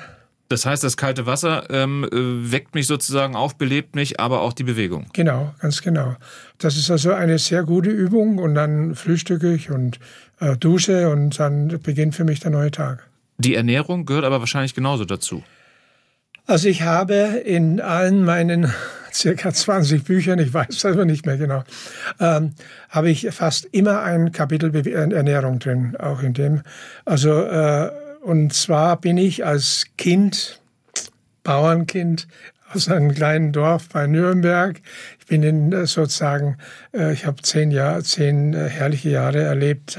das 0.50 0.66
heißt, 0.66 0.82
das 0.82 0.96
kalte 0.96 1.26
Wasser 1.26 1.70
ähm, 1.70 2.04
äh, 2.12 2.50
weckt 2.52 2.74
mich 2.74 2.88
sozusagen 2.88 3.36
auf, 3.36 3.56
belebt 3.56 3.94
mich, 3.94 4.18
aber 4.18 4.40
auch 4.40 4.52
die 4.52 4.64
Bewegung. 4.64 5.06
Genau, 5.12 5.54
ganz 5.60 5.80
genau. 5.80 6.16
Das 6.58 6.76
ist 6.76 6.90
also 6.90 7.12
eine 7.12 7.38
sehr 7.38 7.62
gute 7.62 7.90
Übung 7.90 8.38
und 8.38 8.56
dann 8.56 8.96
frühstücke 8.96 9.54
ich 9.54 9.70
und 9.70 10.00
äh, 10.40 10.56
dusche 10.56 11.08
und 11.08 11.38
dann 11.38 11.78
beginnt 11.80 12.16
für 12.16 12.24
mich 12.24 12.40
der 12.40 12.50
neue 12.50 12.72
Tag. 12.72 13.06
Die 13.38 13.54
Ernährung 13.54 14.06
gehört 14.06 14.24
aber 14.24 14.40
wahrscheinlich 14.40 14.74
genauso 14.74 15.04
dazu. 15.04 15.44
Also 16.46 16.68
ich 16.68 16.82
habe 16.82 17.14
in 17.44 17.80
allen 17.80 18.24
meinen 18.24 18.72
circa 19.12 19.52
20 19.52 20.02
Büchern, 20.02 20.40
ich 20.40 20.52
weiß 20.52 20.70
es 20.70 20.84
aber 20.84 21.04
nicht 21.04 21.26
mehr 21.26 21.36
genau, 21.36 21.62
ähm, 22.18 22.54
habe 22.88 23.08
ich 23.08 23.28
fast 23.30 23.66
immer 23.70 24.02
ein 24.02 24.32
Kapitel 24.32 24.74
Ernährung 24.84 25.60
drin, 25.60 25.96
auch 25.96 26.24
in 26.24 26.34
dem. 26.34 26.62
Also 27.04 27.40
äh, 27.44 27.92
und 28.20 28.52
zwar 28.52 29.00
bin 29.00 29.16
ich 29.16 29.44
als 29.44 29.86
Kind, 29.96 30.60
Bauernkind 31.42 32.26
aus 32.72 32.88
einem 32.88 33.12
kleinen 33.12 33.52
Dorf 33.52 33.88
bei 33.88 34.06
Nürnberg. 34.06 34.80
Ich 35.18 35.26
bin 35.26 35.42
in, 35.42 35.72
äh, 35.72 35.86
sozusagen, 35.86 36.56
äh, 36.92 37.12
ich 37.12 37.26
habe 37.26 37.42
zehn 37.42 37.70
Jahre, 37.70 38.02
zehn 38.02 38.54
äh, 38.54 38.68
herrliche 38.68 39.10
Jahre 39.10 39.42
erlebt 39.42 39.98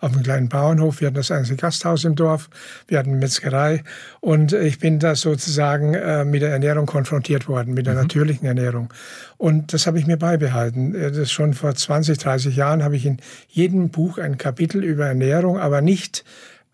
auf 0.00 0.12
einem 0.12 0.22
kleinen 0.22 0.48
Bauernhof. 0.48 1.00
Wir 1.00 1.08
hatten 1.08 1.16
das 1.16 1.30
einzige 1.30 1.56
Gasthaus 1.56 2.04
im 2.04 2.14
Dorf, 2.14 2.48
wir 2.86 2.98
hatten 2.98 3.18
Metzgerei 3.18 3.82
und 4.20 4.52
ich 4.52 4.78
bin 4.78 4.98
da 4.98 5.14
sozusagen 5.14 6.30
mit 6.30 6.42
der 6.42 6.50
Ernährung 6.50 6.86
konfrontiert 6.86 7.48
worden, 7.48 7.74
mit 7.74 7.86
der 7.86 7.94
mhm. 7.94 8.00
natürlichen 8.00 8.46
Ernährung. 8.46 8.92
Und 9.36 9.72
das 9.72 9.86
habe 9.86 9.98
ich 9.98 10.06
mir 10.06 10.16
beibehalten. 10.16 10.92
Das 10.92 11.30
schon 11.30 11.54
vor 11.54 11.74
20, 11.74 12.18
30 12.18 12.54
Jahren 12.54 12.82
habe 12.82 12.96
ich 12.96 13.06
in 13.06 13.18
jedem 13.48 13.90
Buch 13.90 14.18
ein 14.18 14.38
Kapitel 14.38 14.84
über 14.84 15.06
Ernährung, 15.06 15.58
aber 15.58 15.80
nicht 15.80 16.24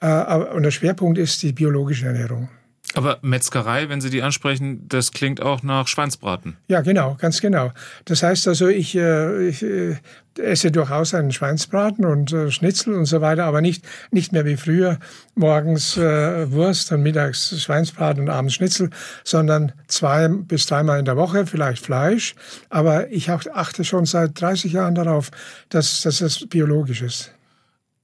und 0.01 0.63
der 0.63 0.71
Schwerpunkt 0.71 1.19
ist 1.19 1.43
die 1.43 1.53
biologische 1.53 2.07
Ernährung. 2.07 2.49
Aber 2.95 3.19
Metzgerei, 3.21 3.89
wenn 3.91 4.01
Sie 4.01 4.09
die 4.09 4.23
ansprechen, 4.23 4.89
das 4.89 5.13
klingt 5.13 5.43
auch 5.43 5.63
nach 5.63 5.89
Schweinsbraten. 5.89 6.57
Ja, 6.69 6.81
genau, 6.81 7.17
ganz 7.21 7.41
genau. 7.41 7.73
Das 8.07 8.23
heißt 8.23 8.49
also, 8.49 8.67
ich, 8.67 8.97
äh, 8.97 9.49
ich 9.49 9.63
äh, 9.63 9.97
esse 10.39 10.71
durchaus 10.71 11.13
einen 11.13 11.31
Schweinsbraten 11.31 12.07
und 12.07 12.35
Schnitzel 12.49 12.95
und 12.95 13.05
so 13.05 13.21
weiter, 13.21 13.45
aber 13.45 13.61
nicht, 13.61 13.85
nicht 14.11 14.33
mehr 14.33 14.47
wie 14.47 14.57
früher 14.57 14.99
morgens 15.35 15.97
Wurst 15.97 16.93
und 16.93 17.03
mittags 17.03 17.61
Schweinsbraten 17.61 18.23
und 18.23 18.31
abends 18.31 18.55
Schnitzel, 18.55 18.91
sondern 19.25 19.73
zwei 19.89 20.29
bis 20.29 20.67
dreimal 20.67 21.01
in 21.01 21.05
der 21.05 21.17
Woche 21.17 21.45
vielleicht 21.45 21.85
Fleisch. 21.85 22.37
Aber 22.71 23.11
ich 23.11 23.29
achte 23.31 23.85
schon 23.85 24.07
seit 24.07 24.41
30 24.41 24.73
Jahren 24.73 24.95
darauf, 24.95 25.31
dass, 25.71 26.03
dass 26.03 26.21
es 26.21 26.47
biologisch 26.49 27.03
ist. 27.03 27.35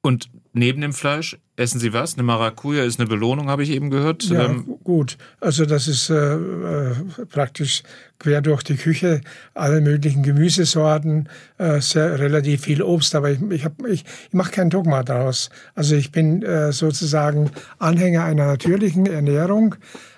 Und 0.03 0.29
neben 0.55 0.81
dem 0.81 0.93
Fleisch 0.93 1.37
essen 1.57 1.79
Sie 1.79 1.93
was? 1.93 2.15
Eine 2.15 2.23
Maracuja 2.23 2.85
ist 2.85 2.99
eine 2.99 3.09
Belohnung, 3.09 3.49
habe 3.49 3.63
ich 3.63 3.71
eben 3.71 3.91
gehört. 3.91 4.25
Ja, 4.25 4.47
ähm, 4.47 4.79
gut. 4.83 5.19
Also 5.41 5.67
das 5.67 5.87
ist 5.87 6.11
äh, 6.11 6.35
äh, 6.35 6.95
praktisch 7.29 7.83
quer 8.19 8.41
durch 8.41 8.63
die 8.63 8.77
Küche 8.77 9.21
alle 9.53 9.81
möglichen 9.81 10.23
Gemüsesorten, 10.23 11.29
äh, 11.59 11.81
sehr 11.81 12.19
relativ 12.19 12.63
viel 12.63 12.83
Obst, 12.83 13.15
aber 13.15 13.31
ich, 13.31 13.43
ich, 13.51 13.65
hab, 13.65 13.85
ich, 13.87 14.05
ich 14.29 14.33
mache 14.33 14.53
kein 14.53 14.71
Dogma 14.71 15.03
daraus. 15.03 15.51
Also 15.75 15.97
ich 15.97 16.11
bin 16.11 16.43
äh, 16.43 16.73
sozusagen 16.73 17.51
Anhänger 17.79 18.25
einer 18.25 18.47
natürlichen 18.47 19.07
Ernährung, 19.07 19.75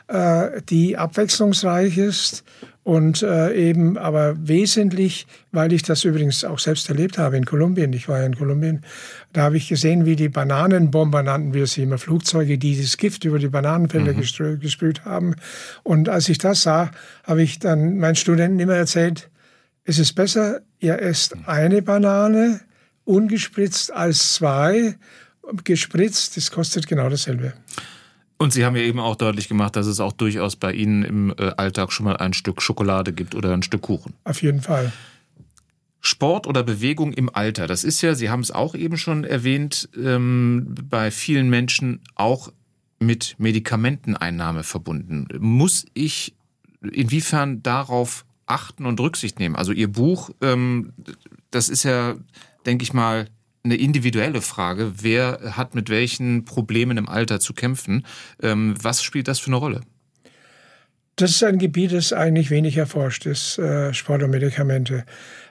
äh, 0.08 0.62
die 0.68 0.96
abwechslungsreich 0.96 1.98
ist 1.98 2.44
und 2.86 3.20
äh, 3.24 3.52
eben 3.52 3.98
aber 3.98 4.36
wesentlich, 4.38 5.26
weil 5.50 5.72
ich 5.72 5.82
das 5.82 6.04
übrigens 6.04 6.44
auch 6.44 6.60
selbst 6.60 6.88
erlebt 6.88 7.18
habe 7.18 7.36
in 7.36 7.44
Kolumbien, 7.44 7.92
ich 7.92 8.08
war 8.08 8.20
ja 8.20 8.26
in 8.26 8.36
Kolumbien, 8.36 8.84
da 9.32 9.42
habe 9.42 9.56
ich 9.56 9.68
gesehen, 9.68 10.06
wie 10.06 10.14
die 10.14 10.28
Bananenbomber 10.28 11.24
nannten 11.24 11.52
wir 11.52 11.66
sie 11.66 11.82
immer, 11.82 11.98
Flugzeuge, 11.98 12.58
die 12.58 12.80
das 12.80 12.96
Gift 12.96 13.24
über 13.24 13.40
die 13.40 13.48
Bananenfelder 13.48 14.12
mhm. 14.12 14.60
gesprüht 14.60 15.04
haben. 15.04 15.34
Und 15.82 16.08
als 16.08 16.28
ich 16.28 16.38
das 16.38 16.62
sah, 16.62 16.92
habe 17.24 17.42
ich 17.42 17.58
dann 17.58 17.98
meinen 17.98 18.14
Studenten 18.14 18.60
immer 18.60 18.76
erzählt, 18.76 19.30
es 19.82 19.98
ist 19.98 20.12
besser, 20.12 20.60
ihr 20.78 21.02
esst 21.02 21.34
eine 21.46 21.82
Banane 21.82 22.60
ungespritzt 23.04 23.92
als 23.92 24.34
zwei. 24.34 24.94
Gespritzt, 25.64 26.36
das 26.36 26.52
kostet 26.52 26.86
genau 26.86 27.08
dasselbe. 27.08 27.52
Und 28.38 28.52
Sie 28.52 28.64
haben 28.64 28.76
ja 28.76 28.82
eben 28.82 29.00
auch 29.00 29.16
deutlich 29.16 29.48
gemacht, 29.48 29.76
dass 29.76 29.86
es 29.86 29.98
auch 30.00 30.12
durchaus 30.12 30.56
bei 30.56 30.72
Ihnen 30.72 31.02
im 31.02 31.34
äh, 31.38 31.52
Alltag 31.56 31.92
schon 31.92 32.04
mal 32.04 32.16
ein 32.18 32.34
Stück 32.34 32.60
Schokolade 32.60 33.12
gibt 33.12 33.34
oder 33.34 33.52
ein 33.52 33.62
Stück 33.62 33.82
Kuchen. 33.82 34.12
Auf 34.24 34.42
jeden 34.42 34.60
Fall. 34.60 34.92
Sport 36.00 36.46
oder 36.46 36.62
Bewegung 36.62 37.12
im 37.12 37.34
Alter, 37.34 37.66
das 37.66 37.82
ist 37.82 38.00
ja, 38.02 38.14
Sie 38.14 38.30
haben 38.30 38.40
es 38.40 38.52
auch 38.52 38.74
eben 38.74 38.96
schon 38.96 39.24
erwähnt, 39.24 39.88
ähm, 39.96 40.74
bei 40.88 41.10
vielen 41.10 41.50
Menschen 41.50 42.00
auch 42.14 42.52
mit 43.00 43.34
Medikamenteneinnahme 43.38 44.62
verbunden. 44.62 45.26
Muss 45.38 45.84
ich 45.94 46.34
inwiefern 46.80 47.62
darauf 47.62 48.24
achten 48.46 48.86
und 48.86 49.00
Rücksicht 49.00 49.40
nehmen? 49.40 49.56
Also 49.56 49.72
Ihr 49.72 49.90
Buch, 49.90 50.30
ähm, 50.40 50.92
das 51.50 51.68
ist 51.68 51.82
ja, 51.82 52.14
denke 52.66 52.84
ich 52.84 52.92
mal, 52.92 53.26
eine 53.66 53.76
individuelle 53.76 54.40
Frage. 54.40 54.92
Wer 55.00 55.56
hat 55.56 55.74
mit 55.74 55.90
welchen 55.90 56.44
Problemen 56.44 56.96
im 56.96 57.08
Alter 57.08 57.40
zu 57.40 57.52
kämpfen? 57.52 58.06
Ähm, 58.42 58.74
was 58.80 59.02
spielt 59.02 59.28
das 59.28 59.38
für 59.38 59.48
eine 59.48 59.56
Rolle? 59.56 59.82
Das 61.16 61.30
ist 61.30 61.42
ein 61.44 61.58
Gebiet, 61.58 61.92
das 61.92 62.12
eigentlich 62.12 62.50
wenig 62.50 62.76
erforscht 62.76 63.24
ist, 63.24 63.58
äh, 63.58 63.94
Sport 63.94 64.22
und 64.22 64.30
Medikamente. 64.30 65.06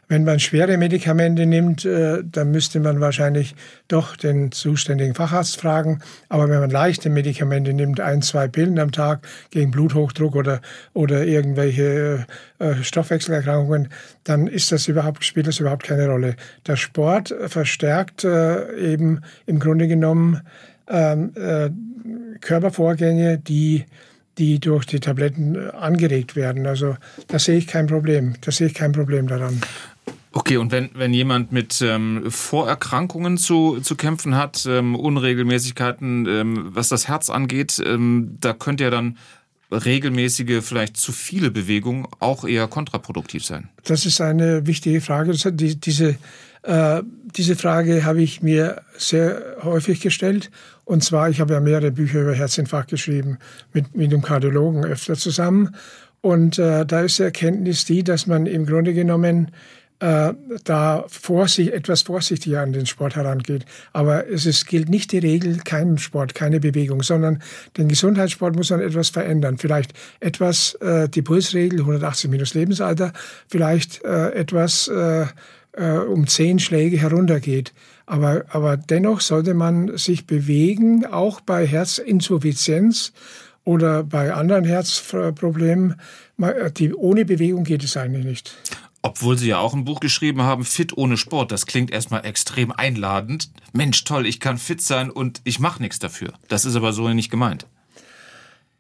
Wenn 0.08 0.24
man 0.24 0.40
schwere 0.40 0.78
Medikamente 0.78 1.46
nimmt, 1.46 1.84
äh, 1.86 2.24
dann 2.24 2.52
müsste 2.52 2.80
man 2.80 3.00
wahrscheinlich 3.00 3.56
doch 3.88 4.16
den 4.16 4.52
zuständigen 4.52 5.16
Facharzt 5.16 5.58
fragen. 5.58 6.00
Aber 6.30 6.48
wenn 6.50 6.60
man 6.60 6.70
leichte 6.70 7.10
Medikamente 7.10 7.74
nimmt, 7.74 8.00
ein, 8.00 8.22
zwei 8.22 8.48
Pillen 8.48 8.78
am 8.78 8.92
Tag 8.92 9.28
gegen 9.50 9.72
Bluthochdruck 9.72 10.36
oder, 10.36 10.62
oder 10.94 11.26
irgendwelche 11.26 12.26
äh, 12.60 12.76
Stoffwechselerkrankungen, 12.84 13.90
dann 14.24 14.48
ist 14.48 14.72
das 14.72 14.88
überhaupt, 14.88 15.26
spielt 15.26 15.48
das 15.48 15.60
überhaupt 15.60 15.84
keine 15.84 16.08
Rolle. 16.08 16.36
Der 16.68 16.76
Sport 16.76 17.34
verstärkt 17.48 18.24
äh, 18.24 18.94
eben 18.94 19.22
im 19.48 19.60
Grunde 19.60 19.88
genommen 19.88 20.42
ähm, 20.88 21.32
äh, 21.36 21.70
Körpervorgänge, 22.42 23.40
die 23.40 23.86
die 24.38 24.60
durch 24.60 24.86
die 24.86 25.00
Tabletten 25.00 25.56
äh, 25.56 25.70
angeregt 25.70 26.36
werden. 26.36 26.68
Also 26.68 26.98
da 27.28 27.40
sehe 27.40 27.58
ich 27.58 27.68
kein 27.68 27.88
Problem. 27.88 28.36
Da 28.42 28.52
sehe 28.52 28.68
ich 28.68 28.74
kein 28.74 28.92
Problem 28.92 29.28
daran. 29.28 29.62
Okay, 30.38 30.58
und 30.58 30.74
wenn, 30.74 30.90
wenn 30.96 31.14
jemand 31.14 31.54
mit 31.54 31.82
ähm, 31.82 32.30
Vorerkrankungen 32.30 33.38
zu, 33.38 33.80
zu 33.80 33.96
kämpfen 33.96 34.36
hat, 34.36 34.66
ähm, 34.70 34.94
Unregelmäßigkeiten, 34.94 36.26
ähm, 36.28 36.72
was 36.74 36.90
das 36.90 37.08
Herz 37.08 37.30
angeht, 37.30 37.82
ähm, 37.84 38.36
da 38.42 38.52
könnte 38.52 38.84
ja 38.84 38.90
dann 38.90 39.18
regelmäßige, 39.72 40.62
vielleicht 40.62 40.98
zu 40.98 41.14
viele 41.14 41.52
Bewegungen 41.52 42.06
auch 42.20 42.44
eher 42.44 42.68
kontraproduktiv 42.68 43.46
sein. 43.46 43.70
Das 43.86 44.06
ist 44.06 44.20
eine 44.20 44.68
wichtige 44.68 45.00
Frage. 45.00 45.32
Die, 45.54 45.80
diese, 45.80 46.18
äh, 46.64 47.02
diese 47.34 47.56
Frage 47.56 48.04
habe 48.04 48.22
ich 48.22 48.42
mir 48.42 48.82
sehr 48.98 49.42
häufig 49.64 50.02
gestellt. 50.02 50.52
Und 50.84 51.02
zwar, 51.02 51.30
ich 51.30 51.40
habe 51.40 51.54
ja 51.54 51.62
mehrere 51.62 51.92
Bücher 51.92 52.22
über 52.22 52.34
Herzinfarkt 52.34 52.90
geschrieben, 52.90 53.38
mit, 53.72 53.96
mit 53.96 54.12
dem 54.12 54.22
Kardiologen 54.22 54.84
öfter 54.84 55.16
zusammen. 55.16 55.78
Und 56.20 56.60
äh, 56.60 56.86
da 56.86 57.02
ist 57.02 57.20
die 57.20 57.24
Erkenntnis 57.24 57.86
die, 57.86 58.04
dass 58.04 58.28
man 58.28 58.48
im 58.48 58.66
Grunde 58.66 58.94
genommen 58.94 59.52
äh, 60.00 60.34
da 60.64 61.06
vorsicht, 61.08 61.72
etwas 61.72 62.02
vorsichtiger 62.02 62.62
an 62.62 62.74
den 62.74 62.86
Sport 62.86 63.16
herangeht. 63.16 63.66
Aber 63.94 64.28
es 64.28 64.46
ist, 64.46 64.68
gilt 64.68 64.90
nicht 64.90 65.12
die 65.12 65.20
Regel, 65.20 65.58
keinen 65.58 65.98
Sport, 65.98 66.36
keine 66.36 66.60
Bewegung, 66.60 67.02
sondern 67.02 67.42
den 67.78 67.88
Gesundheitssport 67.88 68.56
muss 68.56 68.72
man 68.72 68.82
etwas 68.82 69.10
verändern. 69.10 69.58
Vielleicht 69.58 69.94
etwas 70.20 70.76
äh, 70.76 71.08
die 71.08 71.22
Pulsregel, 71.22 71.80
180 71.80 72.30
minus 72.30 72.54
Lebensalter, 72.54 73.14
vielleicht 73.48 74.04
äh, 74.04 74.32
etwas 74.32 74.88
äh, 74.88 75.26
äh, 75.78 75.98
um 75.98 76.28
zehn 76.28 76.60
Schläge 76.60 76.98
heruntergeht. 76.98 77.74
Aber, 78.06 78.46
aber 78.50 78.78
dennoch 78.78 79.22
sollte 79.22 79.54
man 79.54 79.98
sich 79.98 80.28
bewegen, 80.28 81.06
auch 81.06 81.42
bei 81.42 81.66
Herzinsuffizienz 81.66 83.14
oder 83.64 84.04
bei 84.04 84.34
anderen 84.34 84.64
Herzproblemen. 84.64 85.96
Die, 86.78 86.94
ohne 86.94 87.26
Bewegung 87.26 87.64
geht 87.64 87.84
es 87.84 87.98
eigentlich 87.98 88.26
nicht. 88.26 88.56
Obwohl 89.06 89.38
Sie 89.38 89.50
ja 89.50 89.60
auch 89.60 89.76
ein 89.76 89.86
Buch 89.86 90.00
geschrieben 90.00 90.42
haben, 90.42 90.66
Fit 90.66 90.98
ohne 90.98 91.16
Sport. 91.16 91.52
Das 91.52 91.68
klingt 91.68 91.92
erstmal 91.92 92.26
extrem 92.26 92.72
einladend. 92.72 93.52
Mensch, 93.72 94.04
toll, 94.04 94.26
ich 94.26 94.40
kann 94.40 94.58
fit 94.58 94.82
sein 94.82 95.12
und 95.12 95.42
ich 95.44 95.60
mache 95.60 95.80
nichts 95.80 96.00
dafür. 96.00 96.34
Das 96.48 96.66
ist 96.66 96.76
aber 96.76 96.92
so 96.92 97.08
nicht 97.10 97.30
gemeint. 97.30 97.68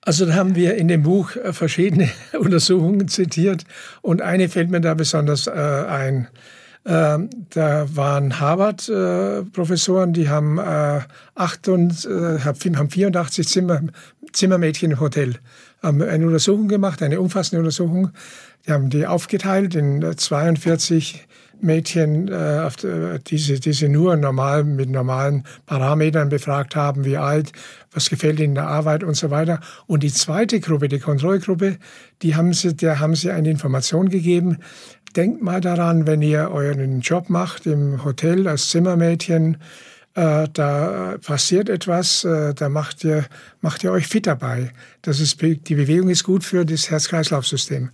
Also 0.01 0.25
da 0.25 0.33
haben 0.33 0.55
wir 0.55 0.77
in 0.77 0.87
dem 0.87 1.03
Buch 1.03 1.35
äh, 1.35 1.53
verschiedene 1.53 2.09
Untersuchungen 2.39 3.07
zitiert 3.07 3.65
und 4.01 4.23
eine 4.23 4.49
fällt 4.49 4.71
mir 4.71 4.81
da 4.81 4.95
besonders 4.95 5.45
äh, 5.45 5.51
ein. 5.51 6.27
Ähm, 6.87 7.29
da 7.51 7.85
waren 7.95 8.39
Harvard-Professoren, 8.39 10.13
die 10.13 10.27
haben, 10.27 10.57
äh, 10.57 11.01
acht 11.35 11.67
und, 11.67 12.03
äh, 12.05 12.39
haben 12.39 12.89
84 12.89 13.47
Zimmer, 13.47 13.81
Zimmermädchen 14.33 14.89
im 14.89 14.99
Hotel, 14.99 15.35
haben 15.83 16.01
eine 16.01 16.25
Untersuchung 16.25 16.67
gemacht, 16.67 17.03
eine 17.03 17.21
umfassende 17.21 17.59
Untersuchung 17.59 18.09
die 18.65 18.71
haben 18.71 18.89
die 18.89 19.05
aufgeteilt 19.05 19.75
in 19.75 20.01
42 20.17 21.15
äh, 21.15 21.35
Mädchen, 21.61 22.27
äh, 22.27 22.69
die, 23.27 23.37
sie, 23.37 23.59
die 23.59 23.73
sie 23.73 23.89
nur 23.89 24.15
normal 24.15 24.63
mit 24.63 24.89
normalen 24.89 25.43
Parametern 25.65 26.29
befragt 26.29 26.75
haben, 26.75 27.05
wie 27.05 27.17
alt, 27.17 27.51
was 27.91 28.09
gefällt 28.09 28.39
ihnen 28.39 28.49
in 28.49 28.55
der 28.55 28.67
Arbeit 28.67 29.03
und 29.03 29.15
so 29.15 29.31
weiter. 29.31 29.59
Und 29.87 30.03
die 30.03 30.11
zweite 30.11 30.59
Gruppe, 30.59 30.87
die 30.87 30.99
Kontrollgruppe, 30.99 31.77
die 32.21 32.35
haben 32.35 32.53
sie, 32.53 32.75
der 32.75 32.99
haben 32.99 33.15
sie 33.15 33.31
eine 33.31 33.49
Information 33.49 34.09
gegeben. 34.09 34.57
Denkt 35.15 35.41
mal 35.41 35.61
daran, 35.61 36.07
wenn 36.07 36.21
ihr 36.21 36.51
euren 36.51 36.99
Job 37.01 37.29
macht 37.29 37.65
im 37.65 38.03
Hotel 38.03 38.47
als 38.47 38.69
Zimmermädchen, 38.69 39.57
äh, 40.13 40.47
da 40.51 41.17
passiert 41.25 41.69
etwas, 41.69 42.23
äh, 42.23 42.53
da 42.53 42.69
macht 42.69 43.03
ihr, 43.03 43.25
macht 43.61 43.83
ihr 43.83 43.91
euch 43.91 44.07
fit 44.07 44.27
dabei. 44.27 44.71
Das 45.01 45.19
ist, 45.19 45.41
die 45.41 45.75
Bewegung 45.75 46.09
ist 46.09 46.23
gut 46.23 46.43
für 46.43 46.65
das 46.65 46.89
Herz-Kreislauf-System. 46.89 47.89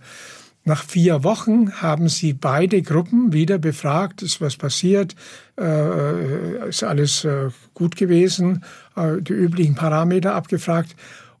Nach 0.64 0.84
vier 0.84 1.24
Wochen 1.24 1.72
haben 1.82 2.08
sie 2.08 2.34
beide 2.34 2.82
Gruppen 2.82 3.32
wieder 3.32 3.58
befragt, 3.58 4.22
ist 4.22 4.40
was 4.40 4.56
passiert, 4.56 5.16
äh, 5.58 6.68
ist 6.68 6.84
alles 6.84 7.24
äh, 7.24 7.50
gut 7.74 7.96
gewesen, 7.96 8.64
äh, 8.96 9.20
die 9.20 9.32
üblichen 9.32 9.74
Parameter 9.74 10.34
abgefragt. 10.34 10.94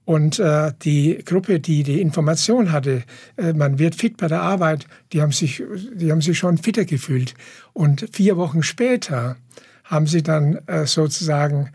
Und 0.04 0.40
äh, 0.40 0.72
die 0.82 1.22
Gruppe, 1.24 1.60
die 1.60 1.84
die 1.84 2.00
Information 2.00 2.72
hatte, 2.72 3.04
äh, 3.36 3.52
man 3.52 3.78
wird 3.78 3.94
fit 3.94 4.16
bei 4.16 4.26
der 4.26 4.42
Arbeit, 4.42 4.86
die 5.12 5.22
haben 5.22 5.30
sich, 5.30 5.62
die 5.94 6.10
haben 6.10 6.20
sich 6.20 6.36
schon 6.36 6.58
fitter 6.58 6.84
gefühlt. 6.84 7.34
Und 7.72 8.08
vier 8.12 8.36
Wochen 8.36 8.64
später 8.64 9.36
haben 9.84 10.08
sie 10.08 10.24
dann 10.24 10.58
äh, 10.66 10.86
sozusagen 10.86 11.70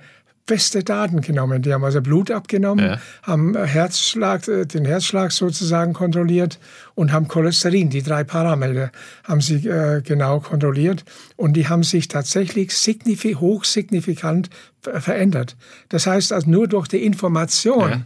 beste 0.48 0.84
Daten 0.84 1.22
genommen. 1.22 1.62
Die 1.62 1.72
haben 1.72 1.84
also 1.84 2.02
Blut 2.02 2.32
abgenommen, 2.32 2.84
ja. 2.84 3.00
haben 3.22 3.56
Herzschlag, 3.56 4.48
äh, 4.48 4.66
den 4.66 4.86
Herzschlag 4.86 5.32
sozusagen 5.32 5.94
kontrolliert 5.94 6.60
und 6.96 7.12
haben 7.12 7.28
Cholesterin, 7.28 7.92
die 7.92 8.02
drei 8.02 8.24
Parameter, 8.24 8.92
haben 9.24 9.42
sie 9.42 9.68
äh, 9.68 10.02
genau 10.02 10.40
kontrolliert 10.40 11.06
und 11.36 11.54
die 11.54 11.68
haben 11.68 11.84
sich 11.84 12.08
tatsächlich 12.08 12.76
signifi 12.76 13.34
hochsignifikant 13.34 14.50
verändert. 14.82 15.56
Das 15.90 16.08
heißt 16.08 16.34
also 16.34 16.50
nur 16.50 16.68
durch 16.68 16.88
die 16.88 17.04
Information, 17.04 17.90
ja. 17.90 18.02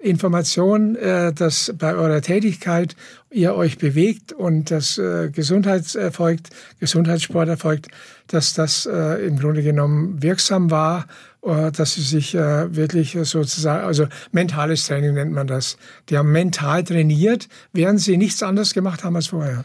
Information, 0.00 0.96
äh, 0.96 1.32
dass 1.32 1.72
bei 1.78 1.94
eurer 1.94 2.22
Tätigkeit 2.22 2.96
ihr 3.30 3.54
euch 3.54 3.78
bewegt 3.78 4.32
und 4.32 4.70
das 4.70 4.98
äh, 4.98 5.30
Gesundheits 5.30 5.94
erfolgt, 5.94 6.50
Gesundheitssport 6.80 7.48
erfolgt, 7.48 7.88
dass 8.26 8.54
das 8.54 8.86
äh, 8.86 9.26
im 9.26 9.38
Grunde 9.38 9.62
genommen 9.62 10.22
wirksam 10.22 10.70
war 10.70 11.06
äh, 11.42 11.72
dass 11.72 11.94
sie 11.94 12.02
sich 12.02 12.34
äh, 12.34 12.76
wirklich 12.76 13.16
sozusagen, 13.22 13.86
also 13.86 14.06
mentales 14.30 14.86
Training 14.86 15.14
nennt 15.14 15.32
man 15.32 15.46
das. 15.46 15.78
Die 16.10 16.18
haben 16.18 16.32
mental 16.32 16.84
trainiert, 16.84 17.48
während 17.72 18.00
sie 18.00 18.18
nichts 18.18 18.42
anderes 18.42 18.74
gemacht 18.74 19.04
haben 19.04 19.16
als 19.16 19.28
vorher. 19.28 19.64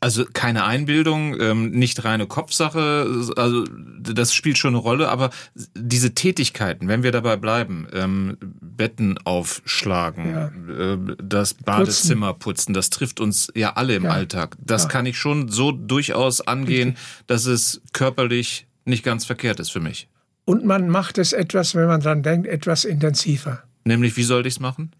Also 0.00 0.24
keine 0.32 0.64
Einbildung, 0.64 1.40
ähm, 1.40 1.70
nicht 1.70 2.04
reine 2.04 2.26
Kopfsache, 2.28 3.32
also 3.36 3.64
das 4.00 4.32
spielt 4.32 4.56
schon 4.56 4.74
eine 4.74 4.78
Rolle, 4.78 5.08
aber 5.08 5.30
diese 5.74 6.14
Tätigkeiten, 6.14 6.86
wenn 6.86 7.02
wir 7.02 7.10
dabei 7.10 7.36
bleiben, 7.36 7.88
ähm, 7.92 8.36
Betten 8.40 9.18
aufschlagen, 9.24 10.30
ja. 10.30 10.92
äh, 10.92 10.98
das 11.20 11.54
Badezimmer 11.54 12.32
putzen. 12.32 12.38
putzen. 12.38 12.74
das 12.74 12.90
trifft 12.90 13.18
uns 13.18 13.48
ja 13.56 13.72
alle 13.72 13.96
im 13.96 14.04
ja. 14.04 14.10
Alltag. 14.10 14.56
Das 14.64 14.84
ja. 14.84 14.88
kann 14.88 15.04
ich 15.04 15.18
schon 15.18 15.48
so 15.48 15.72
durchaus 15.72 16.40
angehen, 16.42 16.96
dass 17.26 17.46
es 17.46 17.80
körperlich 17.92 18.68
nicht 18.84 19.02
ganz 19.02 19.24
verkehrt 19.24 19.58
ist 19.58 19.70
für 19.70 19.80
mich. 19.80 20.08
Und 20.44 20.64
man 20.64 20.88
macht 20.88 21.18
es 21.18 21.32
etwas, 21.32 21.74
wenn 21.74 21.88
man 21.88 22.00
dran 22.00 22.22
denkt, 22.22 22.46
etwas 22.46 22.84
intensiver. 22.84 23.64
Nämlich, 23.84 24.16
wie 24.16 24.22
sollte 24.22 24.48
ich 24.48 24.54
es 24.54 24.60
machen? 24.60 24.92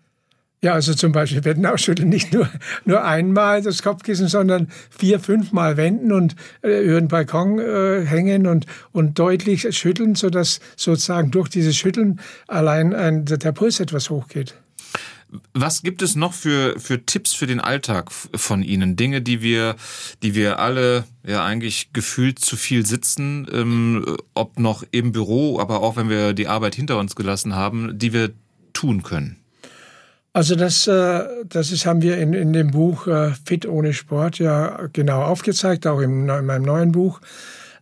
Ja, 0.60 0.72
also 0.72 0.92
zum 0.92 1.12
Beispiel 1.12 1.40
Betten 1.40 1.64
ausschütteln, 1.66 2.08
nicht 2.08 2.32
nur, 2.32 2.48
nur 2.84 3.04
einmal 3.04 3.62
das 3.62 3.82
Kopfkissen, 3.82 4.26
sondern 4.26 4.68
vier, 4.90 5.20
fünfmal 5.20 5.76
wenden 5.76 6.10
und 6.10 6.34
äh, 6.62 6.82
über 6.84 7.00
den 7.00 7.06
Balkon 7.06 7.60
äh, 7.60 8.04
hängen 8.04 8.48
und, 8.48 8.66
und 8.90 9.18
deutlich 9.20 9.72
schütteln, 9.76 10.16
sodass 10.16 10.58
sozusagen 10.76 11.30
durch 11.30 11.48
dieses 11.48 11.76
Schütteln 11.76 12.18
allein 12.48 12.92
ein, 12.92 13.24
der 13.24 13.52
Puls 13.52 13.78
etwas 13.78 14.10
hochgeht. 14.10 14.54
Was 15.52 15.82
gibt 15.82 16.02
es 16.02 16.16
noch 16.16 16.32
für, 16.32 16.80
für 16.80 17.04
Tipps 17.04 17.34
für 17.34 17.46
den 17.46 17.60
Alltag 17.60 18.10
von 18.10 18.62
Ihnen? 18.62 18.96
Dinge, 18.96 19.20
die 19.20 19.42
wir, 19.42 19.76
die 20.22 20.34
wir 20.34 20.58
alle 20.58 21.04
ja 21.24 21.44
eigentlich 21.44 21.92
gefühlt 21.92 22.38
zu 22.38 22.56
viel 22.56 22.84
sitzen, 22.84 23.46
ähm, 23.52 24.16
ob 24.34 24.58
noch 24.58 24.84
im 24.90 25.12
Büro, 25.12 25.60
aber 25.60 25.82
auch 25.82 25.96
wenn 25.96 26.08
wir 26.08 26.32
die 26.32 26.48
Arbeit 26.48 26.74
hinter 26.74 26.98
uns 26.98 27.14
gelassen 27.14 27.54
haben, 27.54 27.98
die 27.98 28.12
wir 28.12 28.30
tun 28.72 29.02
können? 29.02 29.36
Also 30.32 30.54
das, 30.54 30.86
äh, 30.86 31.24
das 31.46 31.72
ist, 31.72 31.86
haben 31.86 32.02
wir 32.02 32.18
in, 32.18 32.34
in 32.34 32.52
dem 32.52 32.70
Buch 32.70 33.06
äh, 33.06 33.32
Fit 33.44 33.66
ohne 33.66 33.92
Sport 33.92 34.38
ja 34.38 34.88
genau 34.92 35.22
aufgezeigt, 35.22 35.86
auch 35.86 36.00
in, 36.00 36.28
in 36.28 36.46
meinem 36.46 36.62
neuen 36.62 36.92
Buch. 36.92 37.20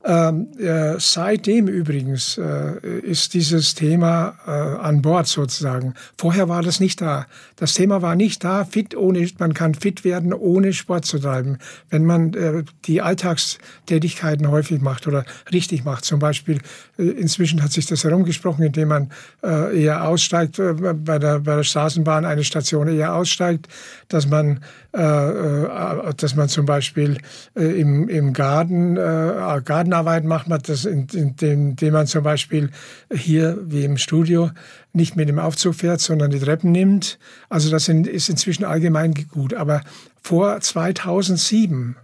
Ähm, 0.09 0.47
äh, 0.61 1.01
seitdem 1.01 1.67
übrigens 1.67 2.39
äh, 2.39 2.79
ist 3.01 3.35
dieses 3.35 3.75
Thema 3.75 4.37
äh, 4.47 4.51
an 4.51 5.03
Bord 5.03 5.27
sozusagen. 5.27 5.95
Vorher 6.17 6.49
war 6.49 6.63
das 6.63 6.79
nicht 6.79 7.01
da. 7.01 7.27
Das 7.57 7.75
Thema 7.75 8.03
war 8.03 8.15
nicht 8.15 8.45
da. 8.45 8.65
Fit 8.65 8.97
ohne, 8.97 9.29
man 9.41 9.53
kann 9.53 9.75
fit 9.75 10.05
werden, 10.05 10.33
ohne 10.33 10.73
Sport 10.75 11.07
zu 11.07 11.19
treiben. 11.19 11.59
Wenn 11.91 12.05
man 12.05 12.37
die 12.85 13.01
Alltagstätigkeiten 13.01 14.49
häufig 14.49 14.81
macht 14.81 15.09
oder 15.09 15.25
richtig 15.53 15.85
macht. 15.85 16.05
Zum 16.05 16.21
Beispiel, 16.21 16.61
inzwischen 16.99 17.63
hat 17.63 17.73
sich 17.73 17.87
das 17.87 18.05
herumgesprochen, 18.05 18.65
indem 18.65 18.89
man 18.89 19.11
eher 19.43 20.07
aussteigt, 20.07 20.61
bei, 21.05 21.19
der, 21.19 21.41
bei 21.41 21.57
der 21.57 21.65
Straßenbahn 21.65 22.25
eine 22.27 22.45
Station 22.45 22.89
eher 22.89 23.15
aussteigt, 23.15 23.69
dass 24.09 24.29
man, 24.29 24.61
dass 24.93 26.35
man 26.37 26.49
zum 26.49 26.67
Beispiel 26.67 27.17
im, 27.55 28.09
im 28.09 28.33
Garten, 28.35 28.97
Garten 28.97 29.95
Gartenarbeit 29.97 30.25
macht 30.25 30.49
man 30.49 30.61
das, 30.63 30.85
indem 30.85 31.93
man 31.93 32.07
zum 32.07 32.23
Beispiel 32.23 32.71
hier 33.13 33.59
wie 33.63 33.85
im 33.85 33.97
Studio 33.97 34.51
nicht 34.93 35.17
mit 35.17 35.29
dem 35.29 35.39
Aufzug 35.39 35.77
fährt, 35.77 36.01
sondern 36.01 36.31
die 36.31 36.39
Treppen 36.39 36.73
nimmt. 36.73 37.19
Also 37.49 37.71
das 37.71 37.89
ist 37.89 38.29
inzwischen 38.29 38.65
allgemein 38.65 39.15
gut. 39.31 39.55
Aber 39.55 39.83
vor 40.23 40.61
2007 40.61 41.97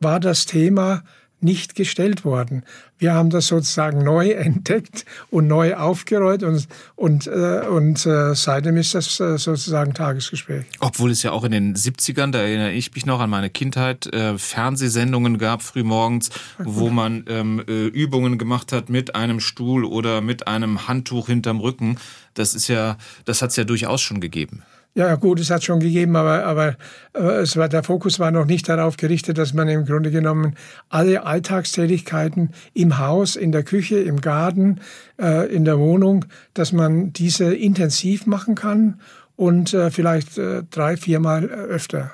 war 0.00 0.18
das 0.18 0.46
Thema 0.46 1.02
nicht 1.42 1.74
gestellt 1.74 2.24
worden. 2.24 2.64
Wir 2.98 3.14
haben 3.14 3.30
das 3.30 3.46
sozusagen 3.46 4.04
neu 4.04 4.30
entdeckt 4.30 5.04
und 5.30 5.46
neu 5.46 5.74
aufgerollt 5.74 6.42
und, 6.42 6.68
und, 6.96 7.26
äh, 7.26 7.66
und 7.66 8.04
äh, 8.06 8.34
seitdem 8.34 8.76
ist 8.76 8.94
das 8.94 9.20
äh, 9.20 9.38
sozusagen 9.38 9.94
Tagesgespräch. 9.94 10.66
Obwohl 10.80 11.10
es 11.10 11.22
ja 11.22 11.32
auch 11.32 11.44
in 11.44 11.52
den 11.52 11.74
70ern, 11.74 12.30
da 12.30 12.40
erinnere 12.40 12.72
ich 12.72 12.94
mich 12.94 13.06
noch 13.06 13.20
an 13.20 13.30
meine 13.30 13.50
Kindheit, 13.50 14.06
äh, 14.12 14.36
Fernsehsendungen 14.38 15.38
gab, 15.38 15.62
frühmorgens, 15.62 16.30
wo 16.58 16.90
man 16.90 17.24
ähm, 17.28 17.62
äh, 17.66 17.86
Übungen 17.86 18.38
gemacht 18.38 18.72
hat 18.72 18.90
mit 18.90 19.14
einem 19.14 19.40
Stuhl 19.40 19.84
oder 19.84 20.20
mit 20.20 20.46
einem 20.46 20.88
Handtuch 20.88 21.26
hinterm 21.26 21.60
Rücken. 21.60 21.98
Das 22.34 22.54
ist 22.54 22.68
ja, 22.68 22.96
das 23.24 23.42
hat 23.42 23.50
es 23.50 23.56
ja 23.56 23.64
durchaus 23.64 24.00
schon 24.00 24.20
gegeben. 24.20 24.62
Ja, 24.94 25.14
gut, 25.14 25.38
es 25.38 25.50
hat 25.50 25.62
schon 25.62 25.78
gegeben, 25.78 26.16
aber, 26.16 26.44
aber 26.44 26.76
es 27.12 27.56
war, 27.56 27.68
der 27.68 27.84
Fokus 27.84 28.18
war 28.18 28.32
noch 28.32 28.46
nicht 28.46 28.68
darauf 28.68 28.96
gerichtet, 28.96 29.38
dass 29.38 29.54
man 29.54 29.68
im 29.68 29.84
Grunde 29.84 30.10
genommen 30.10 30.56
alle 30.88 31.24
Alltagstätigkeiten 31.24 32.50
im 32.74 32.98
Haus, 32.98 33.36
in 33.36 33.52
der 33.52 33.62
Küche, 33.62 34.00
im 34.00 34.20
Garten, 34.20 34.80
äh, 35.20 35.46
in 35.54 35.64
der 35.64 35.78
Wohnung, 35.78 36.24
dass 36.54 36.72
man 36.72 37.12
diese 37.12 37.54
intensiv 37.54 38.26
machen 38.26 38.56
kann 38.56 39.00
und 39.36 39.72
äh, 39.74 39.90
vielleicht 39.92 40.38
äh, 40.38 40.64
drei, 40.70 40.96
viermal 40.96 41.44
öfter. 41.46 42.10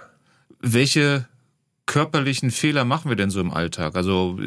Welche 0.61 1.27
körperlichen 1.87 2.51
Fehler 2.51 2.85
machen 2.85 3.09
wir 3.09 3.17
denn 3.17 3.31
so 3.31 3.41
im 3.41 3.53
Alltag? 3.53 3.97
Also 3.97 4.39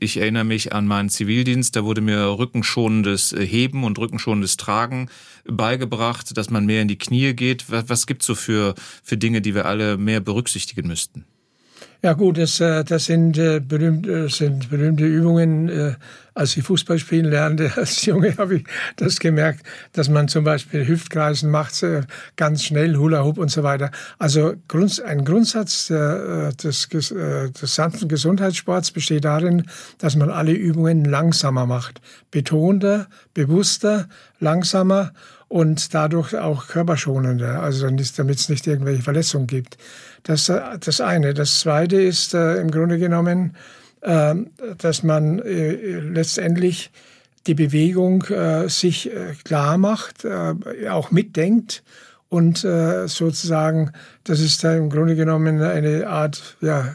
ich 0.00 0.16
erinnere 0.18 0.44
mich 0.44 0.72
an 0.72 0.86
meinen 0.86 1.08
Zivildienst, 1.08 1.74
da 1.76 1.84
wurde 1.84 2.00
mir 2.00 2.38
rückenschonendes 2.38 3.34
Heben 3.38 3.84
und 3.84 3.98
rückenschonendes 3.98 4.56
Tragen 4.56 5.08
beigebracht, 5.44 6.36
dass 6.36 6.50
man 6.50 6.66
mehr 6.66 6.82
in 6.82 6.88
die 6.88 6.98
Knie 6.98 7.34
geht. 7.34 7.70
Was, 7.70 7.88
was 7.88 8.06
gibt's 8.06 8.26
so 8.26 8.34
für, 8.34 8.74
für 9.02 9.16
Dinge, 9.16 9.40
die 9.40 9.54
wir 9.54 9.66
alle 9.66 9.96
mehr 9.96 10.20
berücksichtigen 10.20 10.88
müssten? 10.88 11.24
Ja 12.00 12.12
gut, 12.12 12.38
das, 12.38 12.60
äh, 12.60 12.84
das 12.84 13.06
sind, 13.06 13.36
äh, 13.38 13.58
berühmte, 13.58 14.28
sind 14.28 14.70
berühmte 14.70 15.04
Übungen. 15.04 15.68
Äh, 15.68 15.94
als 16.32 16.56
ich 16.56 16.62
Fußball 16.62 17.00
spielen 17.00 17.24
lernte, 17.24 17.72
als 17.76 18.04
Junge, 18.04 18.36
habe 18.38 18.58
ich 18.58 18.64
das 18.94 19.18
gemerkt, 19.18 19.66
dass 19.94 20.08
man 20.08 20.28
zum 20.28 20.44
Beispiel 20.44 20.86
Hüftkreisen 20.86 21.50
macht, 21.50 21.84
ganz 22.36 22.62
schnell, 22.62 22.96
Hula 22.96 23.24
Hoop 23.24 23.38
und 23.38 23.50
so 23.50 23.64
weiter. 23.64 23.90
Also 24.20 24.54
ein 25.04 25.24
Grundsatz 25.24 25.88
des, 25.88 26.88
des 26.88 27.74
sanften 27.74 28.08
Gesundheitssports 28.08 28.92
besteht 28.92 29.24
darin, 29.24 29.64
dass 29.98 30.14
man 30.14 30.30
alle 30.30 30.52
Übungen 30.52 31.04
langsamer 31.04 31.66
macht. 31.66 32.00
Betonter, 32.30 33.08
bewusster, 33.34 34.08
langsamer 34.38 35.12
und 35.48 35.92
dadurch 35.94 36.36
auch 36.36 36.68
körperschonender, 36.68 37.60
also 37.62 37.88
damit 37.88 38.38
es 38.38 38.48
nicht 38.48 38.66
irgendwelche 38.66 39.02
Verletzungen 39.02 39.48
gibt. 39.48 39.78
Das 40.22 40.48
äh, 40.48 40.60
das 40.80 41.00
eine. 41.00 41.34
Das 41.34 41.60
zweite 41.60 42.00
ist 42.00 42.34
äh, 42.34 42.56
im 42.56 42.70
Grunde 42.70 42.98
genommen, 42.98 43.56
äh, 44.00 44.34
dass 44.78 45.02
man 45.02 45.38
äh, 45.40 45.72
letztendlich 46.00 46.90
die 47.46 47.54
Bewegung 47.54 48.24
äh, 48.24 48.68
sich 48.68 49.10
äh, 49.10 49.34
klar 49.44 49.78
macht, 49.78 50.26
auch 50.90 51.10
mitdenkt 51.10 51.82
und 52.28 52.58
sozusagen, 52.58 53.92
das 54.24 54.40
ist 54.40 54.62
da 54.62 54.76
im 54.76 54.90
Grunde 54.90 55.16
genommen 55.16 55.62
eine 55.62 56.08
Art, 56.08 56.58
ja, 56.60 56.94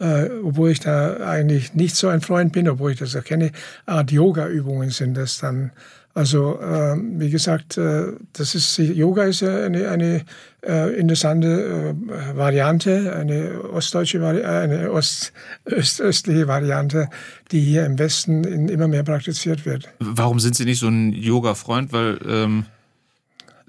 äh, 0.00 0.28
obwohl 0.44 0.70
ich 0.70 0.80
da 0.80 1.16
eigentlich 1.16 1.74
nicht 1.74 1.96
so 1.96 2.08
ein 2.08 2.20
Freund 2.20 2.52
bin, 2.52 2.68
obwohl 2.68 2.92
ich 2.92 2.98
das 2.98 3.14
erkenne, 3.14 3.50
Art 3.86 4.12
Yoga-Übungen 4.12 4.90
sind 4.90 5.16
das 5.16 5.38
dann. 5.38 5.72
Also 6.18 6.58
äh, 6.60 6.96
wie 6.96 7.30
gesagt, 7.30 7.78
äh, 7.78 8.06
das 8.32 8.56
ist 8.56 8.76
Yoga 8.78 9.22
ist 9.22 9.40
ja 9.40 9.64
eine, 9.64 9.88
eine 9.88 10.24
äh, 10.66 10.98
interessante 10.98 11.94
äh, 11.94 12.36
Variante, 12.36 13.14
eine 13.14 13.62
ostdeutsche 13.72 14.20
Vari 14.20 14.40
äh, 14.40 14.46
eine 14.46 14.90
ost 14.90 15.32
östliche 15.64 16.48
Variante, 16.48 17.08
die 17.52 17.60
hier 17.60 17.86
im 17.86 18.00
Westen 18.00 18.42
in, 18.42 18.68
immer 18.68 18.88
mehr 18.88 19.04
praktiziert 19.04 19.64
wird. 19.64 19.88
Warum 20.00 20.40
sind 20.40 20.56
Sie 20.56 20.64
nicht 20.64 20.80
so 20.80 20.88
ein 20.88 21.12
Yoga-Freund? 21.12 21.92
Weil 21.92 22.18
ähm 22.28 22.64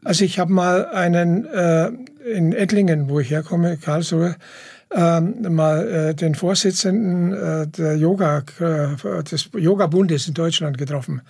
also 0.04 0.26
ich 0.26 0.40
habe 0.40 0.52
mal 0.52 0.88
einen 0.88 1.46
äh, 1.46 1.92
in 2.36 2.54
Ettlingen, 2.54 3.10
wo 3.10 3.20
ich 3.20 3.30
herkomme, 3.30 3.78
Karlsruhe, 3.78 4.38
ähm, 4.92 5.54
mal 5.54 5.88
äh, 5.88 6.16
den 6.16 6.34
Vorsitzenden 6.34 7.32
äh, 7.32 7.68
der 7.68 7.96
Yoga, 7.98 8.42
äh, 8.60 9.24
des 9.24 9.52
Yoga-Bundes 9.54 10.28
in 10.28 10.34
Deutschland 10.34 10.80
getroffen. 10.80 11.22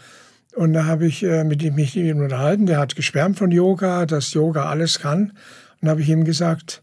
Und 0.56 0.74
da 0.74 0.86
habe 0.86 1.06
ich 1.06 1.24
äh, 1.24 1.44
mit 1.44 1.62
ihm 1.62 1.76
mich 1.76 1.96
mit 1.96 2.06
ihm 2.06 2.22
unterhalten. 2.22 2.66
Der 2.66 2.80
hat 2.80 2.96
geschwärmt 2.96 3.38
von 3.38 3.52
Yoga, 3.52 4.06
dass 4.06 4.34
Yoga 4.34 4.66
alles 4.66 5.00
kann. 5.00 5.32
Und 5.82 5.86
da 5.86 5.92
habe 5.92 6.02
ich 6.02 6.10
ihm 6.10 6.26
gesagt, 6.26 6.82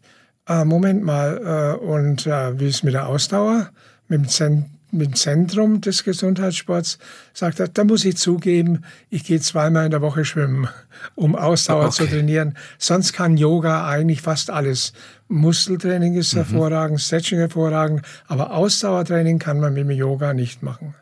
äh, 0.48 0.64
Moment 0.64 1.02
mal, 1.02 1.76
äh, 1.78 1.84
und 1.84 2.26
äh, 2.26 2.58
wie 2.58 2.68
ist 2.68 2.84
mit 2.84 2.94
der 2.94 3.08
Ausdauer, 3.08 3.70
mit 4.08 4.20
dem, 4.20 4.28
Zent 4.28 4.66
mit 4.92 5.08
dem 5.08 5.14
Zentrum 5.14 5.80
des 5.80 6.04
Gesundheitssports? 6.04 6.98
Sagt 7.34 7.58
er, 7.58 7.68
da 7.68 7.84
muss 7.84 8.04
ich 8.04 8.16
zugeben, 8.16 8.84
ich 9.10 9.24
gehe 9.24 9.40
zweimal 9.40 9.86
in 9.86 9.90
der 9.90 10.00
Woche 10.00 10.24
schwimmen, 10.24 10.68
um 11.16 11.34
Ausdauer 11.34 11.86
okay. 11.86 11.94
zu 11.94 12.06
trainieren. 12.06 12.56
Sonst 12.78 13.12
kann 13.12 13.36
Yoga 13.36 13.88
eigentlich 13.88 14.22
fast 14.22 14.50
alles. 14.50 14.92
Muskeltraining 15.28 16.14
ist 16.14 16.34
mhm. 16.34 16.38
hervorragend, 16.38 17.00
Stretching 17.00 17.38
hervorragend, 17.38 18.02
aber 18.28 18.52
Ausdauertraining 18.52 19.40
kann 19.40 19.58
man 19.58 19.74
mit 19.74 19.82
dem 19.82 19.90
Yoga 19.90 20.32
nicht 20.32 20.62
machen. 20.62 20.94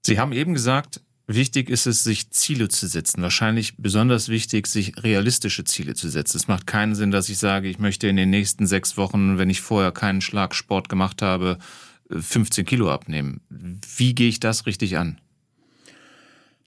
Sie 0.00 0.18
haben 0.18 0.32
eben 0.32 0.54
gesagt, 0.54 1.02
Wichtig 1.30 1.68
ist 1.68 1.86
es, 1.86 2.04
sich 2.04 2.30
Ziele 2.30 2.68
zu 2.68 2.86
setzen. 2.86 3.20
Wahrscheinlich 3.20 3.76
besonders 3.76 4.30
wichtig, 4.30 4.66
sich 4.66 4.94
realistische 5.04 5.62
Ziele 5.64 5.94
zu 5.94 6.08
setzen. 6.08 6.38
Es 6.38 6.48
macht 6.48 6.66
keinen 6.66 6.94
Sinn, 6.94 7.10
dass 7.10 7.28
ich 7.28 7.36
sage, 7.36 7.68
ich 7.68 7.78
möchte 7.78 8.08
in 8.08 8.16
den 8.16 8.30
nächsten 8.30 8.66
sechs 8.66 8.96
Wochen, 8.96 9.36
wenn 9.36 9.50
ich 9.50 9.60
vorher 9.60 9.92
keinen 9.92 10.22
Schlagsport 10.22 10.88
gemacht 10.88 11.20
habe, 11.20 11.58
15 12.10 12.64
Kilo 12.64 12.90
abnehmen. 12.90 13.42
Wie 13.50 14.14
gehe 14.14 14.30
ich 14.30 14.40
das 14.40 14.64
richtig 14.64 14.96
an? 14.96 15.20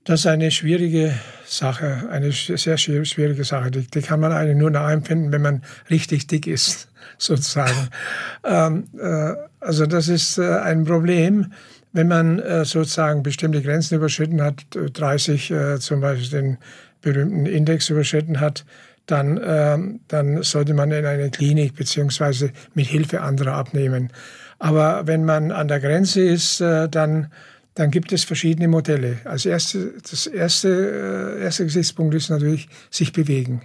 Das 0.04 0.21
ist 0.21 0.28
eine 0.28 0.52
schwierige 0.52 1.15
Sache, 1.43 2.08
eine 2.12 2.32
sehr 2.32 2.78
schwierige 2.78 3.43
Sache. 3.43 3.71
Die, 3.71 3.88
die 3.88 4.02
kann 4.02 4.19
man 4.19 4.32
eigentlich 4.32 4.58
nur 4.58 4.69
nachempfinden, 4.69 5.32
wenn 5.32 5.41
man 5.41 5.63
richtig 5.89 6.28
dick 6.28 6.45
ist, 6.45 6.88
sozusagen. 7.17 7.89
ähm, 8.43 8.89
äh, 9.00 9.34
also 9.60 9.88
das 9.88 10.08
ist 10.08 10.38
äh, 10.38 10.60
ein 10.60 10.86
Problem 10.86 11.52
wenn 11.93 12.08
man 12.08 12.39
äh, 12.39 12.65
sozusagen 12.65 13.23
bestimmte 13.23 13.62
Grenzen 13.62 13.95
überschritten 13.95 14.41
hat, 14.41 14.65
30 14.71 15.51
äh, 15.51 15.80
zum 15.80 16.01
Beispiel 16.01 16.30
den 16.30 16.58
berühmten 17.01 17.45
Index 17.45 17.89
überschritten 17.89 18.39
hat, 18.39 18.65
dann, 19.06 19.38
äh, 19.38 19.77
dann 20.08 20.43
sollte 20.43 20.73
man 20.73 20.91
in 20.91 21.06
eine 21.06 21.30
Klinik 21.30 21.75
beziehungsweise 21.75 22.51
mit 22.73 22.88
Hilfe 22.88 23.21
anderer 23.21 23.54
abnehmen. 23.54 24.12
Aber 24.60 25.08
wenn 25.08 25.25
man 25.25 25.51
an 25.51 25.67
der 25.67 25.80
Grenze 25.80 26.21
ist, 26.21 26.62
äh, 26.62 26.88
dann, 26.88 27.32
dann 27.73 27.91
gibt 27.91 28.13
es 28.13 28.23
verschiedene 28.23 28.67
Modelle. 28.67 29.17
Als 29.25 29.45
erste, 29.45 29.93
das 30.10 30.27
erste, 30.27 31.38
äh, 31.39 31.43
erste 31.43 31.65
Gesichtspunkt 31.65 32.15
ist 32.15 32.30
natürlich 32.30 32.69
sich 32.89 33.12
bewegen. 33.12 33.63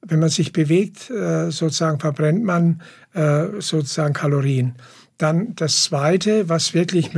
Wenn 0.00 0.18
man 0.18 0.30
sich 0.30 0.52
bewegt, 0.52 1.10
äh, 1.10 1.50
sozusagen 1.50 2.00
verbrennt 2.00 2.44
man 2.44 2.82
äh, 3.12 3.60
sozusagen 3.60 4.14
Kalorien. 4.14 4.74
Dann 5.18 5.54
das 5.54 5.84
Zweite, 5.84 6.48
was 6.48 6.74
wirklich, 6.74 7.10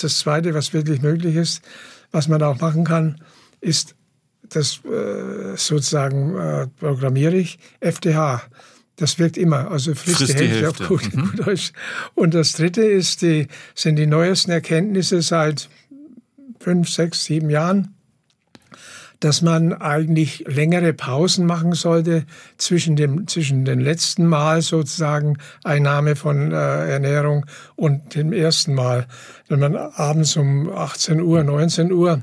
das 0.00 0.18
Zweite, 0.18 0.54
was 0.54 0.72
wirklich 0.72 1.02
möglich 1.02 1.36
ist, 1.36 1.62
was 2.10 2.28
man 2.28 2.42
auch 2.42 2.60
machen 2.60 2.84
kann, 2.84 3.20
ist, 3.60 3.94
das 4.48 4.80
äh, 4.84 5.56
sozusagen 5.56 6.36
äh, 6.36 6.66
programmiere 6.78 7.36
ich, 7.36 7.58
FDH. 7.80 8.42
Das 8.96 9.18
wirkt 9.18 9.38
immer, 9.38 9.70
also 9.70 9.94
frisst, 9.94 10.18
frisst 10.18 10.38
die 10.38 10.48
Hälfte, 10.48 10.60
Hälfte. 10.60 10.82
auf 10.84 10.88
gut, 10.88 11.14
mhm. 11.14 11.22
gut 11.22 11.46
Deutsch. 11.46 11.72
Und 12.14 12.34
das 12.34 12.52
Dritte 12.52 12.82
ist 12.82 13.22
die, 13.22 13.46
sind 13.74 13.96
die 13.96 14.06
neuesten 14.06 14.50
Erkenntnisse 14.50 15.22
seit 15.22 15.68
fünf, 16.58 16.90
sechs, 16.90 17.24
sieben 17.24 17.48
Jahren, 17.48 17.94
dass 19.20 19.42
man 19.42 19.74
eigentlich 19.74 20.44
längere 20.48 20.94
Pausen 20.94 21.46
machen 21.46 21.74
sollte 21.74 22.24
zwischen 22.56 22.96
dem 22.96 23.28
zwischen 23.28 23.66
dem 23.66 23.78
letzten 23.78 24.26
Mal 24.26 24.62
sozusagen 24.62 25.36
Einnahme 25.62 26.16
von 26.16 26.52
äh, 26.52 26.90
Ernährung 26.90 27.44
und 27.76 28.14
dem 28.14 28.32
ersten 28.32 28.74
Mal. 28.74 29.06
Wenn 29.48 29.60
man 29.60 29.76
abends 29.76 30.36
um 30.36 30.72
18 30.72 31.20
Uhr, 31.20 31.44
19 31.44 31.92
Uhr 31.92 32.22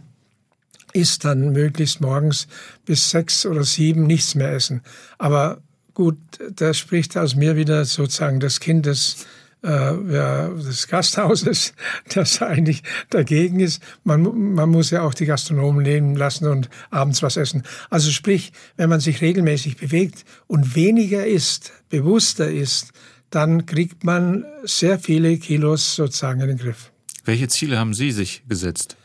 isst, 0.93 1.24
dann 1.24 1.52
möglichst 1.52 2.02
morgens 2.02 2.48
bis 2.86 3.12
sechs 3.12 3.45
oder 3.45 3.64
sieben 3.64 4.08
nichts 4.08 4.34
mehr 4.34 4.54
essen. 4.54 4.82
Aber 5.20 5.62
gut, 5.93 6.18
da 6.56 6.74
spricht 6.74 7.16
aus 7.16 7.36
mir 7.36 7.56
wieder 7.56 7.86
sozusagen 7.86 8.39
das 8.39 8.60
Kind 8.60 8.88
des 8.88 9.28
des 9.68 10.88
Gasthauses, 10.88 11.74
das 12.13 12.41
eigentlich 12.41 12.84
dagegen 13.09 13.59
ist. 13.59 13.82
Man, 14.03 14.53
man 14.53 14.70
muss 14.70 14.89
ja 14.89 15.03
auch 15.03 15.13
die 15.13 15.26
Gastronomen 15.26 15.84
leben 15.84 16.15
lassen 16.15 16.47
und 16.47 16.70
abends 16.89 17.22
was 17.22 17.38
essen. 17.38 17.63
Also 17.89 18.11
sprich, 18.11 18.51
wenn 18.76 18.89
man 18.89 18.99
sich 18.99 19.22
regelmäßig 19.22 19.78
bewegt 19.78 20.26
und 20.47 20.76
weniger 20.76 21.26
isst, 21.26 21.72
bewusster 21.89 22.49
isst, 22.49 22.91
dann 23.30 23.65
kriegt 23.65 24.03
man 24.03 24.45
sehr 24.63 24.99
viele 24.99 25.38
Kilos 25.38 25.95
sozusagen 25.95 26.41
in 26.41 26.47
den 26.47 26.57
Griff. 26.57 26.91
Welche 27.26 27.47
Ziele 27.47 27.78
haben 27.78 27.93
Sie 27.93 28.11
sich 28.11 28.43
gesetzt? 28.47 28.97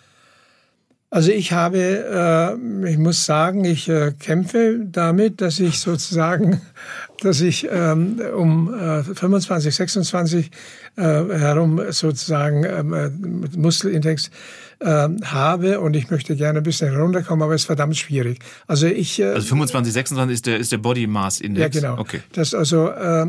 Also 1.12 1.30
ich 1.30 1.52
habe, 1.52 1.76
äh, 1.78 2.90
ich 2.90 2.96
muss 2.96 3.26
sagen, 3.26 3.66
ich 3.66 3.86
äh, 3.86 4.12
kämpfe 4.18 4.80
damit, 4.82 5.42
dass 5.42 5.60
ich 5.60 5.78
sozusagen, 5.78 6.62
dass 7.20 7.42
ich 7.42 7.68
ähm, 7.70 8.18
um 8.34 8.72
äh, 8.72 9.04
25, 9.04 9.74
26 9.74 10.50
äh, 10.96 11.02
herum 11.02 11.82
sozusagen 11.90 12.64
äh, 12.64 12.82
mit 12.82 13.58
Muskelindex 13.58 14.30
äh, 14.78 15.08
habe 15.24 15.80
und 15.80 15.96
ich 15.96 16.10
möchte 16.10 16.34
gerne 16.34 16.60
ein 16.60 16.62
bisschen 16.62 16.96
runterkommen, 16.96 17.42
aber 17.42 17.52
es 17.52 17.60
ist 17.60 17.66
verdammt 17.66 17.98
schwierig. 17.98 18.38
Also 18.66 18.86
ich 18.86 19.20
äh, 19.20 19.34
also 19.34 19.48
25, 19.48 19.92
26 19.92 20.32
ist 20.32 20.46
der 20.46 20.56
ist 20.56 20.72
der 20.72 20.78
Body 20.78 21.06
Mass 21.06 21.42
Index. 21.42 21.76
Ja 21.76 21.80
genau. 21.82 22.00
Okay. 22.00 22.22
Das 22.32 22.54
also 22.54 22.88
äh, 22.88 23.26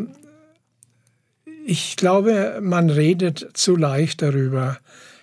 ich 1.66 1.98
glaube, 1.98 2.60
man 2.62 2.90
redet 2.90 3.50
zu 3.56 3.76
leicht 3.76 4.22
darüber. 4.22 4.78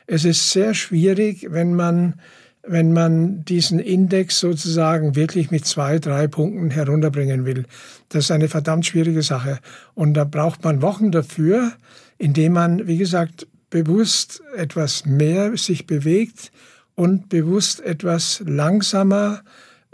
Es 0.07 0.27
ist 0.27 0.51
sehr 0.51 0.75
schwierig, 0.75 1.47
wenn 1.49 1.75
man 1.75 2.21
wenn 2.63 2.93
man 2.93 3.45
diesen 3.45 3.79
Index 3.79 4.41
sozusagen 4.41 5.17
wirklich 5.17 5.51
mit 5.51 5.65
zwei, 5.65 5.99
drei 5.99 6.27
Punkten 6.27 6.71
herunterbringen 6.71 7.45
will. 7.45 7.65
Das 8.11 8.25
ist 8.25 8.31
eine 8.31 8.49
verdammt 8.49 8.87
schwierige 8.87 9.23
Sache. 9.23 9.59
Und 9.95 10.15
da 10.15 10.25
braucht 10.25 10.63
man 10.65 10.83
Wochen 10.83 11.11
dafür, 11.11 11.73
indem 12.19 12.53
man, 12.53 12.87
wie 12.87 12.99
gesagt, 12.99 13.47
bewusst 13.71 14.43
etwas 14.57 15.07
mehr 15.07 15.57
sich 15.57 15.87
bewegt 15.87 16.51
und 16.95 17.29
bewusst 17.29 17.81
etwas 17.81 18.43
langsamer 18.45 19.41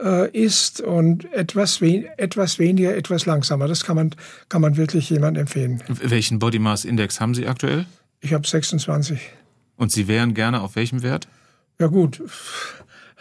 äh, 0.02 0.30
ist 0.30 0.80
und 0.80 1.30
etwas, 1.32 1.80
we 1.80 2.06
etwas 2.16 2.58
weniger, 2.58 2.96
etwas 2.96 3.26
langsamer. 3.26 3.68
Das 3.68 3.84
kann 3.84 3.96
man, 3.96 4.10
kann 4.48 4.60
man 4.60 4.76
wirklich 4.76 5.10
jemand 5.10 5.38
empfehlen. 5.38 5.82
Welchen 5.88 6.38
Body 6.38 6.58
Mass 6.58 6.84
Index 6.84 7.20
haben 7.20 7.34
Sie 7.34 7.46
aktuell? 7.46 7.86
Ich 8.20 8.32
habe 8.32 8.46
26. 8.46 9.20
Und 9.76 9.92
Sie 9.92 10.08
wären 10.08 10.34
gerne 10.34 10.62
auf 10.62 10.74
welchem 10.74 11.02
Wert? 11.02 11.28
Ja 11.79 11.89
gut, 11.89 12.22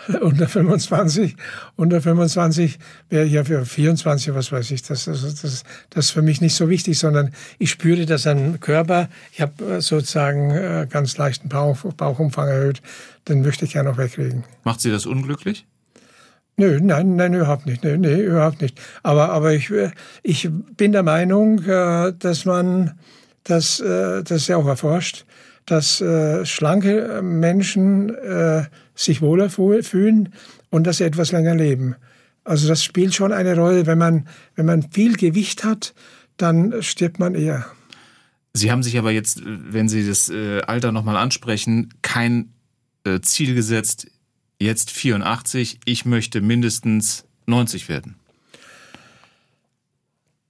unter 0.21 0.47
25, 0.47 1.35
unter 1.75 2.01
25 2.01 2.77
wäre 3.09 3.25
ich 3.25 3.33
ja 3.33 3.43
für 3.43 3.65
24, 3.65 4.33
was 4.33 4.51
weiß 4.51 4.71
ich. 4.71 4.83
Das, 4.83 5.05
das, 5.05 5.21
das, 5.21 5.63
das 5.89 6.05
ist 6.05 6.11
für 6.11 6.21
mich 6.21 6.41
nicht 6.41 6.55
so 6.55 6.69
wichtig, 6.69 6.97
sondern 6.99 7.31
ich 7.59 7.71
spüre, 7.71 8.05
dass 8.05 8.27
ein 8.27 8.59
Körper, 8.59 9.09
ich 9.31 9.41
habe 9.41 9.65
äh, 9.65 9.81
sozusagen 9.81 10.51
äh, 10.51 10.87
ganz 10.89 11.17
leichten 11.17 11.49
Bauch, 11.49 11.77
Bauchumfang 11.93 12.47
erhöht, 12.47 12.81
den 13.27 13.41
möchte 13.41 13.65
ich 13.65 13.73
gerne 13.73 13.89
noch 13.89 13.97
wegkriegen. 13.97 14.43
Macht 14.63 14.81
Sie 14.81 14.91
das 14.91 15.05
unglücklich? 15.05 15.65
Nö, 16.57 16.79
nein, 16.81 17.17
nein, 17.17 17.33
überhaupt 17.33 17.65
nicht. 17.65 17.83
Nö, 17.83 17.97
nee, 17.97 18.21
überhaupt 18.21 18.61
nicht. 18.61 18.79
Aber, 19.03 19.29
aber 19.31 19.53
ich, 19.53 19.69
äh, 19.71 19.91
ich 20.23 20.49
bin 20.77 20.93
der 20.93 21.03
Meinung, 21.03 21.61
dass 21.65 22.45
man, 22.45 22.97
das, 23.43 23.77
das 23.77 24.47
ja 24.47 24.57
auch 24.57 24.65
erforscht, 24.65 25.25
dass 25.65 26.01
äh, 26.01 26.45
schlanke 26.45 27.21
Menschen 27.21 28.13
äh, 28.13 28.65
sich 28.93 29.21
wohler 29.21 29.49
fühlen 29.49 30.33
und 30.69 30.85
dass 30.85 30.97
sie 30.97 31.03
etwas 31.03 31.31
länger 31.31 31.55
leben. 31.55 31.95
Also 32.43 32.67
das 32.67 32.83
spielt 32.83 33.15
schon 33.15 33.33
eine 33.33 33.55
Rolle. 33.55 33.87
Wenn 33.87 33.97
man, 33.97 34.27
wenn 34.55 34.67
man 34.67 34.83
viel 34.91 35.17
Gewicht 35.17 35.63
hat, 35.63 35.93
dann 36.37 36.81
stirbt 36.81 37.19
man 37.19 37.33
eher. 37.33 37.65
Sie 38.53 38.71
haben 38.71 38.83
sich 38.83 38.97
aber 38.97 39.11
jetzt, 39.11 39.41
wenn 39.43 39.89
Sie 39.89 40.07
das 40.07 40.29
äh, 40.29 40.61
Alter 40.61 40.91
nochmal 40.91 41.17
ansprechen, 41.17 41.93
kein 42.01 42.53
äh, 43.03 43.19
Ziel 43.19 43.53
gesetzt, 43.53 44.07
jetzt 44.59 44.91
84, 44.91 45.79
ich 45.85 46.05
möchte 46.05 46.39
mindestens 46.39 47.25
90 47.47 47.89
werden. 47.89 48.15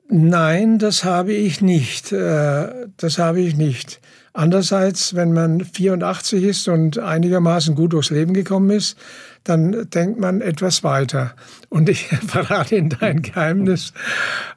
Nein, 0.07 0.78
das 0.78 1.03
habe 1.03 1.34
ich 1.34 1.61
nicht. 1.61 2.11
Äh, 2.11 2.88
das 2.97 3.18
habe 3.18 3.41
ich 3.41 3.55
nicht. 3.55 4.01
Andererseits, 4.38 5.15
wenn 5.15 5.31
man 5.31 5.61
84 5.63 6.43
ist 6.43 6.67
und 6.67 6.99
einigermaßen 6.99 7.73
gut 7.73 7.93
durchs 7.93 8.09
Leben 8.09 8.33
gekommen 8.33 8.69
ist, 8.69 8.97
dann 9.45 9.89
denkt 9.91 10.19
man 10.19 10.41
etwas 10.41 10.83
weiter. 10.83 11.33
Und 11.69 11.88
ich 11.88 12.07
verrate 12.27 12.75
Ihnen 12.75 12.97
ein 12.99 13.21
Geheimnis. 13.21 13.93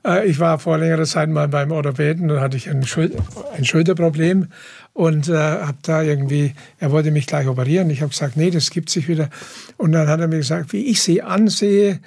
Äh, 0.05 0.27
ich 0.27 0.41
war 0.41 0.59
vor 0.59 0.79
längerer 0.79 1.05
Zeit 1.05 1.29
mal 1.29 1.47
beim 1.47 1.71
Orthopäden 1.71 2.29
und 2.29 2.41
hatte 2.41 2.57
ich 2.57 2.69
ein, 2.69 2.85
Schul 2.85 3.13
ein 3.57 3.65
Schulterproblem 3.65 4.49
und 4.95 5.29
äh, 5.29 5.37
habe 5.37 5.79
da 5.83 6.03
irgendwie, 6.03 6.55
er 6.81 6.91
wollte 6.91 7.13
mich 7.13 7.29
gleich 7.29 7.47
operieren. 7.47 7.89
Ich 7.89 8.01
habe 8.01 8.11
gesagt, 8.11 8.37
nee, 8.37 8.51
das 8.51 8.71
gibt 8.71 8.91
sich 8.91 9.07
wieder. 9.07 9.31
Und 9.77 9.93
dann 9.93 10.09
hat 10.09 10.19
er 10.19 10.27
mir 10.27 10.39
gesagt, 10.39 10.73
wie 10.73 10.87
ich 10.87 11.01
Sie 11.03 11.23
ansehe, 11.23 12.01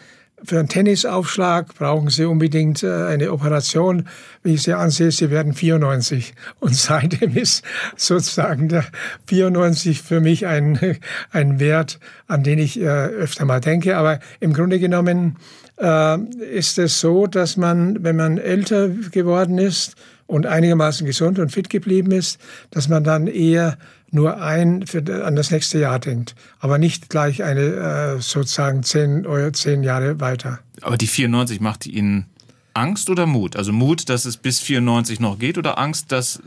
für 0.44 0.60
einen 0.60 0.68
Tennisaufschlag 0.68 1.76
brauchen 1.76 2.10
Sie 2.10 2.26
unbedingt 2.26 2.84
äh, 2.84 3.06
eine 3.06 3.32
Operation. 3.32 4.08
Wie 4.44 4.56
ich 4.56 4.64
Sie 4.64 4.74
ansehe, 4.74 5.12
Sie 5.12 5.30
werden 5.30 5.54
94. 5.54 6.34
Und 6.60 6.76
seitdem 6.76 7.36
ist 7.36 7.64
sozusagen 7.96 8.70
der 8.70 8.86
94 9.28 10.02
für 10.02 10.20
mich 10.20 10.48
ein, 10.48 10.98
ein 11.32 11.60
Wert, 11.60 12.00
an 12.28 12.44
den 12.44 12.60
ich 12.60 12.80
äh, 12.80 12.86
öfter 12.86 13.46
mal 13.46 13.62
denke. 13.62 13.98
Aber 13.98 14.20
im 14.39 14.54
Grunde 14.54 14.80
genommen 14.80 15.38
äh, 15.78 16.20
ist 16.20 16.80
es 16.80 17.00
so, 17.00 17.28
dass 17.28 17.58
man, 17.58 18.04
wenn 18.04 18.16
man 18.16 18.38
älter 18.38 18.89
geworden 18.89 19.58
ist 19.58 19.96
und 20.28 20.46
einigermaßen 20.46 21.06
gesund 21.06 21.39
und 21.39 21.52
fit 21.52 21.70
geblieben 21.70 22.12
ist, 22.12 22.39
dass 22.72 22.88
man 22.88 23.04
dann 23.04 23.28
eher 23.28 23.78
nur 24.12 24.41
ein 24.41 24.86
für, 24.86 25.26
an 25.26 25.36
das 25.36 25.51
nächste 25.51 25.80
Jahr 25.80 25.99
denkt, 25.99 26.36
aber 26.59 26.78
nicht 26.78 27.09
gleich 27.09 27.43
eine 27.43 27.62
äh, 27.62 28.22
sozusagen 28.22 28.84
zehn, 28.84 29.26
zehn 29.53 29.84
Jahre 29.84 30.20
weiter. 30.20 30.59
Aber 30.82 30.97
die 30.97 31.07
94 31.07 31.62
macht 31.62 31.86
Ihnen 31.86 32.26
Angst 32.74 33.09
oder 33.09 33.26
Mut? 33.26 33.55
Also 33.55 33.74
Mut, 33.74 34.09
dass 34.09 34.26
es 34.26 34.38
bis 34.38 34.59
94 34.59 35.20
noch 35.20 35.39
geht 35.39 35.57
oder 35.57 35.78
Angst, 35.78 36.12
dass 36.12 36.41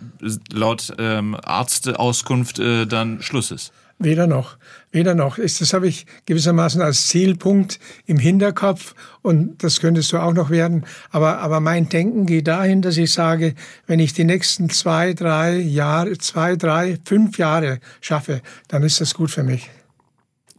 laut 0.53 0.93
ähm, 0.99 1.37
Arztauskunft 1.43 2.59
äh, 2.59 2.87
dann 2.87 3.23
Schluss 3.23 3.51
ist? 3.51 3.73
Weder 3.99 4.27
noch, 4.27 4.59
weder 4.91 5.15
noch. 5.15 5.39
Das 5.39 5.73
habe 5.73 5.87
ich 5.87 6.07
gewissermaßen 6.27 6.83
als 6.83 7.07
Zielpunkt 7.07 7.79
im 8.07 8.19
Hinterkopf 8.19 8.95
und 9.23 9.63
das 9.63 9.81
könntest 9.81 10.13
du 10.13 10.19
auch 10.19 10.33
noch 10.33 10.51
werden. 10.51 10.85
Aber, 11.11 11.39
aber 11.39 11.61
mein 11.61 11.89
Denken 11.89 12.27
geht 12.27 12.49
dahin, 12.49 12.83
dass 12.83 12.97
ich 12.97 13.13
sage, 13.13 13.55
wenn 13.87 14.01
ich 14.01 14.13
die 14.13 14.25
nächsten 14.25 14.69
zwei, 14.69 15.15
drei 15.15 15.57
Jahre, 15.57 16.19
zwei, 16.19 16.57
drei, 16.57 16.99
fünf 17.05 17.39
Jahre 17.39 17.79
schaffe, 18.01 18.43
dann 18.67 18.83
ist 18.83 19.01
das 19.01 19.15
gut 19.15 19.31
für 19.31 19.45
mich. 19.45 19.71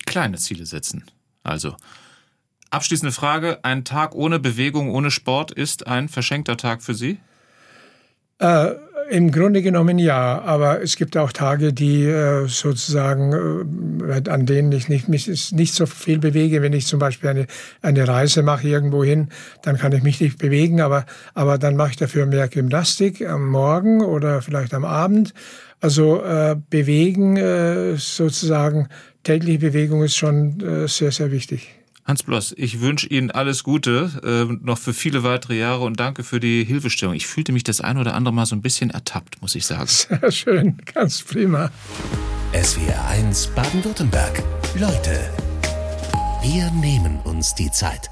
Kleine 0.05 0.37
Ziele 0.37 0.65
setzen. 0.65 1.03
Also, 1.43 1.75
abschließende 2.69 3.11
Frage. 3.11 3.59
Ein 3.63 3.83
Tag 3.83 4.15
ohne 4.15 4.39
Bewegung, 4.39 4.91
ohne 4.91 5.11
Sport 5.11 5.51
ist 5.51 5.87
ein 5.87 6.07
verschenkter 6.07 6.55
Tag 6.55 6.81
für 6.81 6.95
Sie? 6.95 7.19
Äh, 8.39 8.71
Im 9.09 9.31
Grunde 9.31 9.61
genommen 9.61 9.99
ja, 9.99 10.41
aber 10.41 10.81
es 10.81 10.95
gibt 10.95 11.15
auch 11.15 11.31
Tage, 11.31 11.73
die 11.73 12.05
äh, 12.05 12.47
sozusagen, 12.47 14.01
äh, 14.07 14.29
an 14.29 14.45
denen 14.47 14.71
ich 14.71 14.89
nicht, 14.89 15.07
mich 15.07 15.51
nicht 15.51 15.73
so 15.75 15.85
viel 15.85 16.17
bewege. 16.17 16.61
Wenn 16.63 16.73
ich 16.73 16.87
zum 16.87 16.99
Beispiel 16.99 17.29
eine, 17.29 17.47
eine 17.81 18.07
Reise 18.07 18.41
mache 18.41 18.67
irgendwo 18.67 19.03
hin, 19.03 19.29
dann 19.61 19.77
kann 19.77 19.91
ich 19.91 20.01
mich 20.01 20.19
nicht 20.21 20.39
bewegen, 20.39 20.81
aber, 20.81 21.05
aber 21.35 21.59
dann 21.59 21.75
mache 21.75 21.91
ich 21.91 21.97
dafür 21.97 22.25
mehr 22.25 22.47
Gymnastik 22.47 23.21
am 23.21 23.47
Morgen 23.47 24.01
oder 24.01 24.41
vielleicht 24.41 24.73
am 24.73 24.85
Abend. 24.85 25.33
Also 25.81 26.23
äh, 26.23 26.55
bewegen, 26.69 27.37
äh, 27.37 27.97
sozusagen, 27.97 28.87
tägliche 29.23 29.59
Bewegung 29.59 30.03
ist 30.03 30.15
schon 30.15 30.59
äh, 30.61 30.87
sehr, 30.87 31.11
sehr 31.11 31.31
wichtig. 31.31 31.84
Hans 32.05 32.21
Bloss, 32.21 32.53
ich 32.55 32.81
wünsche 32.81 33.07
Ihnen 33.07 33.31
alles 33.31 33.63
Gute, 33.63 34.11
äh, 34.23 34.53
noch 34.63 34.77
für 34.77 34.93
viele 34.93 35.23
weitere 35.23 35.57
Jahre 35.57 35.83
und 35.83 35.99
danke 35.99 36.23
für 36.23 36.39
die 36.39 36.63
Hilfestellung. 36.63 37.15
Ich 37.15 37.25
fühlte 37.25 37.51
mich 37.51 37.63
das 37.63 37.81
ein 37.81 37.97
oder 37.97 38.13
andere 38.13 38.31
Mal 38.31 38.45
so 38.45 38.55
ein 38.55 38.61
bisschen 38.61 38.91
ertappt, 38.91 39.41
muss 39.41 39.55
ich 39.55 39.65
sagen. 39.65 39.87
Sehr 39.87 40.31
schön, 40.31 40.77
ganz 40.93 41.23
prima. 41.23 41.71
SWR 42.53 43.07
1 43.07 43.47
Baden-Württemberg. 43.47 44.43
Leute, 44.79 45.31
wir 46.43 46.69
nehmen 46.79 47.19
uns 47.23 47.55
die 47.55 47.71
Zeit. 47.71 48.11